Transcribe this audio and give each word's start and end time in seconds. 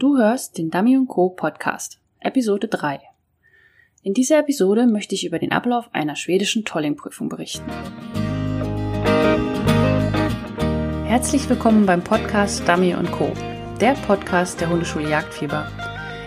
Du 0.00 0.16
hörst 0.16 0.58
den 0.58 0.70
Dummy 0.70 0.96
Co. 1.08 1.30
Podcast, 1.30 1.98
Episode 2.20 2.68
3. 2.68 3.00
In 4.04 4.14
dieser 4.14 4.38
Episode 4.38 4.86
möchte 4.86 5.16
ich 5.16 5.26
über 5.26 5.40
den 5.40 5.50
Ablauf 5.50 5.92
einer 5.92 6.14
schwedischen 6.14 6.64
Tolling-Prüfung 6.64 7.28
berichten. 7.28 7.68
Herzlich 11.04 11.48
willkommen 11.48 11.84
beim 11.84 12.04
Podcast 12.04 12.62
Dummy 12.68 12.94
Co., 13.10 13.32
der 13.80 13.94
Podcast 14.06 14.60
der 14.60 14.70
Hundeschule 14.70 15.10
Jagdfieber. 15.10 15.66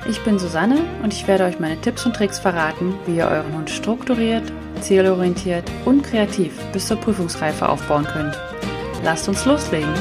Ich 0.09 0.21
bin 0.25 0.37
Susanne 0.37 0.81
und 1.01 1.13
ich 1.13 1.25
werde 1.29 1.45
euch 1.45 1.61
meine 1.61 1.79
Tipps 1.79 2.05
und 2.05 2.13
Tricks 2.13 2.39
verraten, 2.39 2.93
wie 3.05 3.15
ihr 3.15 3.27
euren 3.29 3.55
Hund 3.55 3.69
strukturiert, 3.69 4.51
zielorientiert 4.81 5.63
und 5.85 6.03
kreativ 6.03 6.59
bis 6.73 6.87
zur 6.87 6.97
Prüfungsreife 6.97 7.69
aufbauen 7.69 8.03
könnt. 8.03 8.37
Lasst 9.01 9.29
uns 9.29 9.45
loslegen! 9.45 9.93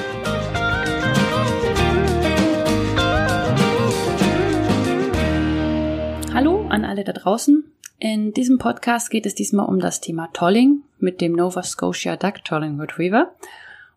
Alle 7.00 7.04
da 7.04 7.12
draußen. 7.12 7.64
In 7.98 8.32
diesem 8.32 8.58
Podcast 8.58 9.10
geht 9.10 9.26
es 9.26 9.34
diesmal 9.34 9.66
um 9.66 9.80
das 9.80 10.00
Thema 10.00 10.28
Tolling 10.32 10.82
mit 10.98 11.20
dem 11.20 11.32
Nova 11.32 11.62
Scotia 11.62 12.16
Duck 12.16 12.44
Tolling 12.44 12.78
Retriever. 12.78 13.34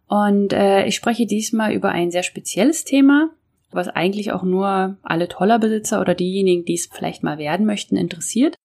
Und 0.07 0.53
äh, 0.53 0.85
ich 0.85 0.95
spreche 0.95 1.25
diesmal 1.25 1.73
über 1.73 1.89
ein 1.89 2.11
sehr 2.11 2.23
spezielles 2.23 2.85
Thema, 2.85 3.29
was 3.71 3.87
eigentlich 3.87 4.31
auch 4.31 4.43
nur 4.43 4.97
alle 5.03 5.27
Tollerbesitzer 5.27 5.99
oder 5.99 6.15
diejenigen, 6.15 6.65
die 6.65 6.75
es 6.75 6.89
vielleicht 6.91 7.23
mal 7.23 7.37
werden 7.37 7.65
möchten, 7.65 7.97
interessiert. 7.97 8.55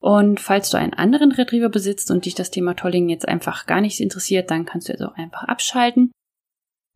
Und 0.00 0.40
falls 0.40 0.70
du 0.70 0.78
einen 0.78 0.94
anderen 0.94 1.32
Retriever 1.32 1.68
besitzt 1.68 2.10
und 2.10 2.24
dich 2.24 2.34
das 2.34 2.50
Thema 2.50 2.74
Tolling 2.74 3.08
jetzt 3.08 3.28
einfach 3.28 3.66
gar 3.66 3.80
nicht 3.80 4.00
interessiert, 4.00 4.50
dann 4.50 4.64
kannst 4.64 4.88
du 4.88 4.92
jetzt 4.92 5.02
auch 5.02 5.16
einfach 5.16 5.44
abschalten 5.44 6.12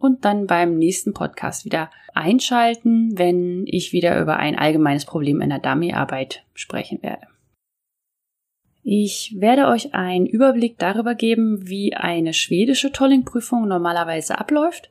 und 0.02 0.24
dann 0.24 0.46
beim 0.46 0.78
nächsten 0.78 1.14
Podcast 1.14 1.64
wieder 1.64 1.90
einschalten, 2.12 3.16
wenn 3.16 3.64
ich 3.66 3.92
wieder 3.92 4.20
über 4.20 4.36
ein 4.36 4.58
allgemeines 4.58 5.04
Problem 5.04 5.40
in 5.40 5.50
der 5.50 5.60
Dummyarbeit 5.60 6.44
sprechen 6.54 7.02
werde. 7.02 7.28
Ich 8.82 9.36
werde 9.38 9.68
euch 9.68 9.94
einen 9.94 10.26
Überblick 10.26 10.76
darüber 10.78 11.14
geben, 11.14 11.68
wie 11.68 11.94
eine 11.94 12.34
schwedische 12.34 12.90
Tolling-Prüfung 12.90 13.68
normalerweise 13.68 14.38
abläuft 14.38 14.90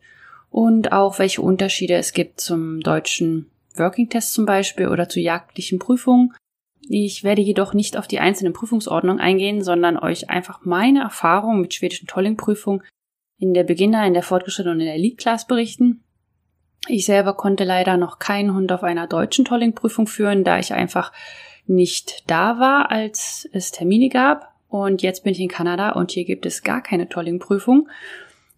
und 0.50 0.94
auch 0.94 1.20
welche 1.20 1.42
Unterschiede 1.42 1.96
es 1.96 2.14
gibt 2.14 2.40
zum 2.40 2.80
deutschen 2.80 3.50
Working 3.76 4.08
Test 4.08 4.34
zum 4.34 4.46
Beispiel 4.46 4.88
oder 4.88 5.10
zu 5.10 5.20
jagdlichen 5.20 5.78
Prüfungen. 5.78 6.34
Ich 6.88 7.26
werde 7.26 7.42
jedoch 7.42 7.74
nicht 7.74 7.98
auf 7.98 8.08
die 8.08 8.20
einzelnen 8.20 8.54
Prüfungsordnungen 8.54 9.22
eingehen, 9.22 9.62
sondern 9.62 9.98
euch 9.98 10.30
einfach 10.30 10.64
meine 10.64 11.02
Erfahrungen 11.02 11.60
mit 11.60 11.74
schwedischen 11.74 12.08
Tolling-Prüfungen 12.08 12.82
in 13.42 13.56
der 13.56 13.64
Beginner, 13.64 14.06
in 14.06 14.14
der 14.14 14.22
Fortgeschrittenen 14.22 14.78
und 14.78 14.82
in 14.82 14.86
der 14.86 14.96
Elite-Class 14.96 15.48
berichten. 15.48 16.04
Ich 16.88 17.06
selber 17.06 17.34
konnte 17.34 17.64
leider 17.64 17.98
noch 17.98 18.20
keinen 18.20 18.54
Hund 18.54 18.72
auf 18.72 18.84
einer 18.84 19.08
deutschen 19.08 19.46
Tolling-Prüfung 19.46 20.06
führen, 20.06 20.44
da 20.44 20.60
ich 20.60 20.74
einfach 20.74 21.12
nicht 21.66 22.30
da 22.30 22.60
war, 22.60 22.92
als 22.92 23.50
es 23.52 23.72
Termine 23.72 24.10
gab. 24.10 24.54
Und 24.70 25.02
jetzt 25.02 25.24
bin 25.24 25.34
ich 25.34 25.40
in 25.40 25.50
Kanada 25.50 25.94
und 25.94 26.12
hier 26.12 26.24
gibt 26.24 26.46
es 26.46 26.62
gar 26.62 26.82
keine 26.84 27.10
Tolling-Prüfung 27.10 27.90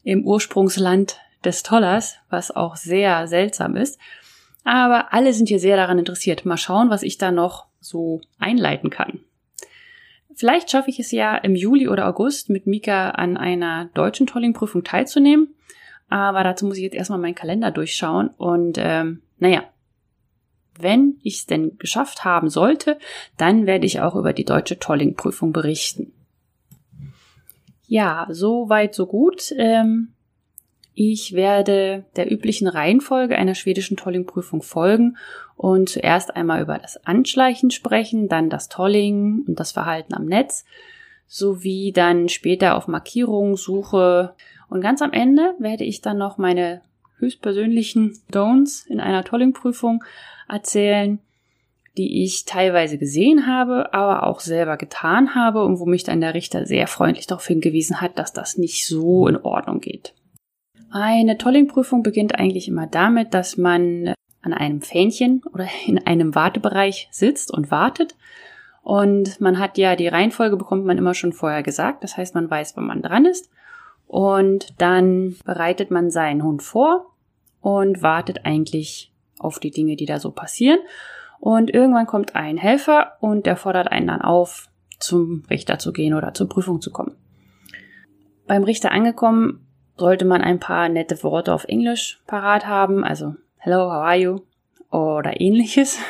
im 0.03 0.25
Ursprungsland 0.25 1.17
des 1.45 1.63
Tollers, 1.63 2.17
was 2.29 2.51
auch 2.51 2.75
sehr 2.75 3.27
seltsam 3.27 3.77
ist. 3.77 3.97
Aber 4.65 5.13
alle 5.13 5.33
sind 5.33 5.47
hier 5.47 5.59
sehr 5.59 5.77
daran 5.77 5.99
interessiert. 5.99 6.45
Mal 6.45 6.57
schauen, 6.57 6.89
was 6.89 7.03
ich 7.03 7.17
da 7.17 7.31
noch 7.31 7.67
so 7.79 8.19
einleiten 8.37 8.89
kann. 8.89 9.21
Vielleicht 10.35 10.71
schaffe 10.71 10.89
ich 10.89 10.99
es 10.99 11.11
ja 11.11 11.35
im 11.37 11.55
Juli 11.55 11.87
oder 11.87 12.07
August 12.07 12.49
mit 12.49 12.67
Mika 12.67 13.11
an 13.11 13.37
einer 13.37 13.85
deutschen 13.93 14.27
Tolling-Prüfung 14.27 14.83
teilzunehmen. 14.83 15.55
Aber 16.09 16.43
dazu 16.43 16.65
muss 16.65 16.77
ich 16.77 16.83
jetzt 16.83 16.95
erstmal 16.95 17.19
meinen 17.19 17.35
Kalender 17.35 17.71
durchschauen. 17.71 18.29
Und 18.29 18.77
ähm, 18.79 19.21
naja, 19.39 19.63
wenn 20.79 21.17
ich 21.21 21.39
es 21.39 21.45
denn 21.45 21.77
geschafft 21.77 22.25
haben 22.25 22.49
sollte, 22.49 22.97
dann 23.37 23.65
werde 23.65 23.85
ich 23.85 24.01
auch 24.01 24.15
über 24.15 24.33
die 24.33 24.45
deutsche 24.45 24.79
Tolling-Prüfung 24.79 25.53
berichten. 25.53 26.13
Ja, 27.88 28.27
so 28.29 28.69
weit, 28.69 28.95
so 28.95 29.05
gut. 29.05 29.53
Ähm, 29.57 30.13
ich 30.95 31.33
werde 31.33 32.05
der 32.15 32.31
üblichen 32.31 32.67
Reihenfolge 32.67 33.35
einer 33.35 33.55
schwedischen 33.55 33.97
Tolling-Prüfung 33.97 34.61
folgen 34.61 35.17
und 35.55 35.89
zuerst 35.89 36.35
einmal 36.35 36.61
über 36.61 36.77
das 36.77 37.03
Anschleichen 37.05 37.71
sprechen, 37.71 38.27
dann 38.27 38.49
das 38.49 38.69
Tolling 38.69 39.43
und 39.47 39.59
das 39.59 39.71
Verhalten 39.71 40.13
am 40.13 40.25
Netz, 40.25 40.65
sowie 41.27 41.91
dann 41.91 42.29
später 42.29 42.75
auf 42.75 42.87
Markierungen 42.87 43.55
suche. 43.55 44.35
Und 44.69 44.81
ganz 44.81 45.01
am 45.01 45.13
Ende 45.13 45.55
werde 45.57 45.83
ich 45.83 46.01
dann 46.01 46.17
noch 46.17 46.37
meine 46.37 46.81
höchstpersönlichen 47.17 48.19
Don'ts 48.31 48.85
in 48.87 48.99
einer 48.99 49.23
Tolling-Prüfung 49.23 50.03
erzählen, 50.47 51.19
die 51.97 52.23
ich 52.23 52.45
teilweise 52.45 52.97
gesehen 52.97 53.47
habe, 53.47 53.93
aber 53.93 54.27
auch 54.27 54.39
selber 54.39 54.77
getan 54.77 55.35
habe 55.35 55.63
und 55.63 55.79
wo 55.79 55.85
mich 55.85 56.03
dann 56.03 56.21
der 56.21 56.33
Richter 56.33 56.65
sehr 56.65 56.87
freundlich 56.87 57.27
darauf 57.27 57.47
hingewiesen 57.47 58.01
hat, 58.01 58.19
dass 58.19 58.33
das 58.33 58.57
nicht 58.57 58.87
so 58.87 59.27
in 59.27 59.37
Ordnung 59.37 59.79
geht. 59.79 60.13
Eine 60.95 61.39
Tolling-Prüfung 61.39 62.03
beginnt 62.03 62.37
eigentlich 62.37 62.67
immer 62.67 62.85
damit, 62.85 63.33
dass 63.33 63.57
man 63.57 64.13
an 64.43 64.53
einem 64.53 64.83
Fähnchen 64.83 65.41
oder 65.51 65.65
in 65.87 66.05
einem 66.05 66.35
Wartebereich 66.35 67.07
sitzt 67.09 67.51
und 67.51 67.71
wartet. 67.71 68.15
Und 68.83 69.41
man 69.41 69.57
hat 69.57 69.79
ja 69.79 69.95
die 69.95 70.07
Reihenfolge 70.07 70.55
bekommt 70.55 70.85
man 70.85 70.99
immer 70.99 71.15
schon 71.15 71.33
vorher 71.33 71.63
gesagt. 71.63 72.03
Das 72.03 72.15
heißt, 72.15 72.35
man 72.35 72.47
weiß, 72.47 72.77
wann 72.77 72.85
man 72.85 73.01
dran 73.01 73.25
ist. 73.25 73.49
Und 74.05 74.79
dann 74.79 75.35
bereitet 75.43 75.89
man 75.89 76.11
seinen 76.11 76.43
Hund 76.43 76.61
vor 76.61 77.15
und 77.59 78.03
wartet 78.03 78.45
eigentlich 78.45 79.11
auf 79.39 79.57
die 79.57 79.71
Dinge, 79.71 79.95
die 79.95 80.05
da 80.05 80.19
so 80.19 80.29
passieren. 80.29 80.77
Und 81.39 81.73
irgendwann 81.73 82.05
kommt 82.05 82.35
ein 82.35 82.57
Helfer 82.57 83.13
und 83.19 83.47
der 83.47 83.55
fordert 83.55 83.91
einen 83.91 84.07
dann 84.07 84.21
auf, 84.21 84.67
zum 84.99 85.43
Richter 85.49 85.79
zu 85.79 85.91
gehen 85.91 86.13
oder 86.13 86.35
zur 86.35 86.47
Prüfung 86.47 86.81
zu 86.81 86.91
kommen. 86.91 87.15
Beim 88.45 88.63
Richter 88.63 88.91
angekommen 88.91 89.62
sollte 89.97 90.25
man 90.25 90.41
ein 90.41 90.59
paar 90.59 90.89
nette 90.89 91.21
Worte 91.23 91.53
auf 91.53 91.65
Englisch 91.65 92.21
parat 92.27 92.65
haben, 92.65 93.03
also 93.03 93.35
Hello, 93.57 93.85
how 93.85 94.03
are 94.03 94.17
you? 94.17 94.39
oder 94.93 95.39
ähnliches. 95.41 95.97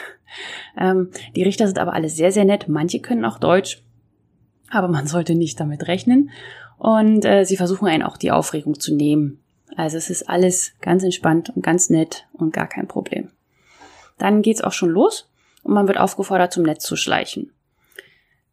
Ähm, 0.75 1.11
die 1.35 1.43
Richter 1.43 1.67
sind 1.67 1.77
aber 1.77 1.93
alle 1.93 2.09
sehr, 2.09 2.31
sehr 2.31 2.43
nett. 2.43 2.67
Manche 2.67 2.99
können 2.99 3.23
auch 3.23 3.37
Deutsch, 3.37 3.83
aber 4.71 4.87
man 4.87 5.05
sollte 5.05 5.35
nicht 5.35 5.59
damit 5.59 5.87
rechnen. 5.87 6.31
Und 6.79 7.23
äh, 7.23 7.43
sie 7.43 7.55
versuchen 7.55 7.87
einen 7.87 8.01
auch 8.01 8.17
die 8.17 8.31
Aufregung 8.31 8.79
zu 8.79 8.95
nehmen. 8.95 9.43
Also 9.77 9.97
es 9.97 10.09
ist 10.09 10.27
alles 10.27 10.73
ganz 10.81 11.03
entspannt 11.03 11.51
und 11.55 11.61
ganz 11.61 11.91
nett 11.91 12.25
und 12.33 12.51
gar 12.51 12.65
kein 12.65 12.87
Problem. 12.87 13.29
Dann 14.17 14.41
geht's 14.41 14.63
auch 14.63 14.71
schon 14.71 14.89
los 14.89 15.29
und 15.61 15.75
man 15.75 15.87
wird 15.87 15.99
aufgefordert, 15.99 16.51
zum 16.51 16.63
Netz 16.63 16.83
zu 16.83 16.95
schleichen. 16.95 17.51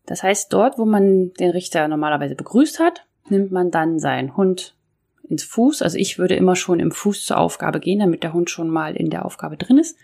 Das 0.04 0.22
heißt, 0.22 0.52
dort, 0.52 0.76
wo 0.76 0.84
man 0.84 1.32
den 1.40 1.52
Richter 1.52 1.88
normalerweise 1.88 2.34
begrüßt 2.34 2.78
hat, 2.78 3.06
nimmt 3.30 3.52
man 3.52 3.70
dann 3.70 3.98
seinen 3.98 4.36
Hund 4.36 4.76
ins 5.30 5.44
Fuß. 5.44 5.82
Also 5.82 5.96
ich 5.96 6.18
würde 6.18 6.34
immer 6.34 6.56
schon 6.56 6.80
im 6.80 6.90
Fuß 6.90 7.24
zur 7.24 7.38
Aufgabe 7.38 7.80
gehen, 7.80 8.00
damit 8.00 8.22
der 8.22 8.32
Hund 8.32 8.50
schon 8.50 8.68
mal 8.68 8.96
in 8.96 9.10
der 9.10 9.24
Aufgabe 9.24 9.56
drin 9.56 9.78
ist. 9.78 9.96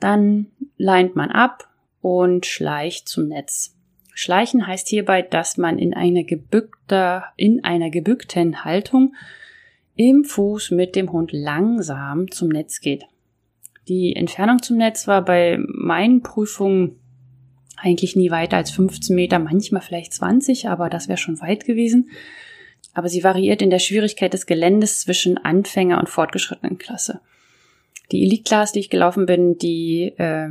Dann 0.00 0.46
leint 0.76 1.14
man 1.14 1.30
ab 1.30 1.68
und 2.00 2.46
schleicht 2.46 3.08
zum 3.08 3.28
Netz. 3.28 3.76
Schleichen 4.14 4.66
heißt 4.66 4.88
hierbei, 4.88 5.22
dass 5.22 5.58
man 5.58 5.78
in 5.78 5.92
einer 5.92 6.24
gebückter, 6.24 7.26
in 7.36 7.64
einer 7.64 7.90
gebückten 7.90 8.64
Haltung 8.64 9.14
im 9.94 10.24
Fuß 10.24 10.70
mit 10.70 10.96
dem 10.96 11.12
Hund 11.12 11.32
langsam 11.32 12.30
zum 12.30 12.48
Netz 12.48 12.80
geht. 12.80 13.04
Die 13.88 14.16
Entfernung 14.16 14.62
zum 14.62 14.78
Netz 14.78 15.06
war 15.06 15.24
bei 15.24 15.58
meinen 15.60 16.22
Prüfungen 16.22 16.98
eigentlich 17.76 18.16
nie 18.16 18.30
weiter 18.30 18.56
als 18.56 18.70
15 18.70 19.14
Meter, 19.14 19.38
manchmal 19.38 19.82
vielleicht 19.82 20.14
20, 20.14 20.68
aber 20.68 20.88
das 20.88 21.08
wäre 21.08 21.18
schon 21.18 21.40
weit 21.40 21.66
gewesen 21.66 22.10
aber 22.96 23.10
sie 23.10 23.22
variiert 23.22 23.60
in 23.60 23.68
der 23.68 23.78
Schwierigkeit 23.78 24.32
des 24.32 24.46
Geländes 24.46 25.02
zwischen 25.02 25.36
Anfänger 25.36 25.98
und 26.00 26.08
fortgeschrittenen 26.08 26.78
Klasse. 26.78 27.20
Die 28.10 28.24
Elite-Class, 28.24 28.72
die 28.72 28.80
ich 28.80 28.88
gelaufen 28.88 29.26
bin, 29.26 29.58
die 29.58 30.14
äh, 30.16 30.48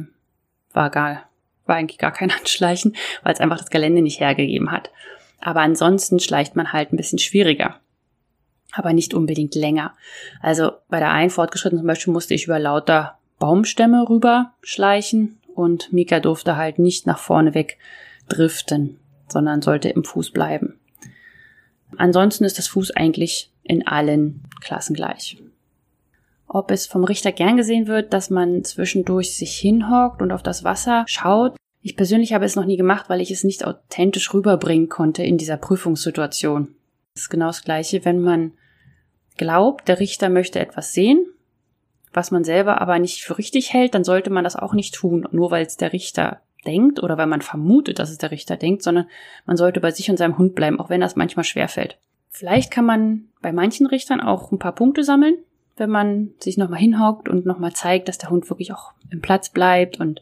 war 0.72 0.92
gar, 0.92 1.28
war 1.66 1.76
eigentlich 1.76 1.98
gar 1.98 2.12
kein 2.14 2.30
Anschleichen, 2.40 2.96
weil 3.24 3.34
es 3.34 3.40
einfach 3.40 3.58
das 3.58 3.72
Gelände 3.72 4.04
nicht 4.04 4.20
hergegeben 4.20 4.72
hat. 4.72 4.92
Aber 5.42 5.62
ansonsten 5.62 6.20
schleicht 6.20 6.56
man 6.56 6.72
halt 6.72 6.94
ein 6.94 6.98
bisschen 6.98 7.18
schwieriger. 7.18 7.80
Aber 8.74 8.94
nicht 8.94 9.16
unbedingt 9.16 9.56
länger. 9.56 9.96
Also 10.40 10.72
bei 10.88 11.00
der 11.00 11.10
einen 11.10 11.32
fortgeschrittenen 11.32 11.82
zum 11.82 11.88
Beispiel 11.88 12.14
musste 12.14 12.36
ich 12.36 12.46
über 12.46 12.60
lauter 12.60 13.18
Baumstämme 13.40 14.08
rüber 14.08 14.54
schleichen 14.62 15.40
und 15.56 15.92
Mika 15.92 16.20
durfte 16.20 16.58
halt 16.58 16.78
nicht 16.78 17.08
nach 17.08 17.18
vorne 17.18 17.56
weg 17.56 17.80
driften, 18.30 19.00
sondern 19.30 19.64
sollte 19.64 19.90
im 19.90 20.04
Fuß 20.04 20.30
bleiben. 20.30 20.80
Ansonsten 21.98 22.44
ist 22.44 22.58
das 22.58 22.68
Fuß 22.68 22.92
eigentlich 22.92 23.52
in 23.64 23.88
allen 23.88 24.44
Klassen 24.62 24.96
gleich. 24.96 25.38
Ob 26.48 26.72
es 26.72 26.86
vom 26.86 27.04
Richter 27.04 27.32
gern 27.32 27.58
gesehen 27.58 27.88
wird, 27.88 28.14
dass 28.14 28.30
man 28.30 28.64
zwischendurch 28.64 29.36
sich 29.36 29.56
hinhockt 29.58 30.22
und 30.22 30.32
auf 30.32 30.44
das 30.44 30.64
Wasser 30.64 31.04
schaut. 31.08 31.56
Ich 31.82 31.96
persönlich 31.96 32.34
habe 32.34 32.46
es 32.46 32.56
noch 32.56 32.66
nie 32.66 32.78
gemacht, 32.78 33.10
weil 33.10 33.22
ich 33.22 33.32
es 33.32 33.44
nicht 33.44 33.66
authentisch 33.66 34.34
rüberbringen 34.34 34.90
konnte 34.90 35.24
in 35.24 35.38
dieser 35.38 35.58
was 42.16 42.32
man 42.32 42.44
selber 42.44 42.82
aber 42.82 42.98
nicht 42.98 43.24
für 43.24 43.38
richtig 43.38 43.74
hält, 43.74 43.94
dann 43.94 44.04
sollte 44.04 44.30
man 44.30 44.44
das 44.44 44.56
auch 44.56 44.74
nicht 44.74 44.94
tun, 44.96 45.28
nur 45.32 45.52
weil 45.52 45.66
es 45.66 45.78
der 45.78 45.94
Richter 45.94 46.42
denkt 46.66 47.02
oder 47.02 47.18
weil 47.18 47.28
man 47.28 47.42
vermutet, 47.42 48.00
dass 48.00 48.10
es 48.10 48.18
der 48.18 48.32
Richter 48.32 48.58
denkt, 48.58 48.84
sondern 48.84 49.08
man 49.46 49.58
sollte 49.58 49.80
bei 49.80 49.92
sich 49.92 50.10
und 50.10 50.18
seinem 50.18 50.38
Hund 50.38 50.56
bleiben, 50.56 50.80
auch 50.80 50.90
wenn 50.90 51.02
das 51.02 51.16
manchmal 51.16 51.44
schwerfällt. 51.44 51.98
Vielleicht 52.30 52.72
kann 52.72 52.86
man 52.86 53.26
bei 53.42 53.54
manchen 53.54 53.86
Richtern 53.86 54.20
auch 54.20 54.52
ein 54.52 54.60
paar 54.60 54.76
Punkte 54.76 55.04
sammeln, 55.04 55.38
wenn 55.78 55.90
man 55.90 56.32
sich 56.40 56.58
nochmal 56.58 56.80
hinhockt 56.80 57.30
und 57.30 57.46
nochmal 57.46 57.74
zeigt, 57.74 58.08
dass 58.08 58.18
der 58.18 58.30
Hund 58.30 58.50
wirklich 58.50 58.74
auch 58.74 58.92
im 59.10 59.22
Platz 59.22 59.50
bleibt 59.50 60.00
und 60.00 60.22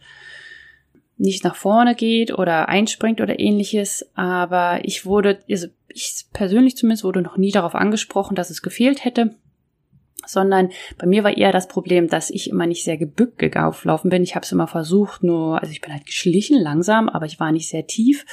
nicht 1.18 1.44
nach 1.44 1.56
vorne 1.56 1.96
geht 1.96 2.38
oder 2.38 2.70
einspringt 2.70 3.22
oder 3.22 3.40
ähnliches. 3.40 4.10
Aber 4.16 4.82
ich 4.84 5.06
wurde, 5.06 5.40
also 5.50 5.68
ich 5.88 6.26
persönlich 6.34 6.76
zumindest 6.76 7.04
wurde 7.04 7.22
noch 7.22 7.38
nie 7.38 7.52
darauf 7.52 7.76
angesprochen, 7.76 8.36
dass 8.36 8.50
es 8.50 8.62
gefehlt 8.62 9.06
hätte 9.06 9.36
sondern 10.26 10.70
bei 10.98 11.06
mir 11.06 11.24
war 11.24 11.36
eher 11.36 11.52
das 11.52 11.68
Problem, 11.68 12.08
dass 12.08 12.30
ich 12.30 12.50
immer 12.50 12.66
nicht 12.66 12.84
sehr 12.84 12.98
gebückt 12.98 13.40
gelaufen 13.40 14.10
bin. 14.10 14.24
Ich 14.24 14.36
habe 14.36 14.46
es 14.46 14.52
immer 14.52 14.68
versucht, 14.68 15.24
nur, 15.24 15.60
also 15.60 15.72
ich 15.72 15.82
bin 15.82 15.94
halt 15.94 16.06
geschlichen, 16.06 16.60
langsam, 16.60 17.10
aber 17.10 17.26
ich 17.26 17.40
war 17.40 17.52
nicht 17.52 17.70
sehr 17.70 17.88
tief. 17.88 18.26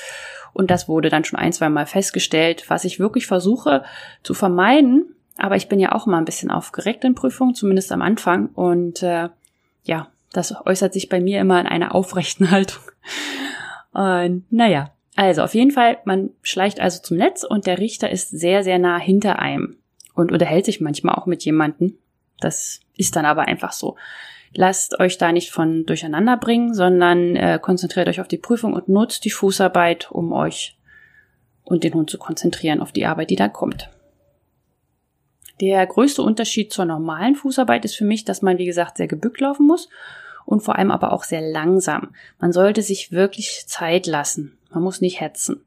Und 0.53 0.71
das 0.71 0.89
wurde 0.89 1.09
dann 1.09 1.25
schon 1.25 1.39
ein, 1.39 1.53
zwei 1.53 1.69
Mal 1.69 1.87
festgestellt, 1.87 2.65
was 2.69 2.85
ich 2.85 2.99
wirklich 2.99 3.27
versuche 3.27 3.85
zu 4.23 4.35
vermeiden. 4.35 5.15
Aber 5.37 5.57
ich 5.57 5.69
bin 5.69 5.81
ja 5.81 5.93
auch 5.93 6.07
immer 6.07 6.19
ein 6.19 6.25
bisschen 6.25 6.51
aufgeregt 6.51 7.05
in 7.05 7.15
Prüfungen, 7.15 7.55
zumindest 7.55 7.93
am 7.93 8.03
Anfang. 8.03 8.49
Und 8.49 9.03
äh, 9.03 9.29
ja, 9.85 10.09
das 10.33 10.55
äußert 10.67 10.93
sich 10.93 11.09
bei 11.09 11.21
mir 11.21 11.41
immer 11.41 11.61
in 11.61 11.67
einer 11.67 11.95
aufrechten 11.95 12.51
Haltung. 12.51 12.83
Und 13.93 14.45
naja, 14.51 14.93
also 15.17 15.43
auf 15.43 15.55
jeden 15.55 15.71
Fall, 15.71 15.99
man 16.05 16.31
schleicht 16.43 16.81
also 16.81 17.03
zum 17.03 17.17
Netz 17.17 17.45
und 17.45 17.67
der 17.67 17.79
Richter 17.79 18.11
ist 18.11 18.31
sehr, 18.31 18.63
sehr 18.63 18.79
nah 18.79 18.99
hinter 18.99 19.39
einem 19.39 19.80
und 20.21 20.33
unterhält 20.33 20.65
sich 20.65 20.81
manchmal 20.81 21.15
auch 21.15 21.27
mit 21.27 21.45
jemanden. 21.45 21.99
Das 22.41 22.81
ist 22.97 23.17
dann 23.17 23.25
aber 23.25 23.43
einfach 23.43 23.73
so. 23.73 23.97
Lasst 24.53 24.99
euch 24.99 25.19
da 25.19 25.33
nicht 25.33 25.51
von 25.51 25.87
durcheinander 25.87 26.37
bringen, 26.37 26.75
sondern 26.75 27.37
äh, 27.37 27.59
konzentriert 27.61 28.09
euch 28.09 28.21
auf 28.21 28.29
die 28.29 28.39
Prüfung 28.39 28.73
und 28.73 28.89
nutzt 28.89 29.25
die 29.25 29.31
Fußarbeit, 29.31 30.11
um 30.11 30.33
euch 30.33 30.77
und 31.63 31.85
den 31.85 31.95
Hund 31.95 32.11
zu 32.11 32.19
konzentrieren 32.19 32.81
auf 32.81 32.91
die 32.91 33.07
Arbeit, 33.07 33.31
die 33.31 33.37
da 33.37 33.49
kommt. 33.49 33.91
Der 35.61 35.87
größte 35.87 36.23
Unterschied 36.23 36.73
zur 36.73 36.85
normalen 36.85 37.37
Fußarbeit 37.37 37.85
ist 37.85 37.95
für 37.95 38.05
mich, 38.05 38.25
dass 38.25 38.43
man, 38.43 38.59
wie 38.59 38.67
gesagt, 38.67 38.97
sehr 38.97 39.07
gebückt 39.07 39.41
laufen 39.41 39.67
muss 39.67 39.89
und 40.47 40.63
vor 40.63 40.77
allem 40.77 40.91
aber 40.91 41.13
auch 41.13 41.23
sehr 41.23 41.43
langsam. 41.43 42.09
Man 42.41 42.53
sollte 42.53 42.83
sich 42.83 43.13
wirklich 43.13 43.65
Zeit 43.67 44.07
lassen. 44.07 44.59
Man 44.71 44.83
muss 44.83 45.01
nicht 45.01 45.21
hetzen. 45.21 45.63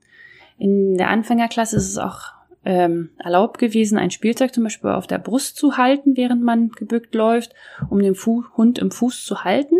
In 0.57 0.97
der 0.97 1.09
Anfängerklasse 1.09 1.77
ist 1.77 1.87
es 1.87 1.97
auch 1.97 2.33
ähm, 2.65 3.09
erlaubt 3.17 3.59
gewesen, 3.59 3.97
ein 3.97 4.11
Spielzeug 4.11 4.53
zum 4.53 4.63
Beispiel 4.63 4.91
auf 4.91 5.07
der 5.07 5.17
Brust 5.17 5.57
zu 5.57 5.77
halten, 5.77 6.15
während 6.15 6.43
man 6.43 6.69
gebückt 6.69 7.13
läuft, 7.15 7.53
um 7.89 7.99
den 7.99 8.15
Fu 8.15 8.43
Hund 8.55 8.79
im 8.79 8.91
Fuß 8.91 9.25
zu 9.25 9.43
halten. 9.43 9.75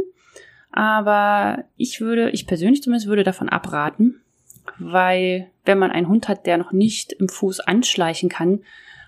Aber 0.72 1.64
ich 1.78 2.02
würde, 2.02 2.32
ich 2.32 2.48
persönlich 2.48 2.82
zumindest 2.82 3.08
würde 3.08 3.24
davon 3.24 3.50
abraten, 3.50 4.22
weil 4.80 5.50
wenn 5.66 5.78
man 5.78 5.92
einen 5.92 6.10
Hund 6.10 6.28
hat, 6.28 6.46
der 6.46 6.58
noch 6.58 6.72
nicht 6.72 7.14
im 7.14 7.30
Fuß 7.30 7.62
anschleichen 7.62 8.30
kann, 8.30 8.62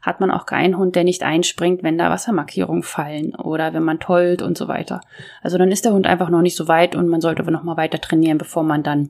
hat 0.05 0.19
man 0.19 0.29
auch 0.29 0.45
keinen 0.45 0.77
Hund, 0.77 0.95
der 0.95 1.03
nicht 1.03 1.23
einspringt, 1.23 1.81
wenn 1.81 1.97
da 1.97 2.11
Wassermarkierungen 2.11 2.83
fallen 2.83 3.35
oder 3.35 3.73
wenn 3.73 3.83
man 3.83 3.99
tollt 3.99 4.43
und 4.43 4.55
so 4.55 4.67
weiter. 4.67 5.01
Also 5.41 5.57
dann 5.57 5.71
ist 5.71 5.83
der 5.83 5.93
Hund 5.93 6.05
einfach 6.05 6.29
noch 6.29 6.43
nicht 6.43 6.55
so 6.55 6.67
weit 6.67 6.95
und 6.95 7.07
man 7.07 7.21
sollte 7.21 7.41
aber 7.41 7.51
noch 7.51 7.63
mal 7.63 7.77
weiter 7.77 7.99
trainieren, 7.99 8.37
bevor 8.37 8.63
man 8.63 8.83
dann 8.83 9.09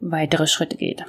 weitere 0.00 0.46
Schritte 0.46 0.76
geht. 0.76 1.04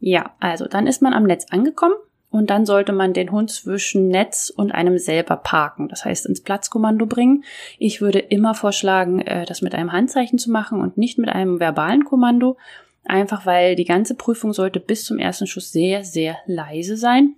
Ja, 0.00 0.34
also 0.40 0.66
dann 0.66 0.86
ist 0.86 1.02
man 1.02 1.12
am 1.12 1.24
Netz 1.24 1.46
angekommen 1.50 1.94
und 2.30 2.48
dann 2.48 2.64
sollte 2.64 2.92
man 2.92 3.12
den 3.12 3.30
Hund 3.30 3.50
zwischen 3.50 4.08
Netz 4.08 4.50
und 4.54 4.72
einem 4.72 4.98
selber 4.98 5.36
parken, 5.36 5.88
das 5.88 6.04
heißt 6.04 6.26
ins 6.26 6.42
Platzkommando 6.42 7.06
bringen. 7.06 7.44
Ich 7.78 8.00
würde 8.00 8.18
immer 8.18 8.54
vorschlagen, 8.54 9.20
äh, 9.20 9.44
das 9.44 9.62
mit 9.62 9.74
einem 9.74 9.92
Handzeichen 9.92 10.38
zu 10.38 10.50
machen 10.50 10.80
und 10.80 10.96
nicht 10.96 11.18
mit 11.18 11.28
einem 11.28 11.60
verbalen 11.60 12.04
Kommando, 12.04 12.56
einfach 13.04 13.44
weil 13.44 13.76
die 13.76 13.84
ganze 13.84 14.14
Prüfung 14.14 14.52
sollte 14.52 14.80
bis 14.80 15.04
zum 15.04 15.18
ersten 15.18 15.46
Schuss 15.46 15.70
sehr, 15.70 16.02
sehr 16.02 16.38
leise 16.46 16.96
sein 16.96 17.34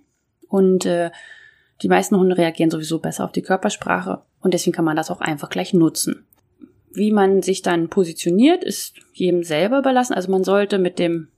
und 0.47 0.85
äh, 0.85 1.11
die 1.81 1.89
meisten 1.89 2.15
Hunde 2.15 2.37
reagieren 2.37 2.71
sowieso 2.71 2.99
besser 2.99 3.25
auf 3.25 3.33
die 3.33 3.41
Körpersprache 3.41 4.21
und 4.39 4.53
deswegen 4.53 4.75
kann 4.75 4.85
man 4.85 4.95
das 4.95 5.11
auch 5.11 5.19
einfach 5.19 5.49
gleich 5.49 5.73
nutzen. 5.73 6.25
Wie 6.93 7.11
man 7.11 7.41
sich 7.41 7.63
dann 7.63 7.89
positioniert, 7.89 8.63
ist 8.63 8.93
jedem 9.13 9.43
selber 9.43 9.79
überlassen. 9.79 10.13
Also 10.13 10.29
man 10.29 10.43
sollte 10.43 10.77
mit 10.77 10.99
dem 10.99 11.29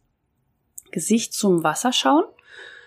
Gesicht 0.96 1.34
zum 1.34 1.64
Wasser 1.64 1.94
schauen. 1.94 2.24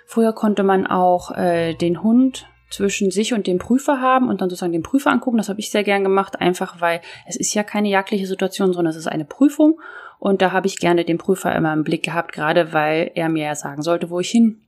Früher 0.07 0.33
konnte 0.33 0.65
man 0.65 0.87
auch 0.87 1.31
äh, 1.37 1.75
den 1.75 2.03
Hund 2.03 2.47
zwischen 2.71 3.11
sich 3.11 3.35
und 3.35 3.47
dem 3.47 3.59
Prüfer 3.59 4.01
haben 4.01 4.29
und 4.29 4.41
dann 4.41 4.51
sozusagen 4.51 4.73
den 4.73 4.83
Prüfer 4.83 5.11
angucken. 5.11 5.37
Das 5.37 5.49
habe 5.49 5.61
ich 5.61 5.71
sehr 5.71 5.85
gern 5.85 6.03
gemacht, 6.03 6.41
einfach 6.41 6.81
weil 6.81 7.01
es 7.27 7.37
ist 7.37 7.55
ja 7.55 7.63
keine 7.63 7.89
jagdliche 7.89 8.27
Situation, 8.27 8.73
sondern 8.73 8.91
es 8.91 8.97
ist 8.97 9.07
eine 9.07 9.25
Prüfung. 9.25 9.81
Und 10.19 10.43
da 10.43 10.51
habe 10.51 10.67
ich 10.67 10.79
gerne 10.79 11.05
den 11.05 11.19
Prüfer 11.19 11.55
immer 11.55 11.73
im 11.73 11.85
Blick 11.85 12.03
gehabt, 12.03 12.33
gerade 12.33 12.73
weil 12.73 13.11
er 13.15 13.29
mir 13.29 13.45
ja 13.45 13.55
sagen 13.55 13.83
sollte, 13.83 14.11
wo 14.11 14.19
ich 14.19 14.31
hin 14.31 14.63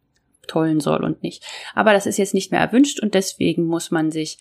tollen 0.46 0.80
soll 0.80 1.04
und 1.04 1.22
nicht. 1.22 1.44
Aber 1.74 1.92
das 1.92 2.06
ist 2.06 2.18
jetzt 2.18 2.34
nicht 2.34 2.52
mehr 2.52 2.60
erwünscht 2.60 3.00
und 3.00 3.14
deswegen 3.14 3.64
muss 3.64 3.90
man 3.90 4.10
sich 4.10 4.38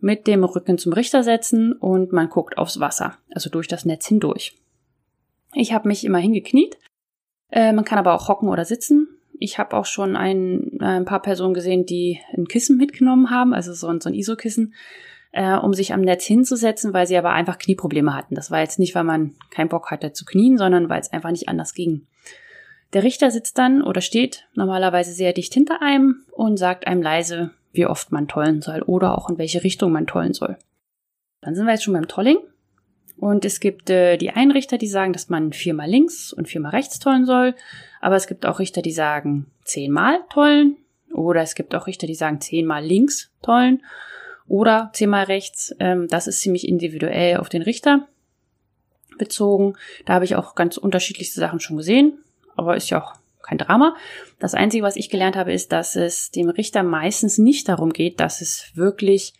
mit 0.00 0.26
dem 0.26 0.44
Rücken 0.44 0.78
zum 0.78 0.92
Richter 0.92 1.22
setzen 1.22 1.72
und 1.72 2.12
man 2.12 2.28
guckt 2.28 2.58
aufs 2.58 2.80
Wasser, 2.80 3.16
also 3.34 3.50
durch 3.50 3.68
das 3.68 3.84
Netz 3.84 4.06
hindurch. 4.06 4.56
Ich 5.54 5.72
habe 5.72 5.88
mich 5.88 6.04
immer 6.04 6.18
hingekniet 6.18 6.76
äh, 7.50 7.72
man 7.72 7.84
kann 7.84 7.98
aber 7.98 8.14
auch 8.14 8.28
hocken 8.28 8.48
oder 8.48 8.64
sitzen. 8.64 9.08
Ich 9.38 9.58
habe 9.58 9.76
auch 9.76 9.86
schon 9.86 10.16
ein, 10.16 10.78
ein 10.80 11.04
paar 11.04 11.20
Personen 11.20 11.54
gesehen, 11.54 11.84
die 11.84 12.20
ein 12.36 12.48
Kissen 12.48 12.76
mitgenommen 12.76 13.30
haben, 13.30 13.52
also 13.52 13.72
so 13.74 13.88
ein, 13.88 14.00
so 14.00 14.08
ein 14.08 14.14
ISO-Kissen, 14.14 14.74
äh, 15.32 15.56
um 15.56 15.74
sich 15.74 15.92
am 15.92 16.00
Netz 16.00 16.24
hinzusetzen, 16.24 16.94
weil 16.94 17.06
sie 17.06 17.18
aber 17.18 17.32
einfach 17.32 17.58
Knieprobleme 17.58 18.14
hatten. 18.14 18.34
Das 18.34 18.50
war 18.50 18.60
jetzt 18.60 18.78
nicht, 18.78 18.94
weil 18.94 19.04
man 19.04 19.34
keinen 19.50 19.68
Bock 19.68 19.90
hatte 19.90 20.12
zu 20.12 20.24
knien, 20.24 20.56
sondern 20.56 20.88
weil 20.88 21.00
es 21.00 21.12
einfach 21.12 21.30
nicht 21.30 21.48
anders 21.48 21.74
ging. 21.74 22.06
Der 22.92 23.02
Richter 23.02 23.30
sitzt 23.30 23.58
dann 23.58 23.82
oder 23.82 24.00
steht 24.00 24.46
normalerweise 24.54 25.12
sehr 25.12 25.32
dicht 25.32 25.52
hinter 25.52 25.82
einem 25.82 26.24
und 26.32 26.56
sagt 26.56 26.86
einem 26.86 27.02
leise, 27.02 27.50
wie 27.72 27.86
oft 27.86 28.12
man 28.12 28.28
tollen 28.28 28.62
soll 28.62 28.82
oder 28.82 29.18
auch 29.18 29.28
in 29.28 29.38
welche 29.38 29.62
Richtung 29.62 29.92
man 29.92 30.06
tollen 30.06 30.32
soll. 30.32 30.56
Dann 31.42 31.54
sind 31.54 31.66
wir 31.66 31.72
jetzt 31.72 31.84
schon 31.84 31.94
beim 31.94 32.08
Tolling. 32.08 32.38
Und 33.18 33.44
es 33.44 33.60
gibt 33.60 33.88
äh, 33.90 34.16
die 34.16 34.30
einen 34.30 34.50
Richter, 34.50 34.78
die 34.78 34.88
sagen, 34.88 35.12
dass 35.12 35.28
man 35.28 35.52
viermal 35.52 35.88
links 35.88 36.32
und 36.32 36.48
viermal 36.48 36.72
rechts 36.72 36.98
tollen 36.98 37.24
soll. 37.24 37.54
Aber 38.00 38.16
es 38.16 38.26
gibt 38.26 38.44
auch 38.44 38.58
Richter, 38.58 38.82
die 38.82 38.92
sagen 38.92 39.46
zehnmal 39.64 40.20
tollen. 40.30 40.76
Oder 41.12 41.42
es 41.42 41.54
gibt 41.54 41.74
auch 41.74 41.86
Richter, 41.86 42.06
die 42.06 42.14
sagen 42.14 42.40
zehnmal 42.40 42.84
links 42.84 43.30
tollen. 43.42 43.82
Oder 44.46 44.90
zehnmal 44.92 45.24
rechts. 45.24 45.74
Ähm, 45.80 46.08
das 46.08 46.26
ist 46.26 46.40
ziemlich 46.40 46.68
individuell 46.68 47.38
auf 47.38 47.48
den 47.48 47.62
Richter 47.62 48.06
bezogen. 49.18 49.74
Da 50.04 50.14
habe 50.14 50.26
ich 50.26 50.36
auch 50.36 50.54
ganz 50.54 50.76
unterschiedlichste 50.76 51.40
Sachen 51.40 51.60
schon 51.60 51.78
gesehen. 51.78 52.18
Aber 52.54 52.76
ist 52.76 52.90
ja 52.90 53.02
auch 53.02 53.14
kein 53.42 53.58
Drama. 53.58 53.96
Das 54.38 54.54
Einzige, 54.54 54.82
was 54.82 54.96
ich 54.96 55.08
gelernt 55.08 55.36
habe, 55.36 55.52
ist, 55.52 55.72
dass 55.72 55.96
es 55.96 56.30
dem 56.30 56.50
Richter 56.50 56.82
meistens 56.82 57.38
nicht 57.38 57.68
darum 57.68 57.92
geht, 57.92 58.20
dass 58.20 58.40
es 58.40 58.72
wirklich 58.74 59.34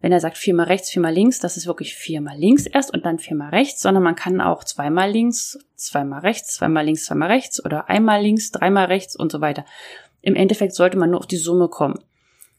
wenn 0.00 0.12
er 0.12 0.20
sagt 0.20 0.38
viermal 0.38 0.66
rechts, 0.66 0.90
viermal 0.90 1.12
links, 1.12 1.40
das 1.40 1.56
ist 1.56 1.66
wirklich 1.66 1.94
viermal 1.94 2.36
links 2.36 2.66
erst 2.66 2.92
und 2.92 3.04
dann 3.04 3.18
viermal 3.18 3.50
rechts, 3.50 3.80
sondern 3.80 4.04
man 4.04 4.14
kann 4.14 4.40
auch 4.40 4.62
zweimal 4.62 5.10
links, 5.10 5.58
zweimal 5.74 6.20
rechts, 6.20 6.54
zweimal 6.54 6.84
links, 6.84 7.04
zweimal 7.04 7.28
rechts 7.28 7.64
oder 7.64 7.88
einmal 7.88 8.22
links, 8.22 8.52
dreimal 8.52 8.86
rechts 8.86 9.16
und 9.16 9.32
so 9.32 9.40
weiter. 9.40 9.64
Im 10.20 10.36
Endeffekt 10.36 10.74
sollte 10.74 10.98
man 10.98 11.10
nur 11.10 11.20
auf 11.20 11.26
die 11.26 11.36
Summe 11.36 11.68
kommen. 11.68 12.00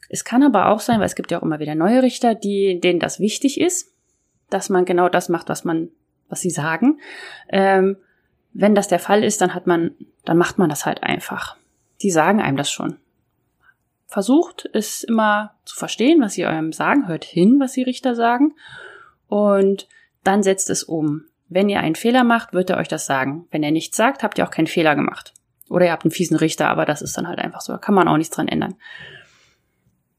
Es 0.10 0.25
kann 0.25 0.43
aber 0.43 0.69
auch 0.69 0.79
sein, 0.79 1.00
weil 1.00 1.05
es 1.05 1.15
gibt 1.15 1.31
ja 1.31 1.39
auch 1.39 1.43
immer 1.43 1.60
wieder 1.60 1.75
neue 1.75 2.01
Richter, 2.01 2.36
die, 2.36 2.79
denen 2.81 3.00
das 3.00 3.19
wichtig 3.19 3.60
ist, 3.62 3.93
dass 4.50 4.69
man 4.69 4.86
genau 4.86 5.08
das 5.08 5.29
macht, 5.29 5.50
was 5.50 5.63
man, 5.63 5.89
was 6.27 6.41
sie 6.41 6.50
sagen. 6.50 7.00
Ähm, 7.48 7.98
wenn 8.51 8.75
das 8.75 8.88
der 8.88 9.00
Fall 9.00 9.24
ist, 9.24 9.41
dann 9.41 9.53
hat 9.53 9.67
man, 9.67 9.91
dann 10.25 10.38
macht 10.38 10.58
man 10.58 10.69
das 10.69 10.86
halt 10.86 11.03
einfach. 11.03 11.55
Die 12.01 12.12
sagen 12.12 12.41
einem 12.41 12.58
das 12.58 12.72
schon. 12.72 12.98
Versucht 14.10 14.68
es 14.74 15.04
immer 15.04 15.54
zu 15.66 15.75
verstehen, 15.75 16.20
was 16.20 16.34
sie 16.34 16.48
eurem 16.48 16.74
sagen. 16.74 17.08
Hört 17.08 17.24
hin, 17.24 17.60
was 17.60 17.74
die 17.74 17.84
Richter 17.84 18.16
sagen. 18.16 18.56
Und 19.28 19.88
dann 20.24 20.42
setzt 20.42 20.72
es 20.72 20.84
um. 20.84 21.25
Wenn 21.48 21.70
ihr 21.70 21.80
einen 21.80 21.94
Fehler 21.94 22.24
macht, 22.24 22.51
wird 22.51 22.72
er 22.72 22.78
euch 22.78 22.88
das 22.88 23.06
sagen. 23.06 23.46
Wenn 23.51 23.62
er 23.62 23.70
nichts 23.70 23.96
sagt, 23.96 24.24
habt 24.24 24.39
ihr 24.39 24.48
auch 24.48 24.51
keinen 24.51 24.66
Fehler 24.66 24.96
gemacht. 24.96 25.34
Oder 25.70 25.86
ihr 25.86 25.92
habt 25.92 26.06
einen 26.06 26.12
fiesen 26.12 26.38
Richter, 26.38 26.70
aber 26.70 26.86
das 26.86 27.04
ist 27.04 27.16
dann 27.18 27.28
halt 27.28 27.38
einfach 27.38 27.62
so. 27.62 27.74
Da 27.74 27.78
kann 27.78 27.94
man 27.94 28.08
auch 28.08 28.18
nichts 28.18 28.36
dran 28.36 28.48
ändern. 28.48 28.74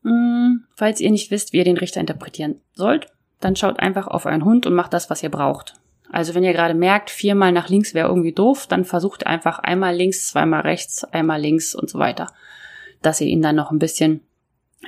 Hm, 0.04 0.66
falls 0.76 1.00
ihr 1.00 1.10
nicht 1.10 1.32
wisst, 1.32 1.52
wie 1.52 1.56
ihr 1.56 1.64
den 1.64 1.76
Richter 1.76 1.98
interpretieren 1.98 2.60
sollt, 2.74 3.08
dann 3.40 3.56
schaut 3.56 3.80
einfach 3.80 4.06
auf 4.06 4.24
euren 4.24 4.44
Hund 4.44 4.66
und 4.66 4.74
macht 4.74 4.92
das, 4.92 5.10
was 5.10 5.24
ihr 5.24 5.30
braucht. 5.30 5.74
Also 6.12 6.36
wenn 6.36 6.44
ihr 6.44 6.52
gerade 6.52 6.74
merkt, 6.74 7.10
viermal 7.10 7.50
nach 7.50 7.68
links 7.68 7.92
wäre 7.92 8.08
irgendwie 8.08 8.32
doof, 8.32 8.68
dann 8.68 8.84
versucht 8.84 9.26
einfach 9.26 9.58
einmal 9.58 9.96
links, 9.96 10.28
zweimal 10.28 10.60
rechts, 10.60 11.02
einmal 11.02 11.40
links 11.40 11.74
und 11.74 11.90
so 11.90 11.98
weiter 11.98 12.28
dass 13.02 13.20
ihr 13.20 13.28
ihn 13.28 13.42
dann 13.42 13.56
noch 13.56 13.70
ein 13.70 13.78
bisschen 13.78 14.20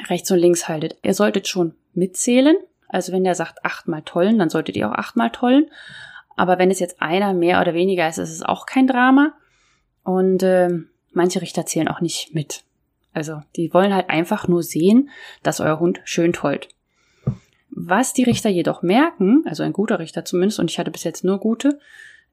rechts 0.09 0.31
und 0.31 0.39
links 0.39 0.69
haltet. 0.69 0.97
Ihr 1.03 1.15
solltet 1.15 1.49
schon 1.49 1.75
mitzählen. 1.95 2.57
Also 2.89 3.13
wenn 3.13 3.25
der 3.25 3.35
sagt 3.35 3.65
achtmal 3.65 4.03
tollen, 4.03 4.39
dann 4.39 4.51
solltet 4.51 4.77
ihr 4.77 4.89
auch 4.89 4.95
achtmal 4.95 5.31
tollen. 5.31 5.71
Aber 6.37 6.59
wenn 6.59 6.71
es 6.71 6.81
jetzt 6.81 7.01
einer 7.01 7.35
mehr 7.35 7.61
oder 7.61 7.75
weniger 7.75 8.09
ist, 8.09 8.19
ist 8.19 8.31
es 8.31 8.43
auch 8.43 8.67
kein 8.67 8.87
Drama. 8.87 9.33
Und 10.03 10.43
äh, 10.43 10.71
manche 11.13 11.43
Richter 11.43 11.67
zählen 11.67 11.89
auch 11.89 12.01
nicht 12.01 12.35
mit. 12.35 12.65
Also 13.13 13.43
die 13.57 13.73
wollen 13.75 13.95
halt 13.95 14.09
einfach 14.11 14.49
nur 14.49 14.63
sehen, 14.63 15.11
dass 15.43 15.61
euer 15.61 15.79
Hund 15.79 16.01
schön 16.05 16.33
tollt. 16.33 16.69
Was 17.71 18.13
die 18.13 18.25
Richter 18.25 18.51
jedoch 18.51 18.83
merken, 18.83 19.45
also 19.47 19.63
ein 19.63 19.73
guter 19.73 19.99
Richter 19.99 20.25
zumindest, 20.25 20.59
und 20.59 20.71
ich 20.71 20.79
hatte 20.79 20.91
bis 20.91 21.05
jetzt 21.05 21.25
nur 21.25 21.39
gute, 21.39 21.79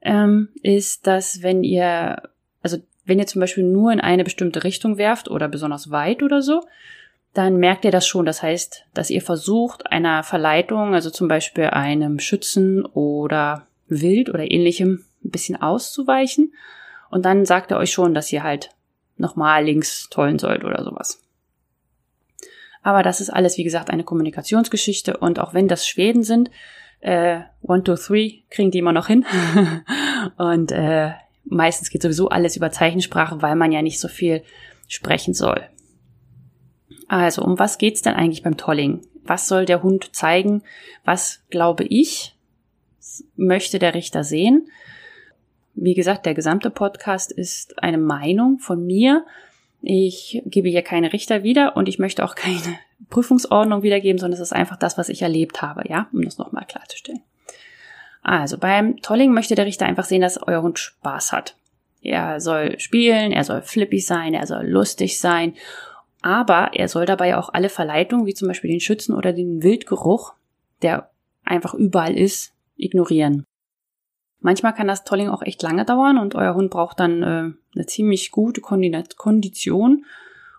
ähm, 0.02 0.48
ist, 0.62 1.06
dass 1.06 1.42
wenn 1.42 1.62
ihr, 1.62 2.22
also 2.62 2.78
wenn 3.10 3.18
ihr 3.18 3.26
zum 3.26 3.40
Beispiel 3.40 3.64
nur 3.64 3.92
in 3.92 4.00
eine 4.00 4.24
bestimmte 4.24 4.64
Richtung 4.64 4.96
werft 4.96 5.28
oder 5.28 5.48
besonders 5.48 5.90
weit 5.90 6.22
oder 6.22 6.40
so, 6.40 6.62
dann 7.34 7.56
merkt 7.56 7.84
ihr 7.84 7.90
das 7.90 8.06
schon. 8.06 8.24
Das 8.24 8.42
heißt, 8.42 8.86
dass 8.94 9.10
ihr 9.10 9.20
versucht, 9.20 9.90
einer 9.90 10.22
Verleitung, 10.22 10.94
also 10.94 11.10
zum 11.10 11.28
Beispiel 11.28 11.64
einem 11.64 12.20
Schützen 12.20 12.86
oder 12.86 13.66
Wild 13.88 14.30
oder 14.30 14.50
ähnlichem, 14.50 15.04
ein 15.24 15.30
bisschen 15.30 15.60
auszuweichen. 15.60 16.54
Und 17.10 17.24
dann 17.24 17.44
sagt 17.44 17.72
er 17.72 17.78
euch 17.78 17.92
schon, 17.92 18.14
dass 18.14 18.32
ihr 18.32 18.42
halt 18.42 18.70
nochmal 19.16 19.64
links 19.64 20.08
tollen 20.08 20.38
sollt 20.38 20.64
oder 20.64 20.82
sowas. 20.82 21.20
Aber 22.82 23.02
das 23.02 23.20
ist 23.20 23.30
alles, 23.30 23.58
wie 23.58 23.64
gesagt, 23.64 23.90
eine 23.90 24.04
Kommunikationsgeschichte. 24.04 25.16
Und 25.16 25.38
auch 25.38 25.52
wenn 25.52 25.68
das 25.68 25.86
Schweden 25.86 26.22
sind, 26.22 26.50
äh, 27.00 27.40
one, 27.62 27.82
two, 27.82 27.96
three 27.96 28.42
kriegen 28.50 28.70
die 28.70 28.78
immer 28.78 28.92
noch 28.92 29.08
hin. 29.08 29.26
und 30.36 30.72
äh, 30.72 31.10
meistens 31.50 31.90
geht 31.90 32.02
sowieso 32.02 32.28
alles 32.28 32.56
über 32.56 32.70
Zeichensprache, 32.70 33.42
weil 33.42 33.56
man 33.56 33.72
ja 33.72 33.82
nicht 33.82 34.00
so 34.00 34.08
viel 34.08 34.42
sprechen 34.88 35.34
soll. 35.34 35.62
Also, 37.08 37.42
um 37.42 37.58
was 37.58 37.78
geht's 37.78 38.02
denn 38.02 38.14
eigentlich 38.14 38.42
beim 38.42 38.56
Tolling? 38.56 39.02
Was 39.24 39.48
soll 39.48 39.64
der 39.64 39.82
Hund 39.82 40.14
zeigen? 40.14 40.62
Was 41.04 41.42
glaube 41.50 41.84
ich, 41.84 42.36
möchte 43.36 43.78
der 43.78 43.94
Richter 43.94 44.24
sehen? 44.24 44.68
Wie 45.74 45.94
gesagt, 45.94 46.26
der 46.26 46.34
gesamte 46.34 46.70
Podcast 46.70 47.32
ist 47.32 47.82
eine 47.82 47.98
Meinung 47.98 48.58
von 48.58 48.84
mir. 48.84 49.24
Ich 49.82 50.42
gebe 50.44 50.68
hier 50.68 50.82
keine 50.82 51.12
Richter 51.12 51.42
wieder 51.42 51.76
und 51.76 51.88
ich 51.88 51.98
möchte 51.98 52.24
auch 52.24 52.34
keine 52.34 52.78
Prüfungsordnung 53.08 53.82
wiedergeben, 53.82 54.18
sondern 54.18 54.40
es 54.40 54.48
ist 54.48 54.52
einfach 54.52 54.76
das, 54.76 54.98
was 54.98 55.08
ich 55.08 55.22
erlebt 55.22 55.62
habe, 55.62 55.88
ja, 55.88 56.08
um 56.12 56.22
das 56.22 56.38
nochmal 56.38 56.66
klarzustellen. 56.66 57.22
Also 58.22 58.58
beim 58.58 58.98
Tolling 58.98 59.32
möchte 59.32 59.54
der 59.54 59.66
Richter 59.66 59.86
einfach 59.86 60.04
sehen, 60.04 60.20
dass 60.20 60.42
euer 60.42 60.62
Hund 60.62 60.78
Spaß 60.78 61.32
hat. 61.32 61.56
Er 62.02 62.40
soll 62.40 62.78
spielen, 62.78 63.32
er 63.32 63.44
soll 63.44 63.62
flippig 63.62 64.06
sein, 64.06 64.34
er 64.34 64.46
soll 64.46 64.66
lustig 64.66 65.20
sein 65.20 65.54
aber 66.22 66.74
er 66.74 66.88
soll 66.88 67.06
dabei 67.06 67.36
auch 67.36 67.50
alle 67.52 67.68
Verleitungen, 67.68 68.26
wie 68.26 68.34
zum 68.34 68.48
Beispiel 68.48 68.70
den 68.70 68.80
Schützen 68.80 69.14
oder 69.14 69.32
den 69.32 69.62
Wildgeruch, 69.62 70.34
der 70.82 71.10
einfach 71.44 71.74
überall 71.74 72.16
ist, 72.16 72.52
ignorieren. 72.76 73.44
Manchmal 74.40 74.74
kann 74.74 74.88
das 74.88 75.04
Tolling 75.04 75.28
auch 75.28 75.42
echt 75.42 75.62
lange 75.62 75.84
dauern 75.84 76.18
und 76.18 76.34
euer 76.34 76.54
Hund 76.54 76.70
braucht 76.70 77.00
dann 77.00 77.22
äh, 77.22 77.52
eine 77.74 77.86
ziemlich 77.86 78.30
gute 78.30 78.60
Kondition, 78.60 80.04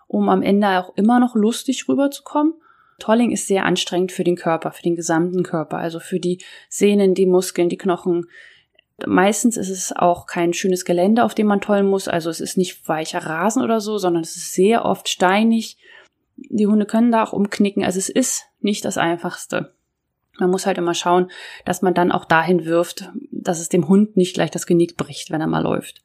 um 0.06 0.28
am 0.28 0.42
Ende 0.42 0.68
auch 0.78 0.96
immer 0.96 1.18
noch 1.18 1.34
lustig 1.34 1.88
rüberzukommen. 1.88 2.54
Tolling 2.98 3.30
ist 3.30 3.46
sehr 3.46 3.64
anstrengend 3.64 4.12
für 4.12 4.24
den 4.24 4.36
Körper, 4.36 4.72
für 4.72 4.82
den 4.82 4.96
gesamten 4.96 5.42
Körper, 5.42 5.78
also 5.78 5.98
für 6.00 6.20
die 6.20 6.38
Sehnen, 6.68 7.14
die 7.14 7.26
Muskeln, 7.26 7.68
die 7.68 7.78
Knochen, 7.78 8.26
Meistens 9.06 9.56
ist 9.56 9.70
es 9.70 9.92
auch 9.94 10.26
kein 10.26 10.52
schönes 10.52 10.84
Gelände, 10.84 11.24
auf 11.24 11.34
dem 11.34 11.46
man 11.46 11.60
tollen 11.60 11.86
muss. 11.86 12.08
Also 12.08 12.30
es 12.30 12.40
ist 12.40 12.56
nicht 12.56 12.88
weicher 12.88 13.18
Rasen 13.18 13.62
oder 13.62 13.80
so, 13.80 13.98
sondern 13.98 14.22
es 14.22 14.36
ist 14.36 14.54
sehr 14.54 14.84
oft 14.84 15.08
steinig. 15.08 15.76
Die 16.36 16.66
Hunde 16.66 16.86
können 16.86 17.12
da 17.12 17.24
auch 17.24 17.32
umknicken. 17.32 17.84
Also 17.84 17.98
es 17.98 18.08
ist 18.08 18.44
nicht 18.60 18.84
das 18.84 18.98
Einfachste. 18.98 19.74
Man 20.38 20.50
muss 20.50 20.66
halt 20.66 20.78
immer 20.78 20.94
schauen, 20.94 21.30
dass 21.64 21.82
man 21.82 21.94
dann 21.94 22.12
auch 22.12 22.24
dahin 22.24 22.64
wirft, 22.64 23.10
dass 23.30 23.60
es 23.60 23.68
dem 23.68 23.88
Hund 23.88 24.16
nicht 24.16 24.34
gleich 24.34 24.50
das 24.50 24.66
Genick 24.66 24.96
bricht, 24.96 25.30
wenn 25.30 25.40
er 25.40 25.46
mal 25.46 25.62
läuft. 25.62 26.02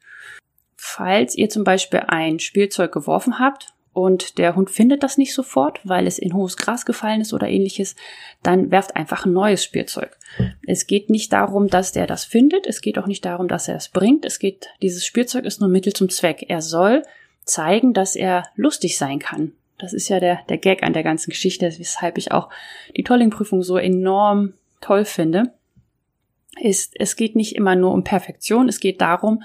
Falls 0.76 1.34
ihr 1.36 1.48
zum 1.48 1.64
Beispiel 1.64 2.00
ein 2.06 2.38
Spielzeug 2.38 2.92
geworfen 2.92 3.38
habt 3.38 3.72
und 3.98 4.38
der 4.38 4.54
Hund 4.54 4.70
findet 4.70 5.02
das 5.02 5.18
nicht 5.18 5.34
sofort, 5.34 5.80
weil 5.82 6.06
es 6.06 6.20
in 6.20 6.32
hohes 6.32 6.56
Gras 6.56 6.86
gefallen 6.86 7.20
ist 7.20 7.32
oder 7.32 7.48
ähnliches, 7.48 7.96
dann 8.44 8.70
werft 8.70 8.94
einfach 8.94 9.26
ein 9.26 9.32
neues 9.32 9.64
Spielzeug. 9.64 10.16
Es 10.64 10.86
geht 10.86 11.10
nicht 11.10 11.32
darum, 11.32 11.66
dass 11.68 11.90
der 11.90 12.06
das 12.06 12.24
findet, 12.24 12.68
es 12.68 12.80
geht 12.80 12.98
auch 12.98 13.08
nicht 13.08 13.24
darum, 13.24 13.48
dass 13.48 13.66
er 13.66 13.74
es 13.74 13.88
bringt. 13.88 14.24
Es 14.24 14.38
geht, 14.38 14.68
dieses 14.82 15.04
Spielzeug 15.04 15.44
ist 15.44 15.60
nur 15.60 15.68
Mittel 15.68 15.92
zum 15.92 16.10
Zweck. 16.10 16.46
Er 16.48 16.62
soll 16.62 17.02
zeigen, 17.44 17.92
dass 17.92 18.14
er 18.14 18.44
lustig 18.54 18.98
sein 18.98 19.18
kann. 19.18 19.52
Das 19.78 19.92
ist 19.92 20.08
ja 20.08 20.20
der, 20.20 20.40
der 20.48 20.58
Gag 20.58 20.84
an 20.84 20.92
der 20.92 21.02
ganzen 21.02 21.30
Geschichte, 21.30 21.66
weshalb 21.76 22.18
ich 22.18 22.30
auch 22.30 22.50
die 22.96 23.02
Tolling-Prüfung 23.02 23.62
so 23.62 23.78
enorm 23.78 24.54
toll 24.80 25.04
finde. 25.04 25.52
Ist, 26.60 26.94
es 27.00 27.16
geht 27.16 27.34
nicht 27.34 27.56
immer 27.56 27.74
nur 27.74 27.92
um 27.92 28.04
Perfektion, 28.04 28.68
es 28.68 28.78
geht 28.78 29.00
darum, 29.00 29.42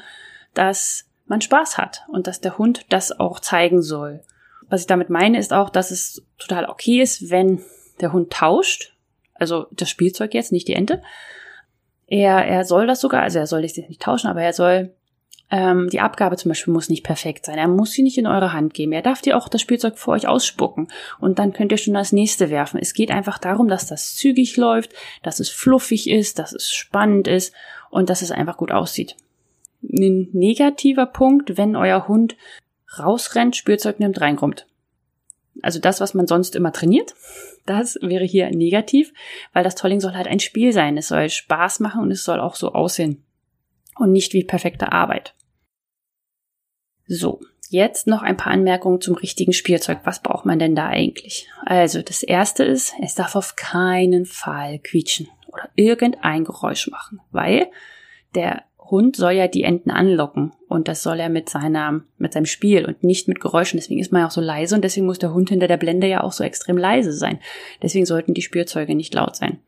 dass 0.53 1.05
man 1.25 1.41
Spaß 1.41 1.79
hat 1.79 2.03
und 2.07 2.27
dass 2.27 2.39
der 2.39 2.60
Hund 2.60 2.86
das 2.89 3.19
auch 3.19 3.39
zeigen 3.39 3.81
soll. 3.81 4.22
Was 4.73 4.81
ich 4.81 4.87
damit 4.87 5.11
meine, 5.11 5.37
ist 5.37 5.53
auch, 5.53 5.69
dass 5.69 5.91
es 5.91 6.25
total 6.39 6.65
okay 6.65 6.99
ist, 6.99 7.29
wenn 7.29 7.61
der 8.01 8.11
Hund 8.11 8.33
tauscht. 8.33 8.95
Also 9.35 9.67
das 9.69 9.87
Spielzeug 9.87 10.33
jetzt, 10.33 10.51
nicht 10.51 10.67
die 10.67 10.73
Ente. 10.73 11.03
Er, 12.07 12.43
er 12.43 12.65
soll 12.65 12.87
das 12.87 12.99
sogar, 12.99 13.21
also 13.21 13.37
er 13.37 13.45
soll 13.45 13.61
das 13.61 13.77
nicht 13.77 14.01
tauschen, 14.01 14.31
aber 14.31 14.41
er 14.41 14.51
soll 14.51 14.95
ähm, 15.51 15.91
die 15.91 15.99
Abgabe 15.99 16.37
zum 16.37 16.49
Beispiel 16.49 16.73
muss 16.73 16.89
nicht 16.89 17.03
perfekt 17.03 17.45
sein. 17.45 17.59
Er 17.59 17.67
muss 17.67 17.91
sie 17.91 18.01
nicht 18.01 18.17
in 18.17 18.25
eure 18.25 18.51
Hand 18.51 18.73
geben. 18.73 18.93
Er 18.93 19.03
darf 19.03 19.21
dir 19.21 19.37
auch 19.37 19.47
das 19.47 19.61
Spielzeug 19.61 19.99
vor 19.99 20.15
euch 20.15 20.27
ausspucken 20.27 20.87
und 21.19 21.37
dann 21.37 21.53
könnt 21.53 21.71
ihr 21.71 21.77
schon 21.77 21.93
das 21.93 22.11
nächste 22.11 22.49
werfen. 22.49 22.79
Es 22.81 22.95
geht 22.95 23.11
einfach 23.11 23.37
darum, 23.37 23.67
dass 23.67 23.85
das 23.85 24.15
zügig 24.15 24.57
läuft, 24.57 24.91
dass 25.21 25.39
es 25.39 25.49
fluffig 25.49 26.09
ist, 26.09 26.39
dass 26.39 26.51
es 26.51 26.71
spannend 26.71 27.27
ist 27.27 27.53
und 27.91 28.09
dass 28.09 28.23
es 28.23 28.31
einfach 28.31 28.57
gut 28.57 28.71
aussieht. 28.71 29.17
Ein 29.83 30.29
negativer 30.33 31.05
Punkt, 31.05 31.57
wenn 31.57 31.75
euer 31.75 32.07
Hund 32.07 32.35
rausrennt, 33.00 33.55
Spielzeug 33.55 34.00
nimmt, 34.00 34.21
reinkommt. 34.21 34.67
Also 35.62 35.79
das, 35.79 36.01
was 36.01 36.13
man 36.13 36.27
sonst 36.27 36.55
immer 36.55 36.73
trainiert, 36.73 37.13
das 37.65 37.97
wäre 38.01 38.25
hier 38.25 38.50
negativ, 38.50 39.13
weil 39.53 39.63
das 39.63 39.75
Tolling 39.75 40.00
soll 40.00 40.13
halt 40.13 40.27
ein 40.27 40.39
Spiel 40.39 40.73
sein. 40.73 40.97
Es 40.97 41.07
soll 41.07 41.29
Spaß 41.29 41.79
machen 41.79 42.01
und 42.01 42.12
es 42.12 42.23
soll 42.23 42.39
auch 42.39 42.55
so 42.55 42.73
aussehen. 42.73 43.23
Und 43.95 44.12
nicht 44.12 44.33
wie 44.33 44.43
perfekte 44.43 44.91
Arbeit. 44.91 45.35
So, 47.05 47.41
jetzt 47.69 48.07
noch 48.07 48.23
ein 48.23 48.38
paar 48.38 48.53
Anmerkungen 48.53 49.01
zum 49.01 49.15
richtigen 49.15 49.53
Spielzeug. 49.53 50.00
Was 50.03 50.21
braucht 50.21 50.45
man 50.45 50.57
denn 50.57 50.75
da 50.75 50.88
eigentlich? 50.88 51.47
Also, 51.65 52.01
das 52.01 52.23
erste 52.23 52.63
ist, 52.63 52.93
es 53.01 53.13
darf 53.13 53.35
auf 53.35 53.55
keinen 53.55 54.25
Fall 54.25 54.79
quietschen 54.79 55.27
oder 55.47 55.69
irgendein 55.75 56.43
Geräusch 56.43 56.88
machen, 56.88 57.19
weil 57.31 57.69
der 58.35 58.63
Hund 58.89 59.15
soll 59.15 59.33
ja 59.33 59.47
die 59.47 59.63
Enten 59.63 59.91
anlocken 59.91 60.51
und 60.67 60.87
das 60.87 61.03
soll 61.03 61.19
er 61.19 61.29
mit 61.29 61.49
seiner, 61.49 62.01
mit 62.17 62.33
seinem 62.33 62.45
Spiel 62.45 62.85
und 62.85 63.03
nicht 63.03 63.27
mit 63.27 63.39
Geräuschen. 63.39 63.77
Deswegen 63.77 63.99
ist 63.99 64.11
man 64.11 64.21
ja 64.21 64.27
auch 64.27 64.31
so 64.31 64.41
leise 64.41 64.75
und 64.75 64.83
deswegen 64.83 65.05
muss 65.05 65.19
der 65.19 65.33
Hund 65.33 65.49
hinter 65.49 65.67
der 65.67 65.77
Blende 65.77 66.07
ja 66.07 66.23
auch 66.23 66.31
so 66.31 66.43
extrem 66.43 66.77
leise 66.77 67.13
sein. 67.13 67.39
Deswegen 67.81 68.05
sollten 68.05 68.33
die 68.33 68.41
Spielzeuge 68.41 68.95
nicht 68.95 69.13
laut 69.13 69.35
sein. 69.35 69.59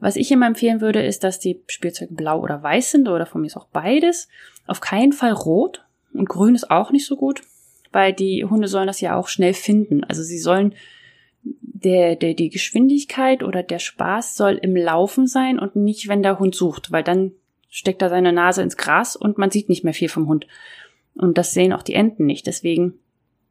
Was 0.00 0.16
ich 0.16 0.30
immer 0.30 0.46
empfehlen 0.46 0.80
würde, 0.80 1.02
ist, 1.02 1.24
dass 1.24 1.40
die 1.40 1.62
Spielzeuge 1.66 2.14
blau 2.14 2.40
oder 2.40 2.62
weiß 2.62 2.92
sind 2.92 3.08
oder 3.08 3.26
von 3.26 3.40
mir 3.40 3.48
ist 3.48 3.56
auch 3.56 3.68
beides. 3.68 4.28
Auf 4.66 4.80
keinen 4.80 5.12
Fall 5.12 5.32
rot 5.32 5.84
und 6.14 6.28
grün 6.28 6.54
ist 6.54 6.70
auch 6.70 6.92
nicht 6.92 7.06
so 7.06 7.16
gut, 7.16 7.42
weil 7.92 8.12
die 8.12 8.44
Hunde 8.44 8.68
sollen 8.68 8.86
das 8.86 9.00
ja 9.00 9.16
auch 9.16 9.28
schnell 9.28 9.54
finden. 9.54 10.04
Also 10.04 10.22
sie 10.22 10.38
sollen 10.38 10.74
der, 11.42 12.16
der, 12.16 12.34
die 12.34 12.50
Geschwindigkeit 12.50 13.42
oder 13.42 13.62
der 13.62 13.78
Spaß 13.78 14.36
soll 14.36 14.54
im 14.54 14.76
Laufen 14.76 15.26
sein 15.26 15.58
und 15.58 15.76
nicht, 15.76 16.08
wenn 16.08 16.22
der 16.22 16.38
Hund 16.38 16.54
sucht, 16.54 16.92
weil 16.92 17.02
dann 17.02 17.32
steckt 17.68 18.02
er 18.02 18.08
seine 18.08 18.32
Nase 18.32 18.62
ins 18.62 18.76
Gras 18.76 19.16
und 19.16 19.38
man 19.38 19.50
sieht 19.50 19.68
nicht 19.68 19.84
mehr 19.84 19.94
viel 19.94 20.08
vom 20.08 20.28
Hund. 20.28 20.46
Und 21.14 21.38
das 21.38 21.52
sehen 21.52 21.72
auch 21.72 21.82
die 21.82 21.94
Enten 21.94 22.26
nicht. 22.26 22.46
Deswegen 22.46 22.94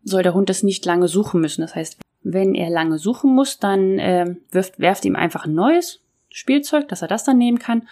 soll 0.03 0.23
der 0.23 0.33
Hund 0.33 0.49
das 0.49 0.63
nicht 0.63 0.85
lange 0.85 1.07
suchen 1.07 1.41
müssen. 1.41 1.61
Das 1.61 1.75
heißt, 1.75 1.99
wenn 2.23 2.55
er 2.55 2.69
lange 2.69 2.97
suchen 2.97 3.33
muss, 3.33 3.59
dann 3.59 3.99
äh, 3.99 4.35
wirft, 4.51 4.79
werft 4.79 5.05
ihm 5.05 5.15
einfach 5.15 5.45
ein 5.45 5.53
neues 5.53 6.01
Spielzeug, 6.29 6.87
dass 6.87 7.01
er 7.01 7.07
das 7.07 7.23
dann 7.23 7.37
nehmen 7.37 7.59
kann. 7.59 7.87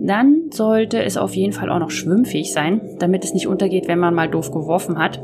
Dann 0.00 0.50
sollte 0.52 1.02
es 1.02 1.16
auf 1.16 1.34
jeden 1.34 1.52
Fall 1.52 1.70
auch 1.70 1.80
noch 1.80 1.90
schwimmfähig 1.90 2.52
sein, 2.52 2.96
damit 2.98 3.24
es 3.24 3.34
nicht 3.34 3.46
untergeht, 3.46 3.88
wenn 3.88 3.98
man 3.98 4.14
mal 4.14 4.30
doof 4.30 4.50
geworfen 4.50 4.98
hat. 4.98 5.20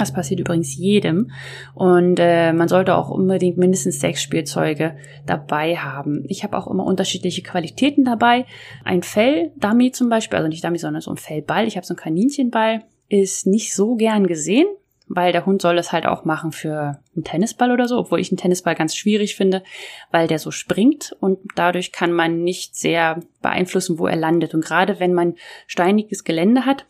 Das 0.00 0.12
passiert 0.12 0.40
übrigens 0.40 0.74
jedem. 0.74 1.30
Und 1.74 2.18
äh, 2.18 2.54
man 2.54 2.68
sollte 2.68 2.96
auch 2.96 3.10
unbedingt 3.10 3.58
mindestens 3.58 4.00
sechs 4.00 4.22
Spielzeuge 4.22 4.96
dabei 5.26 5.76
haben. 5.76 6.24
Ich 6.26 6.42
habe 6.42 6.56
auch 6.56 6.66
immer 6.68 6.86
unterschiedliche 6.86 7.42
Qualitäten 7.42 8.06
dabei. 8.06 8.46
Ein 8.82 9.02
Fell-Dummy 9.02 9.92
zum 9.92 10.08
Beispiel, 10.08 10.38
also 10.38 10.48
nicht 10.48 10.64
Dummy, 10.64 10.78
sondern 10.78 11.02
so 11.02 11.10
ein 11.10 11.18
Fellball. 11.18 11.66
Ich 11.66 11.76
habe 11.76 11.84
so 11.84 11.92
einen 11.92 12.00
Kaninchenball. 12.00 12.82
Ist 13.10 13.46
nicht 13.46 13.74
so 13.74 13.94
gern 13.96 14.26
gesehen, 14.26 14.68
weil 15.06 15.32
der 15.32 15.44
Hund 15.44 15.60
soll 15.60 15.76
es 15.76 15.92
halt 15.92 16.06
auch 16.06 16.24
machen 16.24 16.52
für 16.52 17.02
einen 17.14 17.24
Tennisball 17.24 17.70
oder 17.70 17.86
so, 17.86 17.98
obwohl 17.98 18.20
ich 18.20 18.30
einen 18.30 18.38
Tennisball 18.38 18.76
ganz 18.76 18.96
schwierig 18.96 19.36
finde, 19.36 19.62
weil 20.10 20.28
der 20.28 20.38
so 20.38 20.50
springt 20.50 21.14
und 21.20 21.40
dadurch 21.56 21.92
kann 21.92 22.12
man 22.12 22.42
nicht 22.42 22.74
sehr 22.74 23.20
beeinflussen, 23.42 23.98
wo 23.98 24.06
er 24.06 24.16
landet. 24.16 24.54
Und 24.54 24.64
gerade 24.64 24.98
wenn 24.98 25.12
man 25.12 25.34
steiniges 25.66 26.24
Gelände 26.24 26.64
hat, 26.64 26.86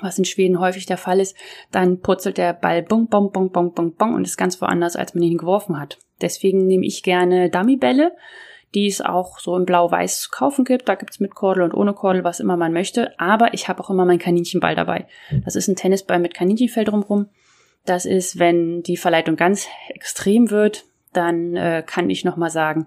was 0.00 0.18
in 0.18 0.24
Schweden 0.24 0.60
häufig 0.60 0.86
der 0.86 0.96
Fall 0.96 1.20
ist, 1.20 1.36
dann 1.70 2.00
purzelt 2.00 2.38
der 2.38 2.52
Ball 2.52 2.82
bong, 2.82 3.08
bong, 3.08 3.32
bong, 3.32 3.50
bong, 3.50 3.72
bong, 3.72 3.94
bong 3.94 4.14
und 4.14 4.26
ist 4.26 4.36
ganz 4.36 4.60
woanders, 4.60 4.96
als 4.96 5.14
man 5.14 5.22
ihn 5.22 5.38
geworfen 5.38 5.78
hat. 5.78 5.98
Deswegen 6.20 6.66
nehme 6.66 6.86
ich 6.86 7.02
gerne 7.02 7.50
Dummybälle, 7.50 8.12
die 8.74 8.86
es 8.86 9.00
auch 9.00 9.38
so 9.38 9.56
in 9.56 9.64
Blau-Weiß 9.64 10.20
zu 10.20 10.30
kaufen 10.30 10.64
gibt. 10.64 10.88
Da 10.88 10.94
gibt's 10.94 11.20
mit 11.20 11.34
Kordel 11.34 11.62
und 11.64 11.74
ohne 11.74 11.94
Kordel, 11.94 12.24
was 12.24 12.40
immer 12.40 12.56
man 12.56 12.72
möchte. 12.72 13.18
Aber 13.18 13.54
ich 13.54 13.68
habe 13.68 13.82
auch 13.82 13.90
immer 13.90 14.04
meinen 14.04 14.18
Kaninchenball 14.18 14.74
dabei. 14.74 15.06
Das 15.44 15.56
ist 15.56 15.68
ein 15.68 15.76
Tennisball 15.76 16.18
mit 16.18 16.34
Kaninchenfell 16.34 16.84
drumherum. 16.84 17.28
Das 17.84 18.04
ist, 18.04 18.38
wenn 18.38 18.82
die 18.82 18.96
Verleitung 18.98 19.36
ganz 19.36 19.66
extrem 19.88 20.50
wird, 20.50 20.84
dann 21.12 21.56
äh, 21.56 21.82
kann 21.86 22.10
ich 22.10 22.24
nochmal 22.24 22.50
sagen, 22.50 22.86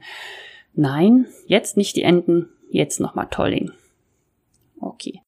nein, 0.74 1.26
jetzt 1.48 1.78
nicht 1.78 1.96
die 1.96 2.04
Enten, 2.04 2.50
jetzt 2.70 3.00
nochmal 3.00 3.28
Tolling. 3.32 3.72
Okay. 4.80 5.22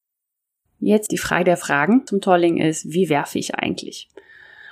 Jetzt 0.85 1.11
die 1.11 1.17
Frage 1.17 1.45
der 1.45 1.57
Fragen 1.57 2.05
zum 2.05 2.19
Tolling 2.19 2.57
ist, 2.57 2.91
wie 2.91 3.07
werfe 3.07 3.39
ich 3.39 3.55
eigentlich? 3.55 4.09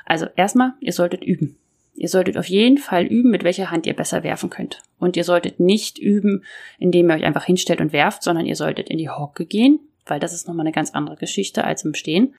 Also 0.06 0.28
erstmal, 0.36 0.74
ihr 0.82 0.92
solltet 0.92 1.24
üben. 1.24 1.58
Ihr 1.94 2.10
solltet 2.10 2.38
auf 2.38 2.48
jeden 2.48 2.78
Fall 2.78 3.06
üben, 3.06 3.32
mit 3.32 3.44
welcher 3.44 3.72
Hand 3.72 3.86
ihr 3.86 3.96
besser 3.96 4.24
werfen 4.24 4.50
könnt. 4.50 4.82
Und 5.00 5.16
ihr 5.16 5.24
solltet 5.24 5.60
nicht 5.60 5.98
üben, 5.98 6.44
indem 6.80 7.10
ihr 7.10 7.16
euch 7.16 7.24
einfach 7.24 7.46
hinstellt 7.46 7.80
und 7.80 7.94
werft, 7.94 8.24
sondern 8.24 8.46
ihr 8.46 8.56
solltet 8.56 8.90
in 8.90 8.98
die 8.98 9.10
Hocke 9.10 9.46
gehen, 9.46 9.80
weil 10.06 10.20
das 10.20 10.34
ist 10.34 10.48
nochmal 10.48 10.66
eine 10.66 10.74
ganz 10.74 10.92
andere 10.92 11.16
Geschichte 11.16 11.64
als 11.64 11.86
im 11.86 11.94
Stehen. 11.94 12.36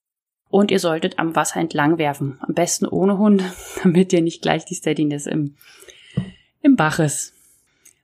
Und 0.50 0.70
ihr 0.70 0.78
solltet 0.78 1.18
am 1.18 1.34
Wasser 1.34 1.60
entlang 1.60 1.96
werfen. 1.96 2.38
Am 2.40 2.54
besten 2.54 2.86
ohne 2.86 3.16
Hund, 3.16 3.42
damit 3.82 4.12
ihr 4.12 4.20
nicht 4.20 4.42
gleich 4.42 4.66
die 4.66 4.74
Steadiness 4.74 5.26
im, 5.26 5.56
im 6.60 6.76
Bach 6.76 6.98
ist. 6.98 7.34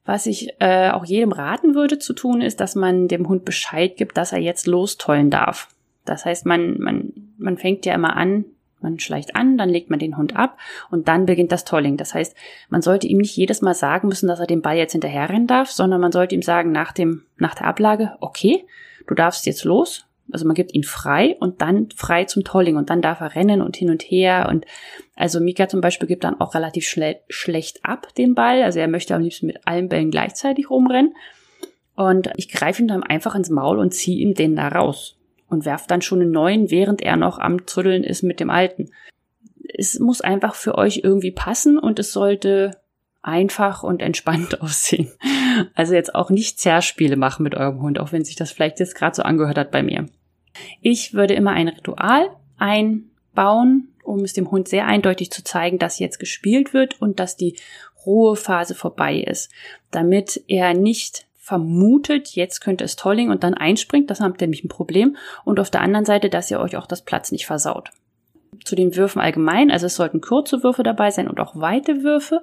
Was 0.08 0.24
ich 0.24 0.54
äh, 0.58 0.88
auch 0.88 1.04
jedem 1.04 1.32
raten 1.32 1.74
würde 1.74 1.98
zu 1.98 2.14
tun, 2.14 2.40
ist, 2.40 2.60
dass 2.60 2.74
man 2.74 3.08
dem 3.08 3.28
Hund 3.28 3.44
Bescheid 3.44 3.94
gibt, 3.98 4.16
dass 4.16 4.32
er 4.32 4.38
jetzt 4.38 4.66
lostollen 4.66 5.28
darf. 5.28 5.68
Das 6.06 6.24
heißt, 6.24 6.46
man, 6.46 6.78
man, 6.78 7.12
man 7.36 7.58
fängt 7.58 7.84
ja 7.84 7.92
immer 7.92 8.16
an, 8.16 8.46
man 8.80 8.98
schleicht 9.00 9.36
an, 9.36 9.58
dann 9.58 9.68
legt 9.68 9.90
man 9.90 9.98
den 9.98 10.16
Hund 10.16 10.34
ab 10.34 10.56
und 10.90 11.08
dann 11.08 11.26
beginnt 11.26 11.52
das 11.52 11.66
Tolling. 11.66 11.98
Das 11.98 12.14
heißt, 12.14 12.34
man 12.70 12.80
sollte 12.80 13.06
ihm 13.06 13.18
nicht 13.18 13.36
jedes 13.36 13.60
Mal 13.60 13.74
sagen 13.74 14.08
müssen, 14.08 14.28
dass 14.28 14.40
er 14.40 14.46
den 14.46 14.62
Ball 14.62 14.78
jetzt 14.78 14.92
hinterherrennen 14.92 15.46
darf, 15.46 15.70
sondern 15.70 16.00
man 16.00 16.10
sollte 16.10 16.34
ihm 16.34 16.40
sagen 16.40 16.72
nach 16.72 16.92
dem, 16.92 17.24
nach 17.36 17.54
der 17.54 17.66
Ablage, 17.66 18.16
okay, 18.20 18.64
du 19.06 19.14
darfst 19.14 19.44
jetzt 19.44 19.64
los. 19.64 20.06
Also 20.30 20.46
man 20.46 20.54
gibt 20.54 20.74
ihn 20.74 20.84
frei 20.84 21.36
und 21.40 21.62
dann 21.62 21.88
frei 21.96 22.24
zum 22.24 22.44
Tolling 22.44 22.76
und 22.76 22.90
dann 22.90 23.02
darf 23.02 23.20
er 23.20 23.34
rennen 23.34 23.62
und 23.62 23.76
hin 23.76 23.90
und 23.90 24.02
her 24.02 24.48
und 24.50 24.66
also 25.16 25.40
Mika 25.40 25.68
zum 25.68 25.80
Beispiel 25.80 26.06
gibt 26.06 26.24
dann 26.24 26.40
auch 26.40 26.54
relativ 26.54 26.86
schle 26.86 27.20
schlecht 27.28 27.84
ab 27.84 28.14
den 28.16 28.34
Ball. 28.34 28.62
Also 28.62 28.78
er 28.78 28.88
möchte 28.88 29.14
am 29.14 29.22
liebsten 29.22 29.46
mit 29.46 29.66
allen 29.66 29.88
Bällen 29.88 30.10
gleichzeitig 30.10 30.70
rumrennen. 30.70 31.14
Und 31.96 32.30
ich 32.36 32.48
greife 32.48 32.82
ihn 32.82 32.88
dann 32.88 33.02
einfach 33.02 33.34
ins 33.34 33.50
Maul 33.50 33.78
und 33.78 33.92
ziehe 33.92 34.18
ihm 34.18 34.34
den 34.34 34.54
da 34.54 34.68
raus 34.68 35.18
und 35.48 35.64
werft 35.64 35.90
dann 35.90 36.02
schon 36.02 36.20
einen 36.20 36.30
neuen, 36.30 36.70
während 36.70 37.02
er 37.02 37.16
noch 37.16 37.38
am 37.38 37.66
Zütteln 37.66 38.04
ist 38.04 38.22
mit 38.22 38.38
dem 38.38 38.50
alten. 38.50 38.90
Es 39.74 39.98
muss 39.98 40.20
einfach 40.20 40.54
für 40.54 40.76
euch 40.76 41.00
irgendwie 41.02 41.32
passen 41.32 41.78
und 41.78 41.98
es 41.98 42.12
sollte 42.12 42.80
einfach 43.22 43.82
und 43.82 44.02
entspannt 44.02 44.60
aussehen. 44.62 45.12
Also 45.74 45.94
jetzt 45.94 46.14
auch 46.14 46.30
nicht 46.30 46.60
Zerspiele 46.60 47.16
machen 47.16 47.42
mit 47.42 47.54
eurem 47.54 47.80
Hund, 47.80 47.98
auch 47.98 48.12
wenn 48.12 48.24
sich 48.24 48.36
das 48.36 48.50
vielleicht 48.50 48.80
jetzt 48.80 48.94
gerade 48.94 49.16
so 49.16 49.22
angehört 49.22 49.58
hat 49.58 49.70
bei 49.70 49.82
mir. 49.82 50.06
Ich 50.80 51.14
würde 51.14 51.34
immer 51.34 51.52
ein 51.52 51.68
Ritual 51.68 52.30
einbauen, 52.58 53.88
um 54.02 54.20
es 54.20 54.32
dem 54.32 54.50
Hund 54.50 54.68
sehr 54.68 54.86
eindeutig 54.86 55.30
zu 55.30 55.44
zeigen, 55.44 55.78
dass 55.78 55.98
jetzt 55.98 56.18
gespielt 56.18 56.72
wird 56.72 57.00
und 57.00 57.20
dass 57.20 57.36
die 57.36 57.56
Ruhephase 58.06 58.74
vorbei 58.74 59.16
ist, 59.16 59.50
damit 59.90 60.42
er 60.48 60.74
nicht 60.74 61.26
vermutet, 61.48 62.28
jetzt 62.34 62.60
könnte 62.60 62.84
es 62.84 62.96
Tolling 62.96 63.30
und 63.30 63.42
dann 63.42 63.54
einspringt, 63.54 64.10
das 64.10 64.20
habt 64.20 64.40
ihr 64.40 64.46
nämlich 64.46 64.64
ein 64.64 64.68
Problem. 64.68 65.16
Und 65.44 65.60
auf 65.60 65.70
der 65.70 65.80
anderen 65.80 66.04
Seite, 66.04 66.28
dass 66.28 66.50
ihr 66.50 66.60
euch 66.60 66.76
auch 66.76 66.86
das 66.86 67.02
Platz 67.02 67.32
nicht 67.32 67.46
versaut. 67.46 67.90
Zu 68.64 68.76
den 68.76 68.96
Würfen 68.96 69.20
allgemein, 69.20 69.70
also 69.70 69.86
es 69.86 69.94
sollten 69.94 70.20
kurze 70.20 70.62
Würfe 70.62 70.82
dabei 70.82 71.10
sein 71.10 71.28
und 71.28 71.40
auch 71.40 71.56
weite 71.56 72.02
Würfe. 72.02 72.42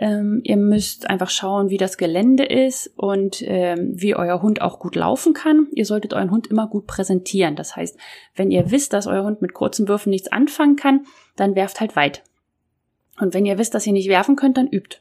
Ähm, 0.00 0.40
ihr 0.44 0.56
müsst 0.56 1.10
einfach 1.10 1.28
schauen, 1.28 1.70
wie 1.70 1.76
das 1.76 1.98
Gelände 1.98 2.44
ist 2.44 2.92
und 2.96 3.42
ähm, 3.42 3.94
wie 3.94 4.14
euer 4.14 4.40
Hund 4.42 4.62
auch 4.62 4.78
gut 4.78 4.94
laufen 4.94 5.34
kann. 5.34 5.66
Ihr 5.72 5.84
solltet 5.84 6.14
euren 6.14 6.30
Hund 6.30 6.46
immer 6.46 6.68
gut 6.68 6.86
präsentieren. 6.86 7.56
Das 7.56 7.74
heißt, 7.74 7.98
wenn 8.36 8.52
ihr 8.52 8.70
wisst, 8.70 8.92
dass 8.92 9.08
euer 9.08 9.24
Hund 9.24 9.42
mit 9.42 9.54
kurzen 9.54 9.88
Würfen 9.88 10.10
nichts 10.10 10.30
anfangen 10.30 10.76
kann, 10.76 11.04
dann 11.34 11.56
werft 11.56 11.80
halt 11.80 11.96
weit. 11.96 12.22
Und 13.18 13.34
wenn 13.34 13.44
ihr 13.44 13.58
wisst, 13.58 13.74
dass 13.74 13.88
ihr 13.88 13.92
nicht 13.92 14.08
werfen 14.08 14.36
könnt, 14.36 14.56
dann 14.56 14.68
übt 14.68 14.98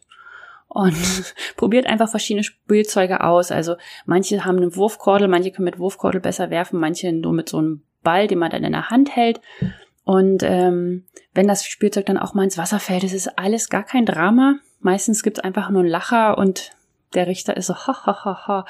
und 0.68 0.96
probiert 1.58 1.86
einfach 1.86 2.10
verschiedene 2.10 2.44
Spielzeuge 2.44 3.24
aus. 3.24 3.52
Also 3.52 3.76
manche 4.08 4.46
haben 4.46 4.58
eine 4.58 4.76
Wurfkordel, 4.76 5.28
manche 5.28 5.52
können 5.52 5.66
mit 5.66 5.78
Wurfkordel 5.78 6.22
besser 6.22 6.50
werfen, 6.50 6.80
manche 6.80 7.14
nur 7.14 7.34
mit 7.34 7.50
so 7.50 7.60
einem 7.60 7.84
Ball, 8.02 8.28
den 8.28 8.40
man 8.40 8.50
dann 8.50 8.64
in 8.64 8.72
der 8.72 8.90
Hand 8.90 9.16
hält. 9.16 9.42
Und 10.04 10.42
ähm, 10.42 11.06
wenn 11.34 11.48
das 11.48 11.66
Spielzeug 11.66 12.08
dann 12.08 12.18
auch 12.18 12.34
mal 12.34 12.46
ins 12.46 12.58
Wasser 12.58 12.80
fällt, 12.80 13.04
ist 13.04 13.14
es 13.14 13.28
alles 13.28 13.70
gar 13.70 13.84
kein 13.84 14.06
Drama. 14.06 14.56
Meistens 14.80 15.24
gibt 15.24 15.40
es 15.40 15.44
einfach 15.44 15.70
nur 15.70 15.82
einen 15.82 15.90
Lacher 15.90 16.38
und 16.38 16.72
der 17.14 17.28
Richter 17.28 17.58
ist 17.58 17.68
so, 17.68 17.76
ha, 17.76 18.06
ha, 18.06 18.26
ha, 18.26 18.48
ha, 18.48 18.66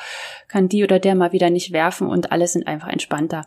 kann 0.47 0.69
die 0.69 0.83
oder 0.83 0.99
der 0.99 1.15
mal 1.15 1.31
wieder 1.31 1.49
nicht 1.49 1.71
werfen 1.73 2.07
und 2.07 2.31
alle 2.31 2.47
sind 2.47 2.67
einfach 2.67 2.89
entspannter. 2.89 3.45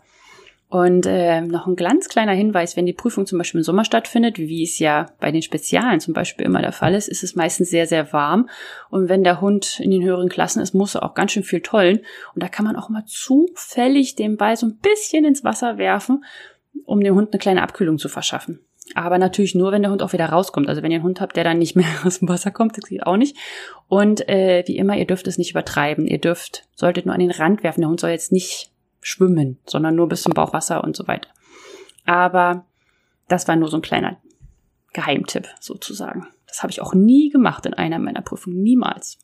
Und 0.71 1.05
äh, 1.05 1.41
noch 1.41 1.67
ein 1.67 1.75
ganz 1.75 2.07
kleiner 2.07 2.31
Hinweis, 2.31 2.77
wenn 2.77 2.85
die 2.85 2.93
Prüfung 2.93 3.25
zum 3.25 3.37
Beispiel 3.37 3.59
im 3.59 3.65
Sommer 3.65 3.83
stattfindet, 3.83 4.37
wie 4.37 4.63
es 4.63 4.79
ja 4.79 5.07
bei 5.19 5.29
den 5.29 5.41
Spezialen 5.41 5.99
zum 5.99 6.13
Beispiel 6.13 6.45
immer 6.45 6.61
der 6.61 6.71
Fall 6.71 6.95
ist, 6.95 7.09
ist 7.09 7.23
es 7.23 7.35
meistens 7.35 7.69
sehr, 7.69 7.87
sehr 7.87 8.13
warm. 8.13 8.47
Und 8.89 9.09
wenn 9.09 9.25
der 9.25 9.41
Hund 9.41 9.81
in 9.81 9.91
den 9.91 10.01
höheren 10.01 10.29
Klassen 10.29 10.61
ist, 10.61 10.73
muss 10.73 10.95
er 10.95 11.03
auch 11.03 11.13
ganz 11.13 11.33
schön 11.33 11.43
viel 11.43 11.59
tollen. 11.59 11.97
Und 12.33 12.41
da 12.41 12.47
kann 12.47 12.63
man 12.63 12.77
auch 12.77 12.87
mal 12.87 13.03
zufällig 13.05 14.15
den 14.15 14.37
Ball 14.37 14.55
so 14.55 14.65
ein 14.65 14.77
bisschen 14.77 15.25
ins 15.25 15.43
Wasser 15.43 15.77
werfen, 15.77 16.23
um 16.85 17.01
dem 17.01 17.15
Hund 17.15 17.33
eine 17.33 17.39
kleine 17.39 17.63
Abkühlung 17.63 17.97
zu 17.97 18.07
verschaffen. 18.07 18.61
Aber 18.95 19.17
natürlich 19.17 19.55
nur, 19.55 19.71
wenn 19.71 19.81
der 19.81 19.91
Hund 19.91 20.03
auch 20.03 20.13
wieder 20.13 20.27
rauskommt. 20.27 20.69
Also 20.69 20.81
wenn 20.81 20.91
ihr 20.91 20.97
einen 20.97 21.03
Hund 21.03 21.21
habt, 21.21 21.35
der 21.35 21.43
dann 21.43 21.57
nicht 21.59 21.75
mehr 21.75 21.87
aus 22.05 22.19
dem 22.19 22.29
Wasser 22.29 22.51
kommt, 22.51 22.77
das 22.77 22.85
geht 22.85 23.05
auch 23.05 23.17
nicht. 23.17 23.37
Und 23.87 24.27
äh, 24.29 24.63
wie 24.67 24.77
immer, 24.77 24.97
ihr 24.97 25.05
dürft 25.05 25.27
es 25.27 25.37
nicht 25.37 25.51
übertreiben. 25.51 26.07
Ihr 26.07 26.19
dürft, 26.19 26.67
solltet 26.75 27.05
nur 27.05 27.15
an 27.15 27.21
den 27.21 27.31
Rand 27.31 27.63
werfen. 27.63 27.81
Der 27.81 27.89
Hund 27.89 27.99
soll 27.99 28.11
jetzt 28.11 28.31
nicht 28.31 28.71
schwimmen, 29.01 29.59
sondern 29.65 29.95
nur 29.95 30.07
bis 30.07 30.21
zum 30.21 30.33
Bauchwasser 30.33 30.83
und 30.83 30.95
so 30.95 31.07
weiter. 31.07 31.29
Aber 32.05 32.65
das 33.27 33.47
war 33.47 33.55
nur 33.55 33.69
so 33.69 33.77
ein 33.77 33.81
kleiner 33.81 34.17
Geheimtipp 34.93 35.47
sozusagen. 35.59 36.27
Das 36.47 36.63
habe 36.63 36.71
ich 36.71 36.81
auch 36.81 36.93
nie 36.93 37.29
gemacht 37.29 37.65
in 37.65 37.73
einer 37.73 37.97
meiner 37.97 38.21
Prüfungen, 38.21 38.61
niemals. 38.61 39.17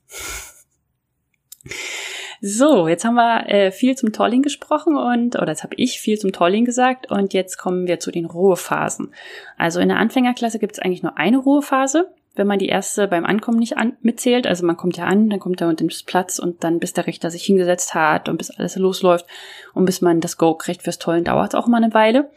So, 2.41 2.88
jetzt 2.88 3.04
haben 3.04 3.15
wir 3.15 3.50
äh, 3.50 3.71
viel 3.71 3.95
zum 3.95 4.13
Tolling 4.13 4.41
gesprochen 4.41 4.95
und, 4.95 5.36
oder 5.36 5.50
jetzt 5.50 5.63
habe 5.63 5.76
ich 5.76 6.00
viel 6.00 6.19
zum 6.19 6.32
Tolling 6.32 6.65
gesagt 6.65 7.10
und 7.12 7.34
jetzt 7.34 7.58
kommen 7.58 7.88
wir 7.88 8.00
zu 8.00 8.12
den 8.12 8.26
Ruhephasen. 8.26 9.13
Also 9.58 9.80
in 9.80 9.89
der 9.89 9.97
Anfängerklasse 9.97 10.60
gibt 10.60 10.73
es 10.73 10.80
eigentlich 10.80 11.04
nur 11.04 11.17
eine 11.17 11.38
Ruhephase 11.38 12.10
wenn 12.38 12.47
man 12.47 12.60
die 12.60 12.67
erste 12.67 13.08
beim 13.08 13.26
Ankommen 13.26 13.60
nicht 13.60 13.78
an, 13.78 13.97
mitzählt. 14.02 14.47
Also 14.47 14.65
man 14.65 14.78
kommt 14.78 14.97
ja 14.97 15.06
an, 15.06 15.30
dann 15.30 15.39
kommt 15.39 15.60
er 15.62 15.67
unten 15.67 15.86
ins 15.86 16.04
Platz 16.04 16.39
und 16.39 16.63
dann 16.63 16.80
bis 16.80 16.93
der 16.93 17.08
Richter 17.08 17.32
sich 17.32 17.43
hingesetzt 17.43 17.93
hat 17.93 18.30
und 18.30 18.38
bis 18.38 18.52
alles 18.52 18.76
losläuft 18.76 19.26
und 19.73 19.86
bis 19.86 20.02
man 20.02 20.21
das 20.21 20.38
Go 20.38 20.54
kriegt 20.54 20.84
fürs 20.84 21.00
Tollen, 21.00 21.23
dauert 21.23 21.54
es 21.54 21.60
auch 21.60 21.67
mal 21.67 21.84
eine 21.84 21.93
Weile. 21.93 22.30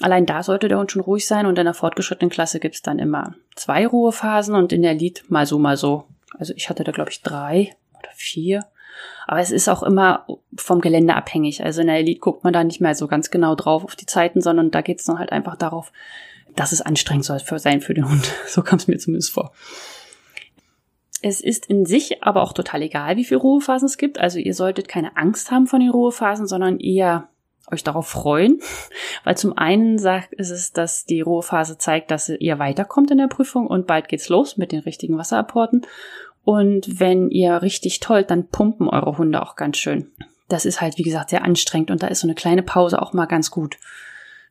Allein 0.00 0.26
da 0.26 0.42
sollte 0.42 0.68
der 0.68 0.78
Hund 0.78 0.90
schon 0.90 1.02
ruhig 1.02 1.26
sein 1.26 1.46
und 1.46 1.58
in 1.58 1.64
der 1.64 1.74
fortgeschrittenen 1.74 2.30
Klasse 2.30 2.58
gibt's 2.58 2.82
dann 2.82 2.98
immer 2.98 3.34
zwei 3.54 3.86
Ruhephasen 3.86 4.54
und 4.54 4.72
in 4.72 4.82
der 4.82 4.92
Elite 4.92 5.22
mal 5.28 5.46
so, 5.46 5.58
mal 5.58 5.76
so. 5.76 6.04
Also 6.36 6.52
ich 6.56 6.68
hatte 6.68 6.82
da 6.82 6.90
glaube 6.90 7.10
ich 7.10 7.22
drei 7.22 7.76
oder 7.92 8.10
vier. 8.14 8.64
Aber 9.26 9.40
es 9.40 9.50
ist 9.50 9.68
auch 9.68 9.82
immer 9.82 10.26
vom 10.56 10.80
Gelände 10.80 11.14
abhängig. 11.14 11.64
Also 11.64 11.80
in 11.80 11.86
der 11.86 11.98
Elite 11.98 12.20
guckt 12.20 12.44
man 12.44 12.52
da 12.52 12.62
nicht 12.64 12.80
mehr 12.80 12.94
so 12.94 13.08
ganz 13.08 13.30
genau 13.30 13.54
drauf 13.54 13.84
auf 13.84 13.96
die 13.96 14.06
Zeiten, 14.06 14.40
sondern 14.40 14.70
da 14.70 14.80
geht's 14.80 15.04
dann 15.04 15.18
halt 15.18 15.32
einfach 15.32 15.56
darauf, 15.56 15.92
dass 16.56 16.72
es 16.72 16.82
anstrengend 16.82 17.24
soll 17.24 17.40
für 17.40 17.58
sein 17.58 17.80
für 17.80 17.94
den 17.94 18.08
Hund. 18.08 18.32
So 18.46 18.62
kam 18.62 18.78
es 18.78 18.86
mir 18.86 18.98
zumindest 18.98 19.32
vor. 19.32 19.52
Es 21.22 21.40
ist 21.40 21.66
in 21.66 21.86
sich 21.86 22.22
aber 22.22 22.42
auch 22.42 22.52
total 22.52 22.82
egal, 22.82 23.16
wie 23.16 23.24
viele 23.24 23.40
Ruhephasen 23.40 23.86
es 23.86 23.96
gibt. 23.96 24.18
Also 24.18 24.38
ihr 24.38 24.52
solltet 24.52 24.88
keine 24.88 25.16
Angst 25.16 25.50
haben 25.50 25.66
von 25.66 25.80
den 25.80 25.88
Ruhephasen, 25.88 26.46
sondern 26.46 26.78
eher 26.78 27.28
euch 27.72 27.82
darauf 27.82 28.08
freuen, 28.08 28.60
weil 29.24 29.36
zum 29.36 29.56
einen 29.56 29.98
sagt 29.98 30.34
ist 30.34 30.50
es, 30.50 30.72
dass 30.72 31.06
die 31.06 31.22
Ruhephase 31.22 31.78
zeigt, 31.78 32.10
dass 32.10 32.28
ihr 32.28 32.58
weiterkommt 32.58 33.10
in 33.10 33.18
der 33.18 33.28
Prüfung 33.28 33.66
und 33.66 33.86
bald 33.86 34.08
geht's 34.08 34.28
los 34.28 34.56
mit 34.56 34.70
den 34.70 34.80
richtigen 34.80 35.16
Wasserapporten. 35.16 35.86
Und 36.44 37.00
wenn 37.00 37.30
ihr 37.30 37.62
richtig 37.62 38.00
tollt, 38.00 38.30
dann 38.30 38.48
pumpen 38.48 38.88
eure 38.88 39.16
Hunde 39.18 39.42
auch 39.42 39.56
ganz 39.56 39.78
schön. 39.78 40.12
Das 40.48 40.66
ist 40.66 40.80
halt, 40.80 40.98
wie 40.98 41.02
gesagt, 41.02 41.30
sehr 41.30 41.42
anstrengend 41.42 41.90
und 41.90 42.02
da 42.02 42.08
ist 42.08 42.20
so 42.20 42.26
eine 42.26 42.34
kleine 42.34 42.62
Pause 42.62 43.00
auch 43.00 43.14
mal 43.14 43.26
ganz 43.26 43.50
gut 43.50 43.78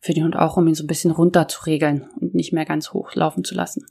für 0.01 0.13
den 0.13 0.25
Hund 0.25 0.35
auch, 0.35 0.57
um 0.57 0.67
ihn 0.67 0.75
so 0.75 0.83
ein 0.83 0.87
bisschen 0.87 1.11
runter 1.11 1.47
zu 1.47 1.65
regeln 1.65 2.09
und 2.19 2.35
nicht 2.35 2.51
mehr 2.51 2.65
ganz 2.65 2.91
hoch 2.91 3.15
laufen 3.15 3.43
zu 3.43 3.55
lassen. 3.55 3.85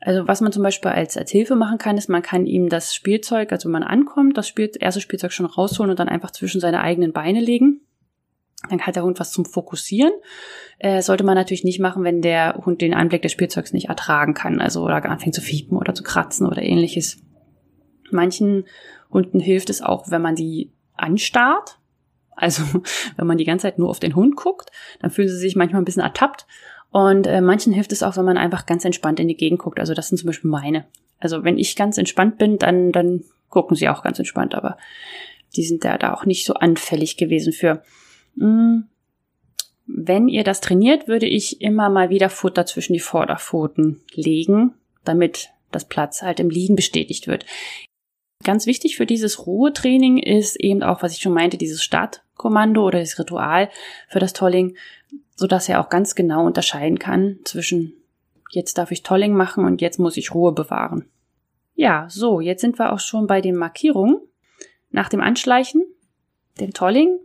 Also 0.00 0.28
was 0.28 0.42
man 0.42 0.52
zum 0.52 0.62
Beispiel 0.62 0.90
als, 0.90 1.16
als 1.16 1.30
Hilfe 1.30 1.56
machen 1.56 1.78
kann, 1.78 1.96
ist, 1.96 2.10
man 2.10 2.22
kann 2.22 2.46
ihm 2.46 2.68
das 2.68 2.94
Spielzeug, 2.94 3.50
also 3.52 3.66
wenn 3.66 3.72
man 3.72 3.82
ankommt, 3.82 4.36
das 4.36 4.46
Spiel, 4.46 4.70
erste 4.78 5.00
Spielzeug 5.00 5.32
schon 5.32 5.46
rausholen 5.46 5.90
und 5.90 5.98
dann 5.98 6.10
einfach 6.10 6.30
zwischen 6.30 6.60
seine 6.60 6.82
eigenen 6.82 7.12
Beine 7.12 7.40
legen. 7.40 7.80
Dann 8.70 8.80
hat 8.80 8.96
der 8.96 9.04
Hund 9.04 9.20
was 9.20 9.32
zum 9.32 9.44
Fokussieren. 9.44 10.12
Äh, 10.78 11.02
sollte 11.02 11.24
man 11.24 11.34
natürlich 11.34 11.64
nicht 11.64 11.80
machen, 11.80 12.04
wenn 12.04 12.22
der 12.22 12.60
Hund 12.64 12.80
den 12.80 12.94
Anblick 12.94 13.22
des 13.22 13.32
Spielzeugs 13.32 13.72
nicht 13.72 13.88
ertragen 13.88 14.34
kann, 14.34 14.60
also 14.60 14.82
oder 14.82 15.04
anfängt 15.04 15.34
zu 15.34 15.40
fiepen 15.40 15.76
oder 15.76 15.94
zu 15.94 16.02
kratzen 16.02 16.46
oder 16.46 16.62
ähnliches. 16.62 17.18
Manchen 18.10 18.64
Hunden 19.10 19.40
hilft 19.40 19.70
es 19.70 19.82
auch, 19.82 20.10
wenn 20.10 20.22
man 20.22 20.36
sie 20.36 20.72
anstarrt, 20.94 21.78
also 22.36 22.62
wenn 23.16 23.26
man 23.26 23.38
die 23.38 23.44
ganze 23.44 23.62
Zeit 23.62 23.78
nur 23.78 23.88
auf 23.88 24.00
den 24.00 24.16
Hund 24.16 24.36
guckt, 24.36 24.70
dann 25.00 25.10
fühlen 25.10 25.28
sie 25.28 25.38
sich 25.38 25.56
manchmal 25.56 25.82
ein 25.82 25.84
bisschen 25.84 26.02
ertappt. 26.02 26.46
Und 26.90 27.26
äh, 27.26 27.40
manchen 27.40 27.72
hilft 27.72 27.90
es 27.90 28.04
auch, 28.04 28.16
wenn 28.16 28.24
man 28.24 28.38
einfach 28.38 28.66
ganz 28.66 28.84
entspannt 28.84 29.18
in 29.18 29.26
die 29.26 29.36
Gegend 29.36 29.58
guckt. 29.58 29.80
Also 29.80 29.94
das 29.94 30.08
sind 30.08 30.18
zum 30.18 30.28
Beispiel 30.28 30.50
meine. 30.50 30.86
Also 31.18 31.42
wenn 31.42 31.58
ich 31.58 31.74
ganz 31.74 31.98
entspannt 31.98 32.38
bin, 32.38 32.58
dann, 32.58 32.92
dann 32.92 33.24
gucken 33.48 33.76
sie 33.76 33.88
auch 33.88 34.02
ganz 34.04 34.18
entspannt. 34.18 34.54
Aber 34.54 34.76
die 35.56 35.64
sind 35.64 35.84
da, 35.84 35.98
da 35.98 36.14
auch 36.14 36.24
nicht 36.24 36.46
so 36.46 36.54
anfällig 36.54 37.16
gewesen 37.16 37.52
für. 37.52 37.82
Hm, 38.38 38.88
wenn 39.86 40.28
ihr 40.28 40.44
das 40.44 40.60
trainiert, 40.60 41.08
würde 41.08 41.26
ich 41.26 41.60
immer 41.60 41.90
mal 41.90 42.10
wieder 42.10 42.30
Futter 42.30 42.66
zwischen 42.66 42.94
die 42.94 43.00
Vorderpfoten 43.00 44.00
legen, 44.14 44.74
damit 45.04 45.50
das 45.70 45.84
Platz 45.86 46.22
halt 46.22 46.40
im 46.40 46.50
Liegen 46.50 46.76
bestätigt 46.76 47.26
wird. 47.26 47.44
Ganz 48.42 48.66
wichtig 48.66 48.96
für 48.96 49.06
dieses 49.06 49.46
Ruhetraining 49.46 50.18
ist 50.18 50.56
eben 50.60 50.82
auch, 50.82 51.02
was 51.02 51.14
ich 51.14 51.22
schon 51.22 51.32
meinte, 51.32 51.56
dieses 51.56 51.82
Startkommando 51.82 52.84
oder 52.84 53.00
das 53.00 53.18
Ritual 53.18 53.70
für 54.08 54.18
das 54.18 54.32
Tolling, 54.32 54.76
so 55.34 55.46
dass 55.46 55.68
er 55.68 55.80
auch 55.80 55.88
ganz 55.88 56.14
genau 56.14 56.46
unterscheiden 56.46 56.98
kann 56.98 57.38
zwischen 57.44 57.94
jetzt 58.50 58.78
darf 58.78 58.90
ich 58.90 59.02
Tolling 59.02 59.34
machen 59.34 59.64
und 59.64 59.80
jetzt 59.80 59.98
muss 59.98 60.16
ich 60.16 60.34
Ruhe 60.34 60.52
bewahren. 60.52 61.06
Ja, 61.74 62.06
so, 62.08 62.40
jetzt 62.40 62.60
sind 62.60 62.78
wir 62.78 62.92
auch 62.92 63.00
schon 63.00 63.26
bei 63.26 63.40
den 63.40 63.56
Markierungen. 63.56 64.20
Nach 64.90 65.08
dem 65.08 65.20
Anschleichen, 65.20 65.82
dem 66.60 66.72
Tolling 66.72 67.18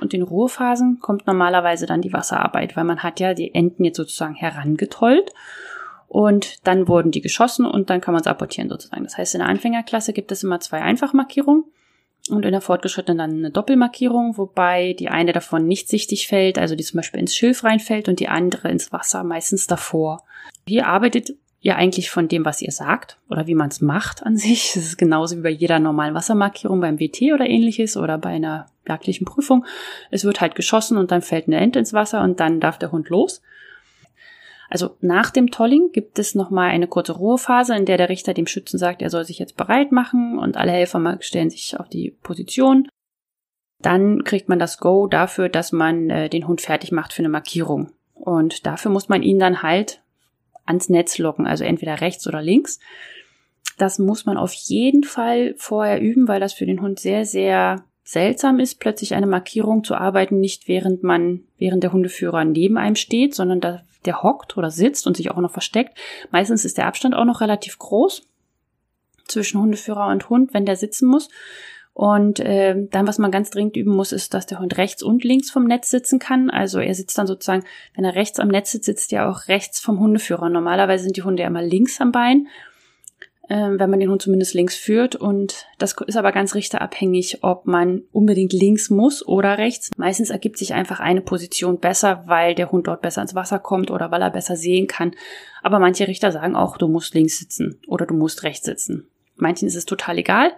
und 0.00 0.12
den 0.12 0.22
Ruhephasen 0.22 1.00
kommt 1.00 1.26
normalerweise 1.26 1.86
dann 1.86 2.02
die 2.02 2.12
Wasserarbeit, 2.12 2.76
weil 2.76 2.84
man 2.84 3.02
hat 3.02 3.20
ja 3.20 3.34
die 3.34 3.54
Enten 3.54 3.84
jetzt 3.84 3.96
sozusagen 3.96 4.34
herangetollt 4.34 5.32
und 6.06 6.66
dann 6.66 6.88
wurden 6.88 7.10
die 7.10 7.20
geschossen 7.20 7.66
und 7.66 7.90
dann 7.90 8.00
kann 8.00 8.14
man 8.14 8.22
es 8.22 8.26
apportieren 8.26 8.68
sozusagen. 8.68 9.04
Das 9.04 9.18
heißt, 9.18 9.34
in 9.34 9.40
der 9.40 9.48
Anfängerklasse 9.48 10.12
gibt 10.12 10.32
es 10.32 10.42
immer 10.42 10.60
zwei 10.60 10.80
Einfachmarkierungen 10.80 11.64
und 12.30 12.44
in 12.44 12.52
der 12.52 12.60
fortgeschrittenen 12.60 13.18
dann 13.18 13.38
eine 13.38 13.50
Doppelmarkierung, 13.50 14.38
wobei 14.38 14.94
die 14.94 15.08
eine 15.08 15.32
davon 15.32 15.66
nicht 15.66 15.88
sichtig 15.88 16.26
fällt, 16.26 16.58
also 16.58 16.74
die 16.74 16.84
zum 16.84 16.98
Beispiel 16.98 17.20
ins 17.20 17.36
Schilf 17.36 17.64
reinfällt 17.64 18.08
und 18.08 18.20
die 18.20 18.28
andere 18.28 18.70
ins 18.70 18.92
Wasser, 18.92 19.24
meistens 19.24 19.66
davor. 19.66 20.24
Hier 20.66 20.86
arbeitet 20.86 21.32
ihr 21.60 21.76
eigentlich 21.76 22.10
von 22.10 22.28
dem, 22.28 22.44
was 22.44 22.62
ihr 22.62 22.70
sagt 22.70 23.18
oder 23.28 23.46
wie 23.46 23.54
man 23.54 23.68
es 23.68 23.80
macht 23.80 24.24
an 24.24 24.36
sich. 24.36 24.72
Das 24.74 24.84
ist 24.84 24.98
genauso 24.98 25.36
wie 25.36 25.42
bei 25.42 25.50
jeder 25.50 25.78
normalen 25.78 26.14
Wassermarkierung 26.14 26.80
beim 26.80 27.00
WT 27.00 27.32
oder 27.34 27.46
ähnliches 27.46 27.96
oder 27.96 28.18
bei 28.18 28.30
einer 28.30 28.66
jagdlichen 28.86 29.24
Prüfung. 29.24 29.64
Es 30.10 30.24
wird 30.24 30.40
halt 30.40 30.54
geschossen 30.54 30.96
und 30.96 31.10
dann 31.10 31.22
fällt 31.22 31.46
eine 31.46 31.58
Ente 31.58 31.78
ins 31.78 31.92
Wasser 31.92 32.22
und 32.22 32.40
dann 32.40 32.60
darf 32.60 32.78
der 32.78 32.92
Hund 32.92 33.08
los. 33.08 33.42
Also 34.70 34.96
nach 35.00 35.30
dem 35.30 35.50
Tolling 35.50 35.92
gibt 35.92 36.18
es 36.18 36.34
nochmal 36.34 36.70
eine 36.70 36.86
kurze 36.86 37.12
Ruhephase, 37.12 37.74
in 37.74 37.86
der 37.86 37.96
der 37.96 38.10
Richter 38.10 38.34
dem 38.34 38.46
Schützen 38.46 38.78
sagt, 38.78 39.00
er 39.00 39.10
soll 39.10 39.24
sich 39.24 39.38
jetzt 39.38 39.56
bereit 39.56 39.92
machen 39.92 40.38
und 40.38 40.56
alle 40.56 40.72
Helfer 40.72 41.16
stellen 41.20 41.50
sich 41.50 41.80
auf 41.80 41.88
die 41.88 42.10
Position. 42.22 42.86
Dann 43.80 44.24
kriegt 44.24 44.48
man 44.48 44.58
das 44.58 44.78
Go 44.78 45.06
dafür, 45.06 45.48
dass 45.48 45.72
man 45.72 46.10
äh, 46.10 46.28
den 46.28 46.46
Hund 46.46 46.60
fertig 46.60 46.92
macht 46.92 47.12
für 47.12 47.22
eine 47.22 47.28
Markierung. 47.28 47.92
Und 48.12 48.66
dafür 48.66 48.90
muss 48.90 49.08
man 49.08 49.22
ihn 49.22 49.38
dann 49.38 49.62
halt 49.62 50.02
ans 50.68 50.88
Netz 50.88 51.18
locken, 51.18 51.46
also 51.46 51.64
entweder 51.64 52.00
rechts 52.00 52.26
oder 52.26 52.42
links. 52.42 52.78
Das 53.76 53.98
muss 53.98 54.26
man 54.26 54.36
auf 54.36 54.52
jeden 54.52 55.04
Fall 55.04 55.54
vorher 55.56 56.00
üben, 56.00 56.28
weil 56.28 56.40
das 56.40 56.52
für 56.52 56.66
den 56.66 56.80
Hund 56.80 56.98
sehr, 56.98 57.24
sehr 57.24 57.84
seltsam 58.04 58.58
ist, 58.58 58.80
plötzlich 58.80 59.14
eine 59.14 59.26
Markierung 59.26 59.84
zu 59.84 59.94
arbeiten, 59.94 60.40
nicht 60.40 60.66
während 60.66 61.02
man, 61.02 61.44
während 61.58 61.82
der 61.82 61.92
Hundeführer 61.92 62.44
neben 62.44 62.78
einem 62.78 62.96
steht, 62.96 63.34
sondern 63.34 63.60
da, 63.60 63.82
der 64.04 64.22
hockt 64.22 64.56
oder 64.56 64.70
sitzt 64.70 65.06
und 65.06 65.16
sich 65.16 65.30
auch 65.30 65.36
noch 65.36 65.50
versteckt. 65.50 65.96
Meistens 66.30 66.64
ist 66.64 66.78
der 66.78 66.86
Abstand 66.86 67.14
auch 67.14 67.26
noch 67.26 67.40
relativ 67.40 67.78
groß 67.78 68.22
zwischen 69.26 69.60
Hundeführer 69.60 70.06
und 70.08 70.30
Hund, 70.30 70.54
wenn 70.54 70.64
der 70.64 70.76
sitzen 70.76 71.06
muss. 71.06 71.28
Und 71.98 72.38
äh, 72.38 72.76
dann, 72.92 73.08
was 73.08 73.18
man 73.18 73.32
ganz 73.32 73.50
dringend 73.50 73.76
üben 73.76 73.90
muss, 73.90 74.12
ist, 74.12 74.32
dass 74.32 74.46
der 74.46 74.60
Hund 74.60 74.78
rechts 74.78 75.02
und 75.02 75.24
links 75.24 75.50
vom 75.50 75.64
Netz 75.64 75.90
sitzen 75.90 76.20
kann. 76.20 76.48
Also 76.48 76.78
er 76.78 76.94
sitzt 76.94 77.18
dann 77.18 77.26
sozusagen, 77.26 77.64
wenn 77.96 78.04
er 78.04 78.14
rechts 78.14 78.38
am 78.38 78.46
Netz 78.46 78.70
sitzt, 78.70 78.84
sitzt 78.84 79.12
er 79.12 79.28
auch 79.28 79.48
rechts 79.48 79.80
vom 79.80 79.98
Hundeführer. 79.98 80.48
Normalerweise 80.48 81.02
sind 81.02 81.16
die 81.16 81.24
Hunde 81.24 81.42
ja 81.42 81.48
immer 81.48 81.60
links 81.60 82.00
am 82.00 82.12
Bein, 82.12 82.46
äh, 83.48 83.56
wenn 83.56 83.90
man 83.90 83.98
den 83.98 84.10
Hund 84.10 84.22
zumindest 84.22 84.54
links 84.54 84.76
führt. 84.76 85.16
Und 85.16 85.66
das 85.78 85.96
ist 86.06 86.16
aber 86.16 86.30
ganz 86.30 86.54
richterabhängig, 86.54 87.42
ob 87.42 87.66
man 87.66 88.02
unbedingt 88.12 88.52
links 88.52 88.90
muss 88.90 89.26
oder 89.26 89.58
rechts. 89.58 89.90
Meistens 89.96 90.30
ergibt 90.30 90.56
sich 90.56 90.74
einfach 90.74 91.00
eine 91.00 91.20
Position 91.20 91.80
besser, 91.80 92.22
weil 92.26 92.54
der 92.54 92.70
Hund 92.70 92.86
dort 92.86 93.02
besser 93.02 93.22
ins 93.22 93.34
Wasser 93.34 93.58
kommt 93.58 93.90
oder 93.90 94.12
weil 94.12 94.22
er 94.22 94.30
besser 94.30 94.54
sehen 94.54 94.86
kann. 94.86 95.16
Aber 95.64 95.80
manche 95.80 96.06
Richter 96.06 96.30
sagen 96.30 96.54
auch, 96.54 96.76
du 96.76 96.86
musst 96.86 97.14
links 97.14 97.40
sitzen 97.40 97.80
oder 97.88 98.06
du 98.06 98.14
musst 98.14 98.44
rechts 98.44 98.66
sitzen. 98.66 99.08
Manchen 99.34 99.66
ist 99.66 99.76
es 99.76 99.84
total 99.84 100.18
egal. 100.18 100.52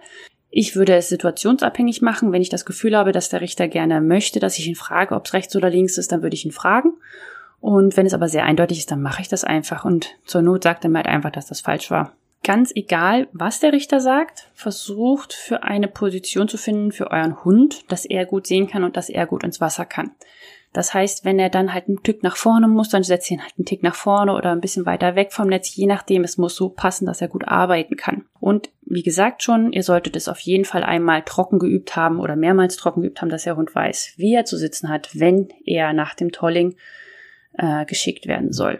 Ich 0.53 0.75
würde 0.75 0.95
es 0.95 1.07
situationsabhängig 1.07 2.01
machen. 2.01 2.33
Wenn 2.33 2.41
ich 2.41 2.49
das 2.49 2.65
Gefühl 2.65 2.97
habe, 2.97 3.13
dass 3.13 3.29
der 3.29 3.39
Richter 3.39 3.69
gerne 3.69 4.01
möchte, 4.01 4.41
dass 4.41 4.59
ich 4.59 4.67
ihn 4.67 4.75
frage, 4.75 5.15
ob 5.15 5.25
es 5.25 5.33
rechts 5.33 5.55
oder 5.55 5.69
links 5.69 5.97
ist, 5.97 6.11
dann 6.11 6.21
würde 6.21 6.35
ich 6.35 6.45
ihn 6.45 6.51
fragen. 6.51 6.93
Und 7.61 7.95
wenn 7.95 8.05
es 8.05 8.13
aber 8.13 8.27
sehr 8.27 8.43
eindeutig 8.43 8.79
ist, 8.79 8.91
dann 8.91 9.01
mache 9.01 9.21
ich 9.21 9.29
das 9.29 9.45
einfach. 9.45 9.85
Und 9.85 10.09
zur 10.25 10.41
Not 10.41 10.63
sagt 10.63 10.83
er 10.83 10.89
mir 10.89 10.99
halt 10.99 11.07
einfach, 11.07 11.31
dass 11.31 11.47
das 11.47 11.61
falsch 11.61 11.89
war. 11.89 12.13
Ganz 12.43 12.71
egal, 12.75 13.27
was 13.33 13.59
der 13.59 13.71
Richter 13.71 14.01
sagt, 14.01 14.49
versucht 14.53 15.31
für 15.31 15.63
eine 15.63 15.87
Position 15.87 16.47
zu 16.47 16.57
finden 16.57 16.91
für 16.91 17.11
euren 17.11 17.45
Hund, 17.45 17.89
dass 17.89 18.03
er 18.03 18.25
gut 18.25 18.47
sehen 18.47 18.67
kann 18.67 18.83
und 18.83 18.97
dass 18.97 19.09
er 19.09 19.27
gut 19.27 19.43
ins 19.43 19.61
Wasser 19.61 19.85
kann. 19.85 20.11
Das 20.73 20.93
heißt, 20.93 21.25
wenn 21.25 21.37
er 21.37 21.49
dann 21.49 21.73
halt 21.73 21.89
einen 21.89 22.01
Tick 22.01 22.23
nach 22.23 22.37
vorne 22.37 22.67
muss, 22.69 22.87
dann 22.87 23.03
setzt 23.03 23.29
ihn 23.29 23.41
halt 23.41 23.53
einen 23.57 23.65
Tick 23.65 23.83
nach 23.83 23.95
vorne 23.95 24.33
oder 24.33 24.51
ein 24.51 24.61
bisschen 24.61 24.85
weiter 24.85 25.15
weg 25.15 25.33
vom 25.33 25.47
Netz, 25.47 25.75
je 25.75 25.85
nachdem. 25.85 26.23
Es 26.23 26.37
muss 26.37 26.55
so 26.55 26.69
passen, 26.69 27.05
dass 27.05 27.21
er 27.21 27.27
gut 27.27 27.45
arbeiten 27.45 27.97
kann. 27.97 28.25
Und 28.39 28.69
wie 28.83 29.03
gesagt 29.03 29.43
schon, 29.43 29.73
ihr 29.73 29.83
solltet 29.83 30.15
es 30.15 30.29
auf 30.29 30.39
jeden 30.39 30.63
Fall 30.63 30.83
einmal 30.83 31.23
trocken 31.23 31.59
geübt 31.59 31.97
haben 31.97 32.19
oder 32.19 32.37
mehrmals 32.37 32.77
trocken 32.77 33.01
geübt 33.01 33.21
haben, 33.21 33.29
dass 33.29 33.43
der 33.43 33.57
Hund 33.57 33.75
weiß, 33.75 34.13
wie 34.15 34.33
er 34.33 34.45
zu 34.45 34.57
sitzen 34.57 34.87
hat, 34.87 35.09
wenn 35.13 35.49
er 35.65 35.91
nach 35.91 36.15
dem 36.15 36.31
Tolling 36.31 36.75
äh, 37.57 37.85
geschickt 37.85 38.27
werden 38.27 38.53
soll. 38.53 38.79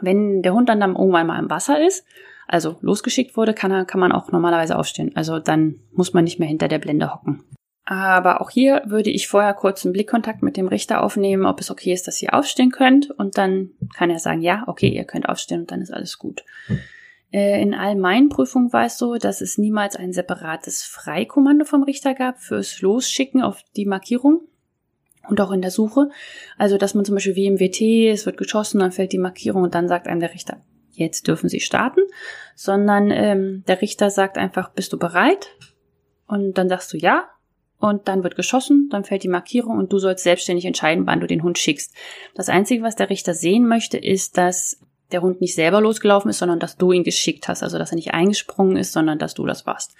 Wenn 0.00 0.40
der 0.40 0.54
Hund 0.54 0.70
dann, 0.70 0.80
dann 0.80 0.96
irgendwann 0.96 1.26
mal 1.26 1.38
im 1.38 1.50
Wasser 1.50 1.84
ist, 1.86 2.06
also 2.48 2.78
losgeschickt 2.80 3.36
wurde, 3.36 3.52
kann, 3.52 3.70
er, 3.70 3.84
kann 3.84 4.00
man 4.00 4.12
auch 4.12 4.32
normalerweise 4.32 4.78
aufstehen. 4.78 5.12
Also 5.14 5.38
dann 5.38 5.76
muss 5.92 6.14
man 6.14 6.24
nicht 6.24 6.38
mehr 6.38 6.48
hinter 6.48 6.68
der 6.68 6.78
Blende 6.78 7.12
hocken. 7.12 7.44
Aber 7.84 8.40
auch 8.40 8.50
hier 8.50 8.82
würde 8.86 9.10
ich 9.10 9.26
vorher 9.26 9.54
kurz 9.54 9.84
einen 9.84 9.92
Blickkontakt 9.92 10.42
mit 10.42 10.56
dem 10.56 10.68
Richter 10.68 11.02
aufnehmen, 11.02 11.46
ob 11.46 11.60
es 11.60 11.70
okay 11.70 11.92
ist, 11.92 12.06
dass 12.06 12.22
ihr 12.22 12.34
aufstehen 12.34 12.70
könnt. 12.70 13.10
Und 13.10 13.38
dann 13.38 13.70
kann 13.94 14.10
er 14.10 14.18
sagen, 14.18 14.42
ja, 14.42 14.64
okay, 14.66 14.88
ihr 14.88 15.04
könnt 15.04 15.28
aufstehen 15.28 15.60
und 15.60 15.70
dann 15.70 15.82
ist 15.82 15.92
alles 15.92 16.18
gut. 16.18 16.44
Äh, 17.32 17.60
in 17.62 17.74
all 17.74 17.96
meinen 17.96 18.28
Prüfungen 18.28 18.72
war 18.72 18.86
es 18.86 18.98
so, 18.98 19.16
dass 19.16 19.40
es 19.40 19.58
niemals 19.58 19.96
ein 19.96 20.12
separates 20.12 20.82
Freikommando 20.82 21.64
vom 21.64 21.82
Richter 21.82 22.14
gab 22.14 22.38
fürs 22.38 22.80
Losschicken 22.80 23.42
auf 23.42 23.62
die 23.76 23.86
Markierung 23.86 24.42
und 25.28 25.40
auch 25.40 25.52
in 25.52 25.62
der 25.62 25.70
Suche. 25.70 26.10
Also, 26.58 26.76
dass 26.76 26.94
man 26.94 27.04
zum 27.04 27.14
Beispiel 27.14 27.36
wie 27.36 27.46
im 27.46 27.60
WT, 27.60 28.12
es 28.12 28.26
wird 28.26 28.36
geschossen, 28.36 28.80
dann 28.80 28.92
fällt 28.92 29.12
die 29.12 29.18
Markierung 29.18 29.62
und 29.62 29.74
dann 29.74 29.88
sagt 29.88 30.08
einem 30.08 30.20
der 30.20 30.34
Richter, 30.34 30.60
jetzt 30.92 31.28
dürfen 31.28 31.48
Sie 31.48 31.60
starten, 31.60 32.00
sondern 32.54 33.10
ähm, 33.10 33.64
der 33.66 33.80
Richter 33.80 34.10
sagt 34.10 34.36
einfach, 34.36 34.70
bist 34.70 34.92
du 34.92 34.98
bereit? 34.98 35.50
Und 36.26 36.58
dann 36.58 36.68
sagst 36.68 36.92
du 36.92 36.96
ja, 36.96 37.28
und 37.80 38.06
dann 38.08 38.22
wird 38.22 38.36
geschossen, 38.36 38.88
dann 38.90 39.04
fällt 39.04 39.22
die 39.22 39.28
Markierung 39.28 39.78
und 39.78 39.92
du 39.92 39.98
sollst 39.98 40.22
selbstständig 40.22 40.66
entscheiden, 40.66 41.06
wann 41.06 41.20
du 41.20 41.26
den 41.26 41.42
Hund 41.42 41.58
schickst. 41.58 41.94
Das 42.34 42.48
Einzige, 42.48 42.82
was 42.82 42.94
der 42.94 43.10
Richter 43.10 43.34
sehen 43.34 43.66
möchte, 43.66 43.96
ist, 43.96 44.36
dass 44.36 44.78
der 45.12 45.22
Hund 45.22 45.40
nicht 45.40 45.54
selber 45.54 45.80
losgelaufen 45.80 46.30
ist, 46.30 46.38
sondern 46.38 46.60
dass 46.60 46.76
du 46.76 46.92
ihn 46.92 47.04
geschickt 47.04 47.48
hast, 47.48 47.62
also 47.62 47.78
dass 47.78 47.90
er 47.90 47.96
nicht 47.96 48.14
eingesprungen 48.14 48.76
ist, 48.76 48.92
sondern 48.92 49.18
dass 49.18 49.34
du 49.34 49.46
das 49.46 49.66
warst. 49.66 49.94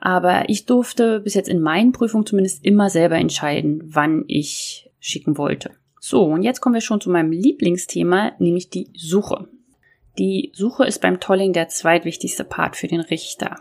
Aber 0.00 0.48
ich 0.48 0.66
durfte 0.66 1.20
bis 1.20 1.34
jetzt 1.34 1.48
in 1.48 1.60
meinen 1.60 1.92
Prüfungen 1.92 2.26
zumindest 2.26 2.64
immer 2.64 2.90
selber 2.90 3.16
entscheiden, 3.16 3.82
wann 3.86 4.24
ich 4.28 4.90
schicken 5.00 5.38
wollte. 5.38 5.70
So, 6.00 6.24
und 6.24 6.42
jetzt 6.42 6.60
kommen 6.60 6.74
wir 6.74 6.82
schon 6.82 7.00
zu 7.00 7.10
meinem 7.10 7.32
Lieblingsthema, 7.32 8.32
nämlich 8.38 8.68
die 8.70 8.90
Suche. 8.94 9.48
Die 10.18 10.52
Suche 10.54 10.84
ist 10.84 11.00
beim 11.00 11.18
Tolling 11.18 11.52
der 11.52 11.68
zweitwichtigste 11.68 12.44
Part 12.44 12.76
für 12.76 12.88
den 12.88 13.00
Richter. 13.00 13.56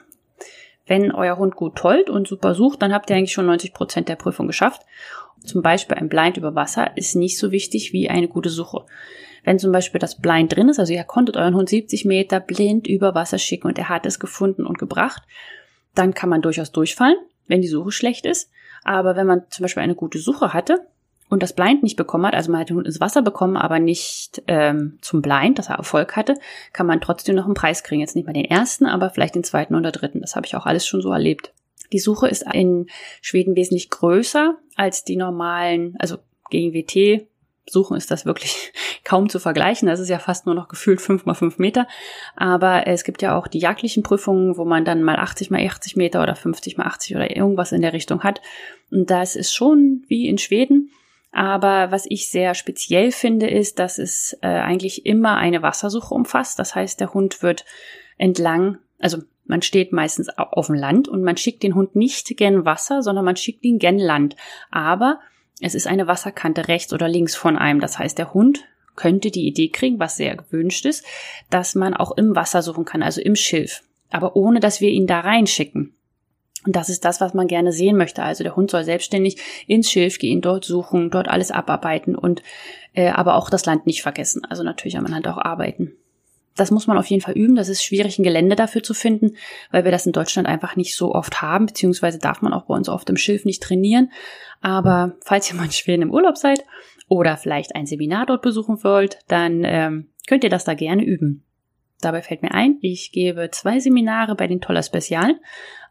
Wenn 0.88 1.12
euer 1.12 1.38
Hund 1.38 1.56
gut 1.56 1.76
tollt 1.76 2.10
und 2.10 2.28
super 2.28 2.54
sucht, 2.54 2.82
dann 2.82 2.94
habt 2.94 3.10
ihr 3.10 3.16
eigentlich 3.16 3.34
schon 3.34 3.48
90 3.48 3.74
Prozent 3.74 4.10
der 4.10 4.16
Prüfung 4.16 4.48
geschafft. 4.48 4.82
Zum 5.44 5.62
Beispiel 5.62 5.98
ein 5.98 6.10
Blind 6.10 6.38
über 6.38 6.56
Wasser 6.56 6.96
ist 6.96 7.16
nicht 7.16 7.38
so 7.38 7.52
wichtig 7.52 7.94
wie 7.94 8.10
eine 8.10 8.28
gute 8.28 8.50
Suche. 8.50 8.86
Wenn 9.44 9.60
zum 9.60 9.72
Beispiel 9.72 10.00
das 10.00 10.20
Blind 10.20 10.56
drin 10.56 10.70
ist, 10.70 10.80
also 10.80 10.94
ihr 10.94 11.04
konntet 11.04 11.38
euren 11.38 11.56
Hund 11.56 11.70
70 11.70 12.06
Meter 12.06 12.40
blind 12.40 12.88
über 12.88 13.14
Wasser 13.14 13.38
schicken 13.38 13.68
und 13.68 13.78
er 13.78 13.90
hat 13.90 14.06
es 14.06 14.20
gefunden 14.20 14.66
und 14.66 14.80
gebracht, 14.80 15.24
dann 15.94 16.14
kann 16.14 16.30
man 16.30 16.42
durchaus 16.42 16.72
durchfallen, 16.72 17.18
wenn 17.48 17.62
die 17.62 17.68
Suche 17.68 17.92
schlecht 17.92 18.26
ist. 18.26 18.52
Aber 18.84 19.16
wenn 19.16 19.28
man 19.28 19.44
zum 19.50 19.64
Beispiel 19.64 19.84
eine 19.84 19.96
gute 19.96 20.18
Suche 20.18 20.54
hatte, 20.54 20.88
und 21.30 21.42
das 21.42 21.54
Blind 21.54 21.84
nicht 21.84 21.96
bekommen 21.96 22.26
hat, 22.26 22.36
also 22.36 22.52
man 22.52 22.62
hat 22.62 22.70
den 22.70 22.78
Hund 22.78 22.86
ins 22.86 23.02
Wasser 23.02 23.22
bekommen, 23.22 23.58
aber 23.58 23.80
nicht 23.80 24.44
ähm, 24.48 25.00
zum 25.02 25.22
Blind, 25.22 25.58
dass 25.58 25.70
er 25.70 25.78
Erfolg 25.78 26.16
hatte, 26.16 26.36
kann 26.72 26.86
man 26.86 27.02
trotzdem 27.02 27.36
noch 27.36 27.46
einen 27.46 27.56
Preis 27.56 27.84
kriegen. 27.84 28.02
Jetzt 28.02 28.16
nicht 28.16 28.26
mal 28.26 28.34
den 28.34 28.46
ersten, 28.46 28.86
aber 28.86 29.10
vielleicht 29.10 29.36
den 29.36 29.44
zweiten 29.44 29.76
oder 29.76 29.92
dritten. 29.92 30.22
Das 30.22 30.36
habe 30.36 30.46
ich 30.46 30.56
auch 30.56 30.66
alles 30.66 30.86
schon 30.86 31.02
so 31.02 31.12
erlebt. 31.12 31.54
Die 31.92 32.00
Suche 32.00 32.28
ist 32.28 32.46
in 32.52 32.88
Schweden 33.22 33.56
wesentlich 33.56 33.90
größer 33.90 34.56
als 34.76 35.04
die 35.04 35.16
normalen, 35.16 35.96
also 36.00 36.18
gegen 36.50 36.74
WT 36.74 37.28
Suchen 37.68 37.98
ist 37.98 38.12
das 38.12 38.26
wirklich 38.26 38.74
kaum 39.04 39.30
zu 39.30 39.40
vergleichen. 39.40 39.88
Das 39.88 40.00
ist 40.00 40.10
ja 40.10 40.20
fast 40.20 40.46
nur 40.46 40.56
noch 40.56 40.68
gefühlt 40.68 41.02
fünf 41.02 41.26
mal 41.26 41.34
fünf 41.34 41.58
Meter. 41.58 41.88
Aber 42.36 42.88
es 42.88 43.04
gibt 43.04 43.22
ja 43.22 43.38
auch 43.38 43.48
die 43.48 43.60
jagdlichen 43.60 44.04
Prüfungen, 44.04 44.58
wo 44.58 44.66
man 44.66 44.86
dann 44.86 45.04
mal 45.04 45.18
80 45.18 45.50
mal 45.50 45.66
80 45.66 45.96
Meter 45.96 46.22
oder 46.22 46.36
50 46.36 46.78
mal 46.78 46.86
80 46.86 47.16
oder 47.16 47.36
irgendwas 47.36 47.72
in 47.72 47.82
der 47.82 47.94
Richtung 47.94 48.24
hat. 48.24 48.42
Und 48.92 49.10
das 49.10 49.36
ist 49.36 49.54
schon 49.54 50.04
wie 50.08 50.28
in 50.28 50.38
Schweden. 50.38 50.92
Aber 51.36 51.92
was 51.92 52.06
ich 52.08 52.30
sehr 52.30 52.56
speziell 52.56 53.12
finde, 53.12 53.50
ist, 53.50 53.78
dass 53.78 53.98
es 53.98 54.38
äh, 54.42 54.48
eigentlich 54.48 55.06
immer 55.06 55.36
eine 55.36 55.62
Wassersuche 55.62 56.14
umfasst. 56.14 56.58
Das 56.60 56.76
heißt, 56.76 57.02
der 57.02 57.14
Hund 57.14 57.44
wird 57.44 57.66
entlang, 58.18 58.78
also 59.00 59.18
man 59.44 59.62
steht 59.62 59.92
meistens 59.92 60.30
auf 60.30 60.68
dem 60.68 60.76
Land 60.76 61.10
und 61.10 61.24
man 61.24 61.36
schickt 61.36 61.64
den 61.64 61.76
Hund 61.76 61.94
nicht 61.94 62.38
gen 62.38 62.64
Wasser, 62.64 63.04
sondern 63.04 63.26
man 63.26 63.36
schickt 63.36 63.66
ihn 63.66 63.80
gen 63.80 64.00
Land. 64.00 64.38
Aber 64.72 65.20
es 65.60 65.76
ist 65.76 65.88
eine 65.88 66.08
Wasserkante 66.08 66.70
rechts 66.70 66.94
oder 66.94 67.10
links 67.10 67.36
von 67.36 67.58
einem. 67.58 67.82
Das 67.82 68.00
heißt, 68.00 68.18
der 68.18 68.34
Hund 68.34 68.64
könnte 68.96 69.30
die 69.30 69.46
Idee 69.46 69.68
kriegen, 69.68 70.00
was 70.00 70.16
sehr 70.16 70.38
gewünscht 70.38 70.86
ist, 70.86 71.04
dass 71.50 71.76
man 71.76 71.94
auch 71.94 72.16
im 72.16 72.34
Wasser 72.38 72.62
suchen 72.62 72.86
kann, 72.86 73.04
also 73.04 73.20
im 73.20 73.36
Schilf. 73.36 73.84
Aber 74.10 74.38
ohne, 74.38 74.62
dass 74.62 74.80
wir 74.80 74.90
ihn 74.90 75.06
da 75.06 75.20
reinschicken. 75.20 75.95
Und 76.66 76.76
das 76.76 76.90
ist 76.90 77.06
das, 77.06 77.22
was 77.22 77.34
man 77.34 77.48
gerne 77.48 77.72
sehen 77.72 77.98
möchte. 77.98 78.24
Also 78.24 78.44
der 78.44 78.56
Hund 78.56 78.72
soll 78.72 78.84
selbstständig 78.84 79.38
ins 79.68 79.90
Schilf 79.90 80.18
gehen, 80.18 80.42
dort 80.42 80.66
suchen, 80.66 81.12
dort 81.12 81.28
alles 81.28 81.52
abarbeiten 81.52 82.16
und 82.16 82.42
äh, 82.94 83.10
aber 83.10 83.36
auch 83.36 83.50
das 83.50 83.66
Land 83.66 83.86
nicht 83.86 84.02
vergessen. 84.02 84.44
Also 84.50 84.64
natürlich 84.64 84.98
am 84.98 85.06
Land 85.06 85.28
auch 85.28 85.38
arbeiten. 85.38 85.94
Das 86.56 86.72
muss 86.72 86.88
man 86.88 86.98
auf 86.98 87.06
jeden 87.08 87.22
Fall 87.22 87.34
üben. 87.34 87.56
Das 87.56 87.70
ist 87.70 87.84
schwierig, 87.84 88.18
ein 88.18 88.24
Gelände 88.24 88.56
dafür 88.56 88.82
zu 88.82 88.94
finden, 88.94 89.36
weil 89.72 89.84
wir 89.84 89.92
das 89.92 90.06
in 90.06 90.14
Deutschland 90.14 90.48
einfach 90.48 90.76
nicht 90.76 90.96
so 90.96 91.14
oft 91.14 91.42
haben, 91.42 91.66
beziehungsweise 91.66 92.18
darf 92.18 92.42
man 92.42 92.54
auch 92.54 92.66
bei 92.66 92.74
uns 92.74 92.88
oft 92.88 93.10
im 93.10 93.18
Schilf 93.18 93.46
nicht 93.46 93.62
trainieren. 93.62 94.12
Aber 94.62 95.16
falls 95.22 95.50
ihr 95.52 95.58
mal 95.58 95.66
in 95.66 95.72
Schweden 95.72 96.04
im 96.04 96.12
Urlaub 96.12 96.38
seid 96.38 96.64
oder 97.08 97.38
vielleicht 97.38 97.76
ein 97.76 97.86
Seminar 97.86 98.26
dort 98.26 98.42
besuchen 98.42 98.84
wollt, 98.84 99.20
dann 99.28 99.64
ähm, 99.66 100.08
könnt 100.28 100.44
ihr 100.44 100.50
das 100.50 100.64
da 100.64 100.74
gerne 100.74 101.04
üben. 101.04 101.44
Dabei 102.02 102.22
fällt 102.22 102.42
mir 102.42 102.54
ein, 102.54 102.78
ich 102.82 103.12
gebe 103.12 103.50
zwei 103.52 103.80
Seminare 103.80 104.36
bei 104.36 104.48
den 104.48 104.62
Toller 104.62 104.84
Spezialen. 104.84 105.40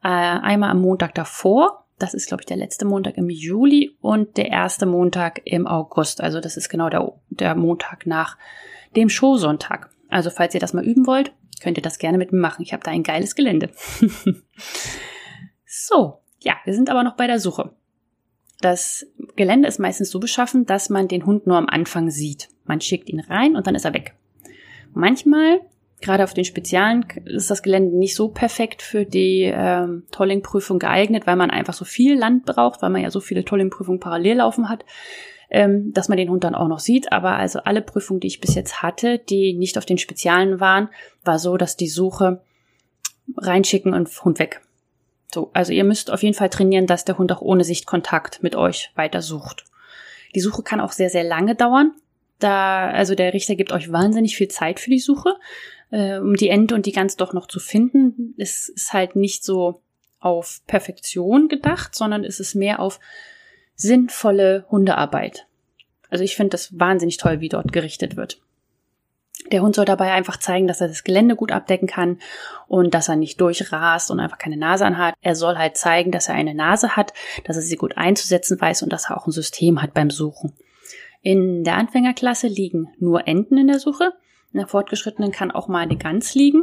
Äh, 0.03 0.09
einmal 0.09 0.71
am 0.71 0.81
Montag 0.81 1.15
davor, 1.15 1.85
das 1.99 2.15
ist, 2.15 2.29
glaube 2.29 2.43
ich, 2.43 2.47
der 2.47 2.57
letzte 2.57 2.85
Montag 2.85 3.17
im 3.17 3.31
Juli 3.31 3.97
und 4.01 4.37
der 4.37 4.51
erste 4.51 4.85
Montag 4.87 5.41
im 5.45 5.67
August. 5.67 6.21
Also 6.21 6.41
das 6.41 6.57
ist 6.57 6.69
genau 6.69 6.89
der, 6.89 7.13
der 7.31 7.55
Montag 7.55 8.07
nach 8.07 8.37
dem 8.97 9.09
Showsonntag. 9.09 9.91
Also 10.09 10.31
falls 10.31 10.55
ihr 10.55 10.61
das 10.61 10.75
mal 10.75 10.85
üben 10.85 11.07
wollt, 11.07 11.33
könnt 11.63 11.79
ihr 11.79 11.83
das 11.83 11.99
gerne 11.99 12.19
mit 12.19 12.33
mir 12.33 12.41
machen. 12.41 12.63
Ich 12.63 12.73
habe 12.73 12.83
da 12.83 12.91
ein 12.91 13.03
geiles 13.03 13.35
Gelände. 13.35 13.71
so, 15.67 16.19
ja, 16.41 16.55
wir 16.65 16.75
sind 16.75 16.91
aber 16.91 17.05
noch 17.05 17.17
bei 17.17 17.27
der 17.27 17.39
Suche. 17.41 17.75
Das 18.61 19.07
Gelände 19.37 19.69
ist 19.69 19.79
meistens 19.79 20.11
so 20.11 20.21
beschaffen, 20.21 20.67
dass 20.67 20.91
man 20.91 21.09
den 21.09 21.27
Hund 21.27 21.47
nur 21.47 21.57
am 21.57 21.69
Anfang 21.69 22.11
sieht. 22.11 22.49
Man 22.65 22.81
schickt 22.81 23.09
ihn 23.09 23.21
rein 23.21 23.57
und 23.57 23.67
dann 23.67 23.75
ist 23.75 23.85
er 23.85 23.95
weg. 23.95 24.15
Manchmal 24.93 25.61
Gerade 26.05 26.23
auf 26.23 26.35
den 26.35 26.45
Spezialen 26.45 27.07
ist 27.25 27.51
das 27.51 27.63
Gelände 27.63 27.97
nicht 27.97 28.15
so 28.15 28.29
perfekt 28.29 28.83
für 28.83 29.07
die 29.07 29.45
ähm, 29.45 30.03
Tolling-Prüfung 30.11 30.79
geeignet, 30.79 31.27
weil 31.27 31.37
man 31.37 31.51
einfach 31.51 31.73
so 31.73 31.87
viel 31.87 32.15
Land 32.15 32.45
braucht, 32.45 32.83
weil 32.83 32.91
man 32.91 33.01
ja 33.01 33.11
so 33.11 33.21
viele 33.21 33.43
Tolling-Prüfungen 33.43 34.01
parallel 34.01 34.37
laufen 34.37 34.69
hat, 34.69 34.85
ähm, 35.49 35.95
dass 35.95 36.11
man 36.11 36.19
den 36.19 36.29
Hund 36.29 36.45
dann 36.45 36.55
auch 36.55 36.69
noch 36.69 36.79
sieht. 36.79 37.11
Aber 37.11 37.37
also 37.37 37.61
alle 37.61 37.81
Prüfungen, 37.81 38.21
die 38.21 38.27
ich 38.27 38.43
bis 38.43 38.55
jetzt 38.55 38.83
hatte, 38.83 39.19
die 39.19 39.55
nicht 39.55 39.79
auf 39.79 39.87
den 39.87 39.97
Spezialen 39.97 40.61
waren, 40.61 40.91
war 41.25 41.39
so, 41.39 41.57
dass 41.57 41.79
die 41.79 41.89
Suche 41.89 42.43
reinschicken 43.39 43.95
und 43.95 44.11
Hund 44.27 44.39
weg. 44.39 44.61
So, 45.33 45.53
also 45.55 45.73
ihr 45.73 45.85
müsst 45.85 46.11
auf 46.11 46.23
jeden 46.23 46.35
Fall 46.35 46.51
trainieren, 46.51 46.87
dass 46.87 47.07
der 47.07 47.17
Hund 47.17 47.33
auch 47.33 47.41
ohne 47.41 47.65
Sichtkontakt 47.65 48.43
mit 48.43 48.57
euch 48.57 48.93
weiter 48.95 49.23
sucht. 49.23 49.65
Die 50.35 50.41
Suche 50.41 50.63
kann 50.63 50.83
auch 50.83 50.93
sehr, 50.93 51.09
sehr 51.09 51.25
lange 51.25 51.55
dauern. 51.55 51.93
Da, 52.41 52.91
also 52.91 53.15
der 53.15 53.33
Richter 53.33 53.55
gibt 53.55 53.73
euch 53.73 53.91
wahnsinnig 53.91 54.37
viel 54.37 54.49
Zeit 54.49 54.81
für 54.81 54.91
die 54.91 54.99
Suche 54.99 55.35
äh, 55.95 56.19
um 56.19 56.35
die 56.35 56.49
Ente 56.49 56.75
und 56.75 56.87
die 56.87 56.93
Gans 56.93 57.17
doch 57.17 57.33
noch 57.33 57.47
zu 57.47 57.61
finden. 57.61 58.35
Es 58.37 58.69
ist 58.69 58.93
halt 58.93 59.15
nicht 59.15 59.45
so 59.45 59.81
auf 60.19 60.61
Perfektion 60.67 61.49
gedacht, 61.49 61.95
sondern 61.95 62.25
es 62.25 62.41
ist 62.41 62.57
mehr 62.57 62.81
auf 62.81 62.99
sinnvolle 63.77 64.67
Hundearbeit. 64.71 65.47
Also 66.11 66.25
ich 66.25 66.35
finde 66.35 66.51
das 66.51 66.79
wahnsinnig 66.79 67.17
toll, 67.19 67.41
wie 67.41 67.49
dort 67.49 67.73
gerichtet 67.73 68.17
wird. 68.17 68.41
Der 69.53 69.63
Hund 69.63 69.77
soll 69.77 69.85
dabei 69.85 70.13
einfach 70.13 70.39
zeigen, 70.39 70.67
dass 70.67 70.81
er 70.81 70.89
das 70.89 71.05
Gelände 71.05 71.37
gut 71.37 71.53
abdecken 71.53 71.87
kann 71.87 72.19
und 72.67 72.95
dass 72.95 73.09
er 73.09 73.17
nicht 73.17 73.41
durchrast 73.41 74.11
und 74.11 74.19
einfach 74.19 74.39
keine 74.39 74.57
Nase 74.57 74.87
anhat. 74.87 75.15
Er 75.21 75.37
soll 75.37 75.57
halt 75.57 75.77
zeigen, 75.77 76.11
dass 76.11 76.29
er 76.29 76.35
eine 76.35 76.55
Nase 76.55 76.97
hat, 76.97 77.13
dass 77.45 77.57
er 77.57 77.63
sie 77.63 77.77
gut 77.77 77.97
einzusetzen 77.97 78.61
weiß 78.61 78.83
und 78.83 78.93
dass 78.93 79.11
er 79.11 79.17
auch 79.17 79.27
ein 79.27 79.33
System 79.33 79.83
hat 79.83 79.95
beim 79.95 80.11
Suchen. 80.11 80.55
In 81.21 81.63
der 81.63 81.77
Anfängerklasse 81.77 82.49
liegen 82.49 82.89
nur 82.99 83.29
Enten 83.29 83.59
in 83.59 83.69
der 83.69 83.79
Suche. 83.79 84.13
In 84.55 84.59
der 84.61 84.69
Fortgeschrittenen 84.69 85.33
kann 85.33 85.51
auch 85.51 85.67
mal 85.67 85.81
eine 85.81 85.97
Gans 85.97 86.37
liegen, 86.37 86.63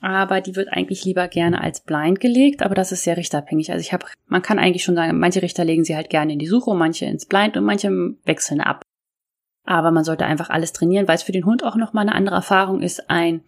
aber 0.00 0.40
die 0.40 0.54
wird 0.54 0.68
eigentlich 0.72 1.04
lieber 1.04 1.26
gerne 1.26 1.60
als 1.60 1.80
blind 1.80 2.20
gelegt, 2.20 2.62
aber 2.62 2.76
das 2.76 2.92
ist 2.92 3.02
sehr 3.02 3.16
richterabhängig. 3.16 3.72
Also 3.72 3.80
ich 3.80 3.92
habe, 3.92 4.06
man 4.28 4.40
kann 4.40 4.60
eigentlich 4.60 4.84
schon 4.84 4.94
sagen, 4.94 5.18
manche 5.18 5.42
Richter 5.42 5.64
legen 5.64 5.82
sie 5.82 5.96
halt 5.96 6.10
gerne 6.10 6.32
in 6.32 6.38
die 6.38 6.46
Suche, 6.46 6.76
manche 6.76 7.06
ins 7.06 7.26
Blind 7.26 7.56
und 7.56 7.64
manche 7.64 7.90
wechseln 8.24 8.60
ab. 8.60 8.82
Aber 9.64 9.90
man 9.90 10.04
sollte 10.04 10.26
einfach 10.26 10.48
alles 10.48 10.72
trainieren, 10.72 11.08
weil 11.08 11.16
es 11.16 11.24
für 11.24 11.32
den 11.32 11.44
Hund 11.44 11.64
auch 11.64 11.74
nochmal 11.74 12.02
eine 12.02 12.14
andere 12.14 12.36
Erfahrung 12.36 12.82
ist, 12.82 13.10
ein, 13.10 13.42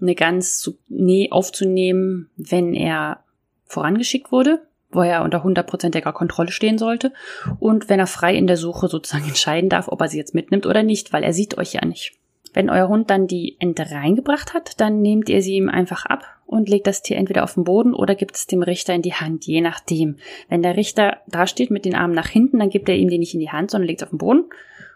eine 0.00 0.14
Gans 0.14 0.58
zu, 0.58 0.78
nee, 0.88 1.28
aufzunehmen, 1.30 2.30
wenn 2.38 2.72
er 2.72 3.24
vorangeschickt 3.66 4.32
wurde, 4.32 4.66
wo 4.90 5.02
er 5.02 5.22
unter 5.22 5.42
hundertprozentiger 5.42 6.14
Kontrolle 6.14 6.50
stehen 6.50 6.78
sollte 6.78 7.12
und 7.60 7.90
wenn 7.90 8.00
er 8.00 8.06
frei 8.06 8.34
in 8.34 8.46
der 8.46 8.56
Suche 8.56 8.88
sozusagen 8.88 9.24
entscheiden 9.28 9.68
darf, 9.68 9.88
ob 9.88 10.00
er 10.00 10.08
sie 10.08 10.16
jetzt 10.16 10.34
mitnimmt 10.34 10.64
oder 10.64 10.82
nicht, 10.82 11.12
weil 11.12 11.24
er 11.24 11.34
sieht 11.34 11.58
euch 11.58 11.74
ja 11.74 11.84
nicht. 11.84 12.18
Wenn 12.54 12.70
euer 12.70 12.88
Hund 12.88 13.10
dann 13.10 13.26
die 13.26 13.56
Ente 13.58 13.90
reingebracht 13.90 14.54
hat, 14.54 14.80
dann 14.80 15.00
nehmt 15.00 15.28
ihr 15.28 15.42
sie 15.42 15.54
ihm 15.54 15.68
einfach 15.68 16.06
ab 16.06 16.24
und 16.46 16.68
legt 16.68 16.86
das 16.86 17.02
Tier 17.02 17.18
entweder 17.18 17.44
auf 17.44 17.54
den 17.54 17.64
Boden 17.64 17.94
oder 17.94 18.14
gibt 18.14 18.36
es 18.36 18.46
dem 18.46 18.62
Richter 18.62 18.94
in 18.94 19.02
die 19.02 19.14
Hand, 19.14 19.46
je 19.46 19.60
nachdem. 19.60 20.16
Wenn 20.48 20.62
der 20.62 20.76
Richter 20.76 21.18
da 21.26 21.46
steht 21.46 21.70
mit 21.70 21.84
den 21.84 21.94
Armen 21.94 22.14
nach 22.14 22.28
hinten, 22.28 22.58
dann 22.58 22.70
gibt 22.70 22.88
er 22.88 22.96
ihm 22.96 23.10
die 23.10 23.18
nicht 23.18 23.34
in 23.34 23.40
die 23.40 23.50
Hand, 23.50 23.70
sondern 23.70 23.86
legt 23.86 24.00
es 24.00 24.06
auf 24.06 24.10
den 24.10 24.18
Boden. 24.18 24.44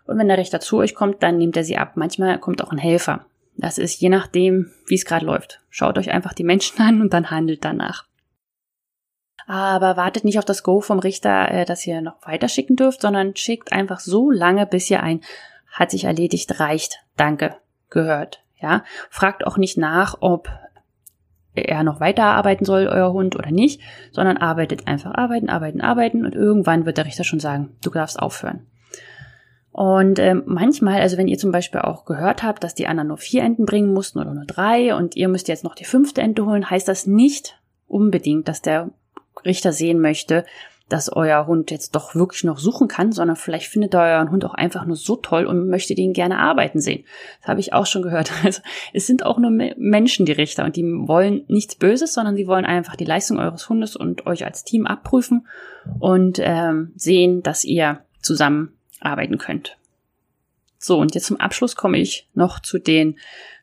Und 0.06 0.18
wenn 0.18 0.28
der 0.28 0.38
Richter 0.38 0.60
zu 0.60 0.78
euch 0.78 0.94
kommt, 0.94 1.22
dann 1.22 1.38
nehmt 1.38 1.56
er 1.56 1.64
sie 1.64 1.76
ab. 1.76 1.92
Manchmal 1.94 2.38
kommt 2.38 2.62
auch 2.62 2.72
ein 2.72 2.78
Helfer. 2.78 3.26
Das 3.56 3.78
ist 3.78 4.00
je 4.00 4.08
nachdem, 4.08 4.70
wie 4.86 4.94
es 4.94 5.04
gerade 5.04 5.26
läuft. 5.26 5.60
Schaut 5.68 5.98
euch 5.98 6.10
einfach 6.10 6.32
die 6.32 6.44
Menschen 6.44 6.80
an 6.82 7.00
und 7.00 7.12
dann 7.12 7.30
handelt 7.30 7.64
danach. 7.64 8.06
Aber 9.46 9.96
wartet 9.96 10.24
nicht 10.24 10.38
auf 10.38 10.44
das 10.44 10.62
Go 10.62 10.80
vom 10.80 11.00
Richter, 11.00 11.50
äh, 11.50 11.64
dass 11.64 11.86
ihr 11.86 12.00
noch 12.00 12.26
weiter 12.26 12.48
schicken 12.48 12.76
dürft, 12.76 13.02
sondern 13.02 13.36
schickt 13.36 13.72
einfach 13.72 14.00
so 14.00 14.30
lange, 14.30 14.66
bis 14.66 14.90
ihr 14.90 15.02
ein 15.02 15.20
hat 15.72 15.90
sich 15.90 16.04
erledigt, 16.04 16.60
reicht, 16.60 17.00
danke, 17.16 17.56
gehört. 17.90 18.44
Ja, 18.60 18.84
fragt 19.10 19.44
auch 19.44 19.56
nicht 19.56 19.76
nach, 19.76 20.18
ob 20.20 20.48
er 21.54 21.82
noch 21.82 22.00
weiterarbeiten 22.00 22.64
soll, 22.64 22.86
euer 22.86 23.12
Hund 23.12 23.36
oder 23.36 23.50
nicht, 23.50 23.80
sondern 24.12 24.36
arbeitet 24.36 24.86
einfach, 24.86 25.12
arbeiten, 25.14 25.50
arbeiten, 25.50 25.80
arbeiten 25.80 26.24
und 26.24 26.34
irgendwann 26.34 26.86
wird 26.86 26.96
der 26.96 27.06
Richter 27.06 27.24
schon 27.24 27.40
sagen, 27.40 27.76
du 27.82 27.90
darfst 27.90 28.18
aufhören. 28.18 28.66
Und 29.72 30.18
ähm, 30.18 30.42
manchmal, 30.46 31.00
also 31.00 31.16
wenn 31.16 31.28
ihr 31.28 31.38
zum 31.38 31.50
Beispiel 31.50 31.80
auch 31.80 32.04
gehört 32.04 32.42
habt, 32.42 32.62
dass 32.62 32.74
die 32.74 32.86
anderen 32.86 33.08
nur 33.08 33.16
vier 33.16 33.42
Enten 33.42 33.64
bringen 33.64 33.92
mussten 33.92 34.18
oder 34.18 34.34
nur 34.34 34.44
drei 34.44 34.94
und 34.94 35.16
ihr 35.16 35.28
müsst 35.28 35.48
jetzt 35.48 35.64
noch 35.64 35.74
die 35.74 35.86
fünfte 35.86 36.20
Ente 36.20 36.44
holen, 36.44 36.68
heißt 36.68 36.88
das 36.88 37.06
nicht 37.06 37.58
unbedingt, 37.88 38.48
dass 38.48 38.60
der 38.60 38.90
Richter 39.44 39.72
sehen 39.72 40.00
möchte, 40.00 40.44
dass 40.92 41.10
euer 41.10 41.46
Hund 41.46 41.70
jetzt 41.70 41.94
doch 41.94 42.14
wirklich 42.14 42.44
noch 42.44 42.58
suchen 42.58 42.86
kann, 42.86 43.12
sondern 43.12 43.36
vielleicht 43.36 43.66
findet 43.66 43.94
euren 43.94 44.30
Hund 44.30 44.44
auch 44.44 44.52
einfach 44.52 44.84
nur 44.84 44.96
so 44.96 45.16
toll 45.16 45.46
und 45.46 45.70
möchte 45.70 45.94
den 45.94 46.12
gerne 46.12 46.38
arbeiten 46.38 46.80
sehen. 46.80 47.04
Das 47.40 47.48
habe 47.48 47.60
ich 47.60 47.72
auch 47.72 47.86
schon 47.86 48.02
gehört. 48.02 48.30
Also 48.44 48.60
es 48.92 49.06
sind 49.06 49.24
auch 49.24 49.38
nur 49.38 49.50
Menschen 49.50 50.26
die 50.26 50.32
Richter 50.32 50.64
und 50.64 50.76
die 50.76 50.82
wollen 50.82 51.44
nichts 51.46 51.76
Böses, 51.76 52.12
sondern 52.12 52.34
sie 52.34 52.46
wollen 52.46 52.64
einfach 52.64 52.96
die 52.96 53.04
Leistung 53.04 53.38
eures 53.38 53.68
Hundes 53.68 53.94
und 53.94 54.26
euch 54.26 54.44
als 54.44 54.64
Team 54.64 54.86
abprüfen 54.86 55.46
und 56.00 56.38
ähm, 56.42 56.92
sehen, 56.96 57.42
dass 57.42 57.64
ihr 57.64 58.04
zusammen 58.20 58.72
arbeiten 59.00 59.38
könnt. 59.38 59.78
So, 60.78 60.98
und 60.98 61.14
jetzt 61.14 61.26
zum 61.26 61.38
Abschluss 61.38 61.76
komme 61.76 61.98
ich 61.98 62.28
noch 62.34 62.60
zu 62.60 62.78
den 62.78 63.18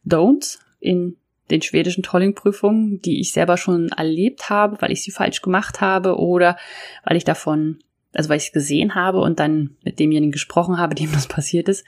Don'ts 0.07 0.59
in 0.79 1.17
den 1.51 1.61
schwedischen 1.61 2.03
Tolling-Prüfungen, 2.03 3.01
die 3.01 3.19
ich 3.19 3.31
selber 3.31 3.57
schon 3.57 3.89
erlebt 3.89 4.49
habe, 4.49 4.81
weil 4.81 4.91
ich 4.91 5.03
sie 5.03 5.11
falsch 5.11 5.41
gemacht 5.41 5.81
habe 5.81 6.17
oder 6.17 6.57
weil 7.03 7.17
ich 7.17 7.25
davon, 7.25 7.79
also 8.13 8.29
weil 8.29 8.37
ich 8.37 8.47
es 8.47 8.51
gesehen 8.51 8.95
habe 8.95 9.19
und 9.19 9.39
dann 9.39 9.77
mit 9.83 9.99
demjenigen 9.99 10.31
gesprochen 10.31 10.77
habe, 10.77 10.95
dem 10.95 11.11
das 11.11 11.27
passiert 11.27 11.69
ist, 11.69 11.85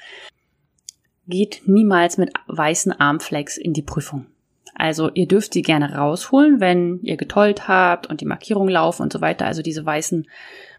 geht 1.27 1.61
niemals 1.65 2.17
mit 2.17 2.31
weißen 2.47 2.91
Armflex 2.91 3.57
in 3.57 3.73
die 3.73 3.83
Prüfung. 3.83 4.25
Also 4.73 5.11
ihr 5.13 5.27
dürft 5.27 5.53
sie 5.53 5.61
gerne 5.61 5.95
rausholen, 5.95 6.59
wenn 6.59 6.99
ihr 7.03 7.17
getollt 7.17 7.67
habt 7.67 8.07
und 8.07 8.21
die 8.21 8.25
Markierungen 8.25 8.73
laufen 8.73 9.03
und 9.03 9.13
so 9.13 9.21
weiter. 9.21 9.45
Also 9.45 9.61
diese 9.61 9.85
weißen 9.85 10.27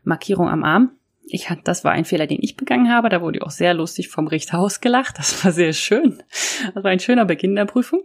Markierungen 0.03 0.53
am 0.53 0.64
Arm. 0.64 0.92
Ich, 1.25 1.49
das 1.62 1.85
war 1.85 1.92
ein 1.92 2.05
Fehler, 2.05 2.27
den 2.27 2.38
ich 2.40 2.57
begangen 2.57 2.90
habe. 2.90 3.09
Da 3.09 3.23
wurde 3.23 3.38
ich 3.38 3.42
auch 3.42 3.51
sehr 3.51 3.75
lustig 3.75 4.09
vom 4.09 4.27
Richter 4.27 4.59
ausgelacht. 4.61 5.18
Das 5.18 5.45
war 5.45 5.53
sehr 5.53 5.73
schön. 5.73 6.23
Das 6.75 6.83
war 6.83 6.90
ein 6.90 7.01
schöner 7.01 7.25
Beginn 7.25 7.55
der 7.55 7.66
Prüfung. 7.66 8.03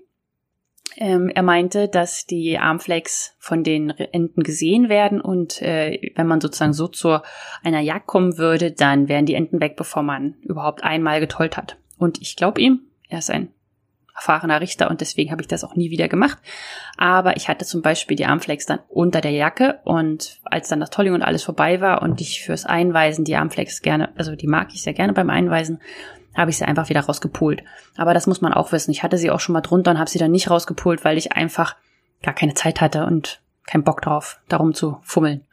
Ähm, 1.00 1.30
er 1.30 1.44
meinte, 1.44 1.88
dass 1.88 2.26
die 2.26 2.58
Armflex 2.58 3.36
von 3.38 3.64
den 3.64 3.92
Enten 3.92 4.42
gesehen 4.42 4.90
werden 4.90 5.22
und 5.22 5.62
äh, 5.62 6.12
wenn 6.16 6.26
man 6.26 6.42
sozusagen 6.42 6.74
so 6.74 6.88
zu 6.88 7.20
einer 7.64 7.82
Jagd 7.82 8.08
kommen 8.08 8.40
würde, 8.40 8.72
dann 8.72 9.08
wären 9.08 9.28
die 9.28 9.36
Enten 9.36 9.62
weg, 9.62 9.76
bevor 9.76 10.02
man 10.02 10.36
überhaupt 10.42 10.84
einmal 10.84 11.20
getollt 11.20 11.56
hat. 11.56 11.78
Und 12.00 12.20
ich 12.22 12.36
glaube 12.36 12.62
ihm, 12.62 12.82
er 13.10 13.20
ist 13.20 13.30
ein 13.30 13.50
erfahrener 14.16 14.60
Richter 14.60 14.90
und 14.90 15.00
deswegen 15.00 15.30
habe 15.30 15.44
ich 15.44 15.48
das 15.48 15.64
auch 15.64 15.76
nie 15.76 15.92
wieder 15.92 16.08
gemacht. 16.08 16.40
Aber 16.98 17.38
ich 17.38 17.48
hatte 17.48 17.66
zum 17.66 17.84
Beispiel 17.84 18.18
die 18.18 18.26
Armflex 18.26 18.66
dann 18.66 18.80
unter 18.90 19.22
der 19.22 19.32
Jacke 19.32 19.80
und 19.84 20.40
als 20.44 20.70
dann 20.70 20.80
das 20.80 20.90
Tolling 20.90 21.14
und 21.14 21.22
alles 21.22 21.44
vorbei 21.44 21.80
war 21.80 22.02
und 22.02 22.20
ich 22.20 22.42
fürs 22.42 22.66
Einweisen 22.66 23.24
die 23.24 23.36
Armflex 23.36 23.84
gerne, 23.84 24.10
also 24.18 24.36
die 24.36 24.48
mag 24.48 24.70
ich 24.74 24.82
sehr 24.82 24.94
gerne 24.94 25.14
beim 25.14 25.30
Einweisen, 25.30 25.80
habe 26.38 26.52
ich 26.52 26.58
sie 26.58 26.66
einfach 26.66 26.90
wieder 26.90 27.02
rausgepult. 27.02 27.64
Aber 27.98 28.14
das 28.14 28.28
muss 28.28 28.42
man 28.42 28.54
auch 28.54 28.72
wissen. 28.72 28.92
Ich 28.92 29.04
hatte 29.04 29.18
sie 29.18 29.32
auch 29.32 29.40
schon 29.40 29.54
mal 29.54 29.62
drunter 29.62 29.92
und 29.92 30.00
habe 30.00 30.10
sie 30.10 30.20
dann 30.20 30.32
nicht 30.32 30.50
rausgepult, 30.50 31.04
weil 31.04 31.18
ich 31.18 31.34
einfach 31.34 31.76
gar 32.22 32.34
keine 32.34 32.54
Zeit 32.54 32.80
hatte 32.80 33.06
und 33.06 33.42
keinen 33.66 33.84
Bock 33.84 34.02
drauf, 34.02 34.40
darum 34.48 34.74
zu 34.74 35.00
fummeln. 35.02 35.46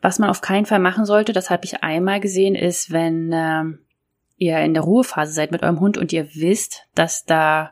Was 0.00 0.18
man 0.18 0.30
auf 0.30 0.40
keinen 0.40 0.66
Fall 0.66 0.80
machen 0.80 1.04
sollte, 1.04 1.32
das 1.32 1.50
habe 1.50 1.64
ich 1.64 1.84
einmal 1.84 2.18
gesehen, 2.18 2.56
ist, 2.56 2.90
wenn 2.90 3.32
äh, 3.32 3.64
ihr 4.36 4.58
in 4.58 4.74
der 4.74 4.82
Ruhephase 4.82 5.32
seid 5.32 5.52
mit 5.52 5.62
eurem 5.62 5.78
Hund 5.78 5.96
und 5.98 6.12
ihr 6.12 6.34
wisst, 6.34 6.88
dass 6.94 7.24
da, 7.24 7.70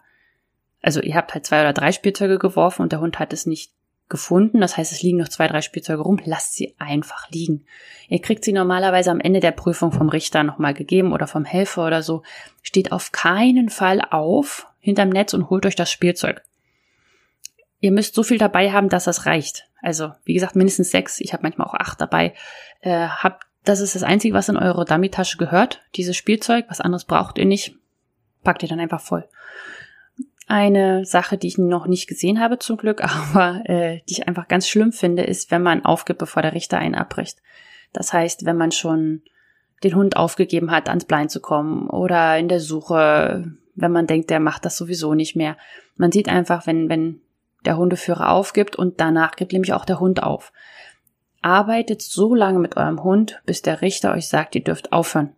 also 0.82 1.00
ihr 1.00 1.16
habt 1.16 1.34
halt 1.34 1.46
zwei 1.46 1.62
oder 1.62 1.72
drei 1.72 1.90
Spielzeuge 1.90 2.38
geworfen 2.38 2.82
und 2.82 2.92
der 2.92 3.00
Hund 3.00 3.18
hat 3.18 3.32
es 3.32 3.46
nicht 3.46 3.72
gefunden. 4.10 4.60
Das 4.60 4.76
heißt, 4.76 4.92
es 4.92 5.02
liegen 5.02 5.18
noch 5.18 5.28
zwei, 5.28 5.46
drei 5.46 5.62
Spielzeuge 5.62 6.02
rum. 6.02 6.20
Lasst 6.24 6.54
sie 6.54 6.74
einfach 6.78 7.30
liegen. 7.30 7.64
Ihr 8.08 8.20
kriegt 8.20 8.44
sie 8.44 8.52
normalerweise 8.52 9.10
am 9.10 9.20
Ende 9.20 9.40
der 9.40 9.52
Prüfung 9.52 9.92
vom 9.92 10.08
Richter 10.08 10.42
nochmal 10.42 10.74
gegeben 10.74 11.12
oder 11.12 11.26
vom 11.26 11.44
Helfer 11.44 11.86
oder 11.86 12.02
so. 12.02 12.22
Steht 12.62 12.92
auf 12.92 13.12
keinen 13.12 13.70
Fall 13.70 14.02
auf 14.10 14.66
hinterm 14.80 15.10
Netz 15.10 15.32
und 15.32 15.48
holt 15.48 15.64
euch 15.64 15.76
das 15.76 15.90
Spielzeug. 15.90 16.42
Ihr 17.80 17.92
müsst 17.92 18.14
so 18.14 18.22
viel 18.22 18.38
dabei 18.38 18.72
haben, 18.72 18.90
dass 18.90 19.04
das 19.04 19.24
reicht. 19.26 19.68
Also, 19.80 20.12
wie 20.24 20.34
gesagt, 20.34 20.56
mindestens 20.56 20.90
sechs. 20.90 21.20
Ich 21.20 21.32
habe 21.32 21.42
manchmal 21.42 21.66
auch 21.66 21.74
acht 21.74 22.00
dabei. 22.00 22.34
Äh, 22.80 23.06
habt, 23.08 23.46
das 23.64 23.80
ist 23.80 23.94
das 23.94 24.02
Einzige, 24.02 24.34
was 24.34 24.48
in 24.48 24.56
eure 24.56 24.84
Dummy-Tasche 24.84 25.38
gehört. 25.38 25.80
Dieses 25.94 26.16
Spielzeug. 26.16 26.66
Was 26.68 26.80
anderes 26.80 27.04
braucht 27.04 27.38
ihr 27.38 27.46
nicht. 27.46 27.74
Packt 28.42 28.62
ihr 28.62 28.68
dann 28.68 28.80
einfach 28.80 29.00
voll. 29.00 29.26
Eine 30.50 31.04
Sache, 31.04 31.38
die 31.38 31.46
ich 31.46 31.58
noch 31.58 31.86
nicht 31.86 32.08
gesehen 32.08 32.40
habe 32.40 32.58
zum 32.58 32.76
Glück, 32.76 33.04
aber 33.04 33.62
äh, 33.66 34.00
die 34.08 34.14
ich 34.14 34.26
einfach 34.26 34.48
ganz 34.48 34.66
schlimm 34.66 34.90
finde, 34.90 35.22
ist, 35.22 35.52
wenn 35.52 35.62
man 35.62 35.84
aufgibt, 35.84 36.18
bevor 36.18 36.42
der 36.42 36.54
Richter 36.54 36.76
einen 36.78 36.96
abbricht. 36.96 37.38
Das 37.92 38.12
heißt, 38.12 38.44
wenn 38.44 38.56
man 38.56 38.72
schon 38.72 39.22
den 39.84 39.94
Hund 39.94 40.16
aufgegeben 40.16 40.72
hat, 40.72 40.88
ans 40.88 41.04
Blein 41.04 41.28
zu 41.28 41.40
kommen 41.40 41.88
oder 41.88 42.36
in 42.36 42.48
der 42.48 42.58
Suche, 42.58 43.52
wenn 43.76 43.92
man 43.92 44.08
denkt, 44.08 44.28
der 44.28 44.40
macht 44.40 44.64
das 44.64 44.76
sowieso 44.76 45.14
nicht 45.14 45.36
mehr. 45.36 45.56
Man 45.94 46.10
sieht 46.10 46.28
einfach, 46.28 46.66
wenn, 46.66 46.88
wenn 46.88 47.20
der 47.64 47.76
Hundeführer 47.76 48.30
aufgibt 48.30 48.74
und 48.74 49.00
danach 49.00 49.36
gibt 49.36 49.52
nämlich 49.52 49.72
auch 49.72 49.84
der 49.84 50.00
Hund 50.00 50.20
auf. 50.20 50.52
Arbeitet 51.42 52.02
so 52.02 52.34
lange 52.34 52.58
mit 52.58 52.76
eurem 52.76 53.04
Hund, 53.04 53.40
bis 53.46 53.62
der 53.62 53.82
Richter 53.82 54.14
euch 54.14 54.26
sagt, 54.26 54.56
ihr 54.56 54.64
dürft 54.64 54.92
aufhören. 54.92 55.30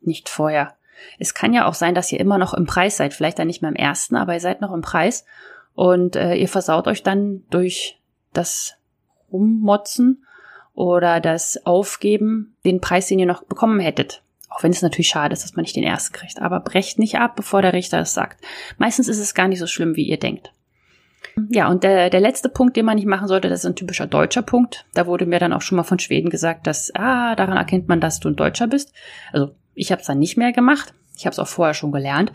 Nicht 0.00 0.28
vorher. 0.28 0.76
Es 1.18 1.34
kann 1.34 1.52
ja 1.52 1.66
auch 1.66 1.74
sein, 1.74 1.94
dass 1.94 2.12
ihr 2.12 2.20
immer 2.20 2.38
noch 2.38 2.54
im 2.54 2.66
Preis 2.66 2.96
seid, 2.96 3.14
vielleicht 3.14 3.38
dann 3.38 3.46
nicht 3.46 3.62
mehr 3.62 3.70
im 3.70 3.76
ersten, 3.76 4.16
aber 4.16 4.34
ihr 4.34 4.40
seid 4.40 4.60
noch 4.60 4.72
im 4.72 4.82
Preis 4.82 5.24
und 5.74 6.16
äh, 6.16 6.34
ihr 6.34 6.48
versaut 6.48 6.86
euch 6.86 7.02
dann 7.02 7.42
durch 7.50 8.00
das 8.32 8.74
Rummotzen 9.32 10.24
oder 10.74 11.20
das 11.20 11.64
Aufgeben 11.66 12.56
den 12.64 12.80
Preis, 12.80 13.06
den 13.06 13.18
ihr 13.18 13.26
noch 13.26 13.44
bekommen 13.44 13.80
hättet. 13.80 14.22
Auch 14.48 14.62
wenn 14.62 14.70
es 14.70 14.82
natürlich 14.82 15.08
schade 15.08 15.32
ist, 15.32 15.42
dass 15.42 15.56
man 15.56 15.64
nicht 15.64 15.74
den 15.74 15.82
ersten 15.82 16.14
kriegt. 16.14 16.40
Aber 16.40 16.60
brecht 16.60 16.98
nicht 16.98 17.18
ab, 17.18 17.34
bevor 17.34 17.60
der 17.60 17.72
Richter 17.72 17.98
es 17.98 18.14
sagt. 18.14 18.44
Meistens 18.78 19.08
ist 19.08 19.18
es 19.18 19.34
gar 19.34 19.48
nicht 19.48 19.58
so 19.58 19.66
schlimm, 19.66 19.96
wie 19.96 20.06
ihr 20.06 20.18
denkt. 20.18 20.52
Ja, 21.50 21.68
und 21.68 21.82
der, 21.82 22.10
der 22.10 22.20
letzte 22.20 22.48
Punkt, 22.48 22.76
den 22.76 22.84
man 22.84 22.94
nicht 22.94 23.06
machen 23.06 23.26
sollte, 23.26 23.48
das 23.48 23.60
ist 23.60 23.66
ein 23.66 23.74
typischer 23.74 24.06
deutscher 24.06 24.42
Punkt. 24.42 24.86
Da 24.94 25.06
wurde 25.06 25.26
mir 25.26 25.40
dann 25.40 25.52
auch 25.52 25.62
schon 25.62 25.74
mal 25.76 25.82
von 25.82 25.98
Schweden 25.98 26.30
gesagt, 26.30 26.68
dass, 26.68 26.94
ah, 26.94 27.34
daran 27.34 27.56
erkennt 27.56 27.88
man, 27.88 28.00
dass 28.00 28.20
du 28.20 28.28
ein 28.28 28.36
Deutscher 28.36 28.68
bist. 28.68 28.92
Also 29.32 29.56
ich 29.74 29.92
habe 29.92 30.00
es 30.00 30.06
dann 30.06 30.18
nicht 30.18 30.36
mehr 30.36 30.52
gemacht. 30.52 30.94
Ich 31.16 31.26
habe 31.26 31.32
es 31.32 31.38
auch 31.38 31.48
vorher 31.48 31.74
schon 31.74 31.92
gelernt. 31.92 32.32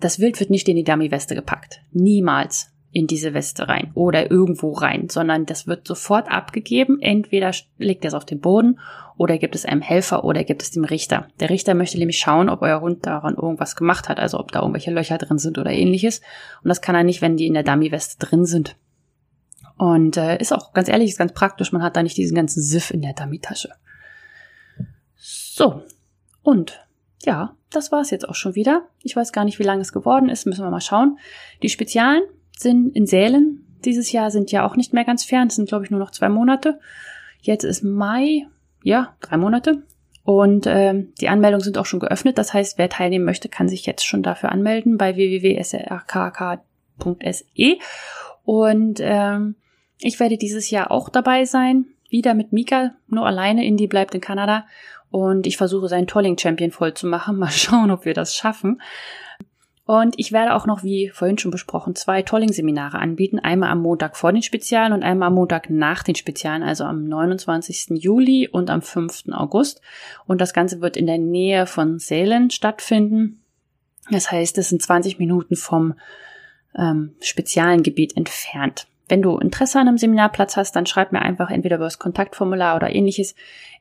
Das 0.00 0.18
Wild 0.18 0.40
wird 0.40 0.50
nicht 0.50 0.68
in 0.68 0.76
die 0.76 0.84
Dummy-Weste 0.84 1.34
gepackt. 1.34 1.80
Niemals 1.92 2.72
in 2.92 3.06
diese 3.06 3.32
Weste 3.32 3.68
rein 3.68 3.90
oder 3.94 4.30
irgendwo 4.30 4.72
rein, 4.72 5.08
sondern 5.08 5.46
das 5.46 5.66
wird 5.66 5.86
sofort 5.86 6.30
abgegeben. 6.30 7.00
Entweder 7.00 7.52
legt 7.78 8.04
er 8.04 8.08
es 8.08 8.14
auf 8.14 8.26
den 8.26 8.40
Boden 8.40 8.78
oder 9.16 9.38
gibt 9.38 9.54
es 9.54 9.64
einem 9.64 9.80
Helfer 9.80 10.24
oder 10.24 10.44
gibt 10.44 10.62
es 10.62 10.72
dem 10.72 10.84
Richter. 10.84 11.28
Der 11.40 11.48
Richter 11.48 11.74
möchte 11.74 11.98
nämlich 11.98 12.18
schauen, 12.18 12.50
ob 12.50 12.60
euer 12.60 12.80
Hund 12.80 13.06
daran 13.06 13.34
irgendwas 13.34 13.76
gemacht 13.76 14.08
hat, 14.08 14.18
also 14.18 14.38
ob 14.38 14.52
da 14.52 14.60
irgendwelche 14.60 14.90
Löcher 14.90 15.16
drin 15.16 15.38
sind 15.38 15.58
oder 15.58 15.70
ähnliches. 15.70 16.20
Und 16.62 16.68
das 16.68 16.82
kann 16.82 16.94
er 16.94 17.04
nicht, 17.04 17.22
wenn 17.22 17.36
die 17.36 17.46
in 17.46 17.54
der 17.54 17.62
Dummy-Weste 17.62 18.24
drin 18.24 18.44
sind. 18.44 18.76
Und 19.78 20.16
äh, 20.16 20.38
ist 20.38 20.52
auch 20.52 20.72
ganz 20.74 20.88
ehrlich, 20.88 21.10
ist 21.10 21.18
ganz 21.18 21.32
praktisch. 21.32 21.72
Man 21.72 21.82
hat 21.82 21.96
da 21.96 22.02
nicht 22.02 22.16
diesen 22.16 22.34
ganzen 22.34 22.62
Siff 22.62 22.90
in 22.90 23.00
der 23.00 23.14
Dummy-Tasche. 23.14 23.70
So, 25.16 25.82
und 26.42 26.84
ja, 27.24 27.54
das 27.70 27.92
war's 27.92 28.10
jetzt 28.10 28.28
auch 28.28 28.34
schon 28.34 28.54
wieder. 28.54 28.88
Ich 29.02 29.16
weiß 29.16 29.32
gar 29.32 29.44
nicht, 29.44 29.58
wie 29.58 29.64
lange 29.64 29.82
es 29.82 29.92
geworden 29.92 30.28
ist, 30.28 30.46
müssen 30.46 30.64
wir 30.64 30.70
mal 30.70 30.80
schauen. 30.80 31.18
Die 31.62 31.68
Spezialen 31.68 32.22
sind 32.56 32.94
in 32.96 33.06
Sälen. 33.06 33.64
Dieses 33.84 34.12
Jahr 34.12 34.30
sind 34.30 34.52
ja 34.52 34.66
auch 34.66 34.76
nicht 34.76 34.92
mehr 34.92 35.04
ganz 35.04 35.24
fern. 35.24 35.48
Es 35.48 35.56
sind, 35.56 35.68
glaube 35.68 35.84
ich, 35.84 35.90
nur 35.90 36.00
noch 36.00 36.10
zwei 36.10 36.28
Monate. 36.28 36.78
Jetzt 37.40 37.64
ist 37.64 37.82
Mai, 37.82 38.46
ja, 38.82 39.16
drei 39.20 39.36
Monate. 39.36 39.82
Und 40.24 40.66
ähm, 40.68 41.12
die 41.20 41.28
Anmeldungen 41.28 41.64
sind 41.64 41.78
auch 41.78 41.86
schon 41.86 41.98
geöffnet. 42.00 42.38
Das 42.38 42.54
heißt, 42.54 42.78
wer 42.78 42.88
teilnehmen 42.88 43.24
möchte, 43.24 43.48
kann 43.48 43.68
sich 43.68 43.86
jetzt 43.86 44.06
schon 44.06 44.22
dafür 44.22 44.52
anmelden 44.52 44.96
bei 44.96 45.16
www.srkk.se. 45.16 46.62
Und 48.44 49.00
ähm, 49.00 49.56
ich 49.98 50.20
werde 50.20 50.36
dieses 50.36 50.70
Jahr 50.70 50.92
auch 50.92 51.08
dabei 51.08 51.44
sein. 51.44 51.86
Wieder 52.08 52.34
mit 52.34 52.52
Mika, 52.52 52.92
nur 53.08 53.26
alleine. 53.26 53.64
Indie 53.64 53.88
bleibt 53.88 54.14
in 54.14 54.20
Kanada. 54.20 54.66
Und 55.12 55.46
ich 55.46 55.58
versuche 55.58 55.88
seinen 55.88 56.08
Tolling 56.08 56.38
Champion 56.38 56.72
voll 56.72 56.94
zu 56.94 57.06
machen. 57.06 57.36
Mal 57.38 57.50
schauen, 57.50 57.92
ob 57.92 58.04
wir 58.04 58.14
das 58.14 58.34
schaffen. 58.34 58.80
Und 59.84 60.14
ich 60.16 60.32
werde 60.32 60.54
auch 60.54 60.64
noch, 60.64 60.82
wie 60.82 61.10
vorhin 61.10 61.38
schon 61.38 61.50
besprochen, 61.50 61.94
zwei 61.94 62.22
Tolling-Seminare 62.22 62.98
anbieten. 62.98 63.38
Einmal 63.38 63.70
am 63.70 63.82
Montag 63.82 64.16
vor 64.16 64.32
den 64.32 64.42
Spezialen 64.42 64.92
und 64.92 65.02
einmal 65.02 65.28
am 65.28 65.34
Montag 65.34 65.70
nach 65.70 66.02
den 66.02 66.14
Spezialen, 66.14 66.62
also 66.62 66.84
am 66.84 67.04
29. 67.04 67.90
Juli 67.90 68.48
und 68.48 68.70
am 68.70 68.80
5. 68.80 69.24
August. 69.32 69.82
Und 70.26 70.40
das 70.40 70.54
Ganze 70.54 70.80
wird 70.80 70.96
in 70.96 71.06
der 71.06 71.18
Nähe 71.18 71.66
von 71.66 71.98
Sälen 71.98 72.50
stattfinden. 72.50 73.42
Das 74.10 74.32
heißt, 74.32 74.56
es 74.56 74.70
sind 74.70 74.80
20 74.80 75.18
Minuten 75.18 75.56
vom 75.56 75.94
ähm, 76.76 77.14
spezialen 77.20 77.82
Gebiet 77.82 78.16
entfernt. 78.16 78.86
Wenn 79.08 79.22
du 79.22 79.38
Interesse 79.38 79.78
an 79.78 79.88
einem 79.88 79.98
Seminarplatz 79.98 80.56
hast, 80.56 80.76
dann 80.76 80.86
schreib 80.86 81.12
mir 81.12 81.22
einfach 81.22 81.50
entweder 81.50 81.76
über 81.76 81.84
das 81.84 81.98
Kontaktformular 81.98 82.76
oder 82.76 82.94
ähnliches. 82.94 83.34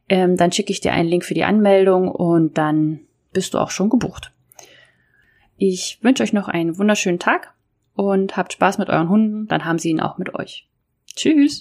Ähm, 0.10 0.36
dann 0.36 0.52
schicke 0.52 0.72
ich 0.72 0.82
dir 0.82 0.94
einen 0.94 1.10
Link 1.10 1.24
für 1.24 1.34
die 1.34 1.44
Anmeldung 1.44 2.10
und 2.10 2.58
dann 2.58 3.02
bist 3.34 3.54
du 3.54 3.60
auch 3.60 3.72
schon 3.72 3.90
gebucht. 3.90 4.32
Ich 5.58 6.00
wünsche 6.02 6.24
euch 6.24 6.34
noch 6.34 6.48
einen 6.48 6.78
wunderschönen 6.78 7.20
Tag 7.20 7.54
und 7.96 8.36
habt 8.36 8.54
Spaß 8.54 8.78
mit 8.78 8.90
euren 8.90 9.10
Hunden, 9.10 9.48
dann 9.48 9.66
haben 9.66 9.80
sie 9.80 9.90
ihn 9.90 10.00
auch 10.00 10.18
mit 10.18 10.34
euch. 10.34 10.68
Tschüss! 11.16 11.60